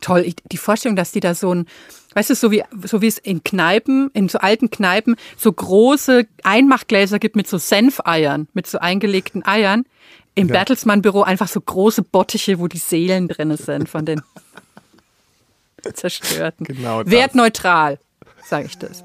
Toll, 0.00 0.22
ich, 0.26 0.34
die 0.50 0.56
Vorstellung, 0.56 0.96
dass 0.96 1.12
die 1.12 1.20
da 1.20 1.34
so 1.36 1.54
ein, 1.54 1.66
weißt 2.14 2.30
du, 2.30 2.34
so 2.34 2.50
wie, 2.50 2.64
so 2.84 3.00
wie 3.00 3.06
es 3.06 3.18
in 3.18 3.44
Kneipen, 3.44 4.10
in 4.12 4.28
so 4.28 4.38
alten 4.38 4.70
Kneipen, 4.70 5.14
so 5.36 5.52
große 5.52 6.26
Einmachgläser 6.42 7.20
gibt 7.20 7.36
mit 7.36 7.46
so 7.46 7.58
Senfeiern, 7.58 8.48
mit 8.54 8.66
so 8.66 8.78
eingelegten 8.78 9.46
Eiern. 9.46 9.84
Im 10.34 10.48
Ja. 10.48 10.54
Bertelsmann-Büro 10.54 11.22
einfach 11.22 11.48
so 11.48 11.60
große 11.60 12.02
Bottiche, 12.02 12.58
wo 12.58 12.66
die 12.66 12.78
Seelen 12.78 13.28
drin 13.28 13.56
sind 13.56 13.88
von 13.88 14.04
den. 14.04 14.20
Zerstörten. 15.94 16.66
Genau 16.66 17.04
das. 17.04 17.12
Wertneutral, 17.12 18.00
sage 18.44 18.66
ich 18.66 18.76
das. 18.76 19.04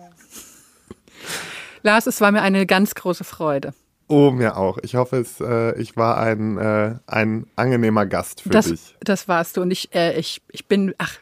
Lars, 1.83 2.07
es 2.07 2.19
war 2.19 2.31
mir 2.31 2.41
eine 2.41 2.65
ganz 2.65 2.95
große 2.95 3.23
Freude. 3.23 3.73
Oh, 4.11 4.31
mir 4.31 4.57
auch. 4.57 4.77
Ich 4.83 4.95
hoffe, 4.95 5.17
es, 5.17 5.39
äh, 5.39 5.79
ich 5.79 5.95
war 5.95 6.17
ein, 6.17 6.57
äh, 6.57 6.95
ein 7.07 7.47
angenehmer 7.55 8.05
Gast 8.05 8.41
für 8.41 8.49
Das, 8.49 8.65
dich. 8.67 8.95
das 9.01 9.27
warst 9.27 9.55
du. 9.57 9.61
Und 9.61 9.71
ich, 9.71 9.93
äh, 9.95 10.19
ich, 10.19 10.41
ich 10.51 10.67
bin, 10.67 10.93
ach, 10.97 11.15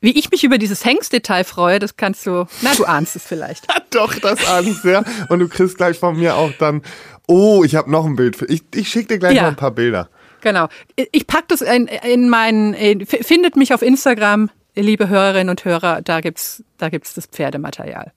wie 0.00 0.16
ich 0.18 0.30
mich 0.30 0.44
über 0.44 0.58
dieses 0.58 0.84
Hengstdetail 0.84 1.44
freue, 1.44 1.78
das 1.78 1.96
kannst 1.96 2.24
du, 2.26 2.46
na, 2.62 2.74
du 2.76 2.84
ahnst 2.84 3.16
es 3.16 3.24
vielleicht. 3.24 3.66
Doch, 3.90 4.14
das 4.14 4.44
Angst, 4.48 4.84
ja. 4.84 5.02
Und 5.28 5.40
du 5.40 5.48
kriegst 5.48 5.76
gleich 5.76 5.98
von 5.98 6.16
mir 6.18 6.36
auch 6.36 6.52
dann, 6.58 6.82
oh, 7.26 7.64
ich 7.64 7.74
habe 7.74 7.90
noch 7.90 8.04
ein 8.06 8.16
Bild. 8.16 8.36
Für, 8.36 8.46
ich 8.46 8.62
ich 8.74 8.88
schicke 8.88 9.08
dir 9.08 9.18
gleich 9.18 9.34
Ja. 9.36 9.42
noch 9.42 9.48
ein 9.50 9.56
paar 9.56 9.70
Bilder. 9.72 10.08
Genau. 10.42 10.68
Ich 11.12 11.26
pack 11.26 11.48
das 11.48 11.60
in, 11.60 11.86
in 11.88 12.28
meinen, 12.28 12.74
in, 12.74 13.04
findet 13.06 13.56
mich 13.56 13.74
auf 13.74 13.82
Instagram, 13.82 14.50
liebe 14.74 15.08
Hörerinnen 15.08 15.50
und 15.50 15.64
Hörer, 15.64 16.02
da 16.02 16.20
gibt's, 16.20 16.64
da 16.78 16.88
gibt's 16.88 17.14
das 17.14 17.26
Pferdematerial. 17.26 18.12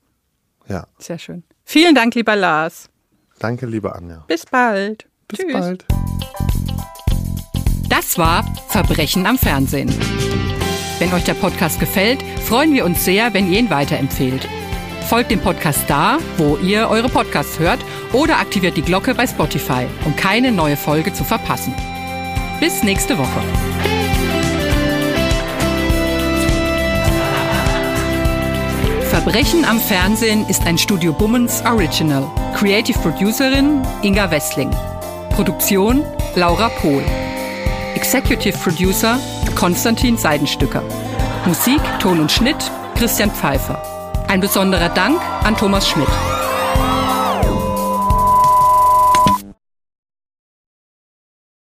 Ja. 0.67 0.87
Sehr 0.97 1.19
schön. 1.19 1.43
Vielen 1.65 1.93
Dank, 1.93 2.15
lieber 2.15 2.35
Lars. 2.35 2.89
Danke, 3.39 3.65
liebe 3.65 3.93
Anja. 3.95 4.23
Bis 4.27 4.45
bald. 4.45 5.07
Bis 5.27 5.39
Tschüss. 5.39 5.53
bald. 5.53 5.85
Das 7.89 8.17
war 8.17 8.45
Verbrechen 8.69 9.25
am 9.25 9.37
Fernsehen. 9.37 9.93
Wenn 10.99 11.13
euch 11.13 11.23
der 11.23 11.33
Podcast 11.33 11.79
gefällt, 11.79 12.23
freuen 12.45 12.73
wir 12.73 12.85
uns 12.85 13.03
sehr, 13.03 13.33
wenn 13.33 13.51
ihr 13.51 13.59
ihn 13.59 13.69
weiterempfehlt. 13.69 14.47
Folgt 15.09 15.29
dem 15.29 15.39
Podcast 15.39 15.81
da, 15.87 16.17
wo 16.37 16.57
ihr 16.57 16.87
eure 16.89 17.09
Podcasts 17.09 17.59
hört 17.59 17.79
oder 18.11 18.39
aktiviert 18.39 18.75
die 18.75 18.81
Glocke 18.81 19.13
bei 19.13 19.27
Spotify, 19.27 19.85
um 20.05 20.15
keine 20.15 20.51
neue 20.51 20.77
Folge 20.77 21.13
zu 21.13 21.23
verpassen. 21.23 21.73
Bis 22.59 22.81
nächste 22.83 23.17
Woche. 23.17 23.41
Verbrechen 29.15 29.63
am 29.63 29.79
Fernsehen 29.79 30.45
ist 30.49 30.67
ein 30.67 30.77
Studio 30.77 31.13
Bummens 31.13 31.63
Original. 31.65 32.29
Creative 32.53 32.99
Producerin 32.99 33.81
Inga 34.01 34.29
Wessling. 34.29 34.69
Produktion 35.29 36.03
Laura 36.35 36.67
Pohl. 36.67 37.01
Executive 37.95 38.57
Producer 38.57 39.17
Konstantin 39.55 40.17
Seidenstücker. 40.17 40.83
Musik, 41.45 41.79
Ton 41.99 42.19
und 42.19 42.29
Schnitt 42.29 42.57
Christian 42.95 43.31
Pfeiffer. 43.31 43.81
Ein 44.27 44.41
besonderer 44.41 44.89
Dank 44.89 45.21
an 45.45 45.55
Thomas 45.55 45.87
Schmidt. 45.87 46.09